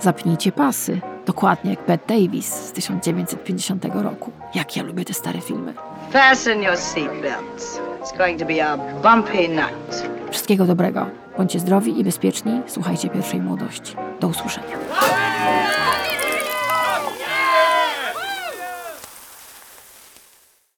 zapnijcie 0.03 0.51
pasy. 0.51 1.01
Dokładnie 1.25 1.71
jak 1.71 1.85
Bette 1.87 2.13
Davis 2.15 2.53
z 2.53 2.71
1950 2.71 3.85
roku. 3.85 4.31
Jak 4.55 4.75
ja 4.77 4.83
lubię 4.83 5.05
te 5.05 5.13
stare 5.13 5.41
filmy. 5.41 5.73
Fasten 6.11 6.61
your 6.63 6.77
seatbelts. 6.77 7.79
It's 8.01 8.17
going 8.17 8.39
to 8.39 8.45
be 8.45 8.67
a 8.67 8.77
bumpy 8.77 9.47
night. 9.49 10.09
Wszystkiego 10.31 10.65
dobrego. 10.65 11.05
Bądźcie 11.37 11.59
zdrowi 11.59 11.99
i 11.99 12.03
bezpieczni. 12.03 12.61
Słuchajcie 12.67 13.09
pierwszej 13.09 13.41
młodości. 13.41 13.95
Do 14.19 14.27
usłyszenia. 14.27 14.77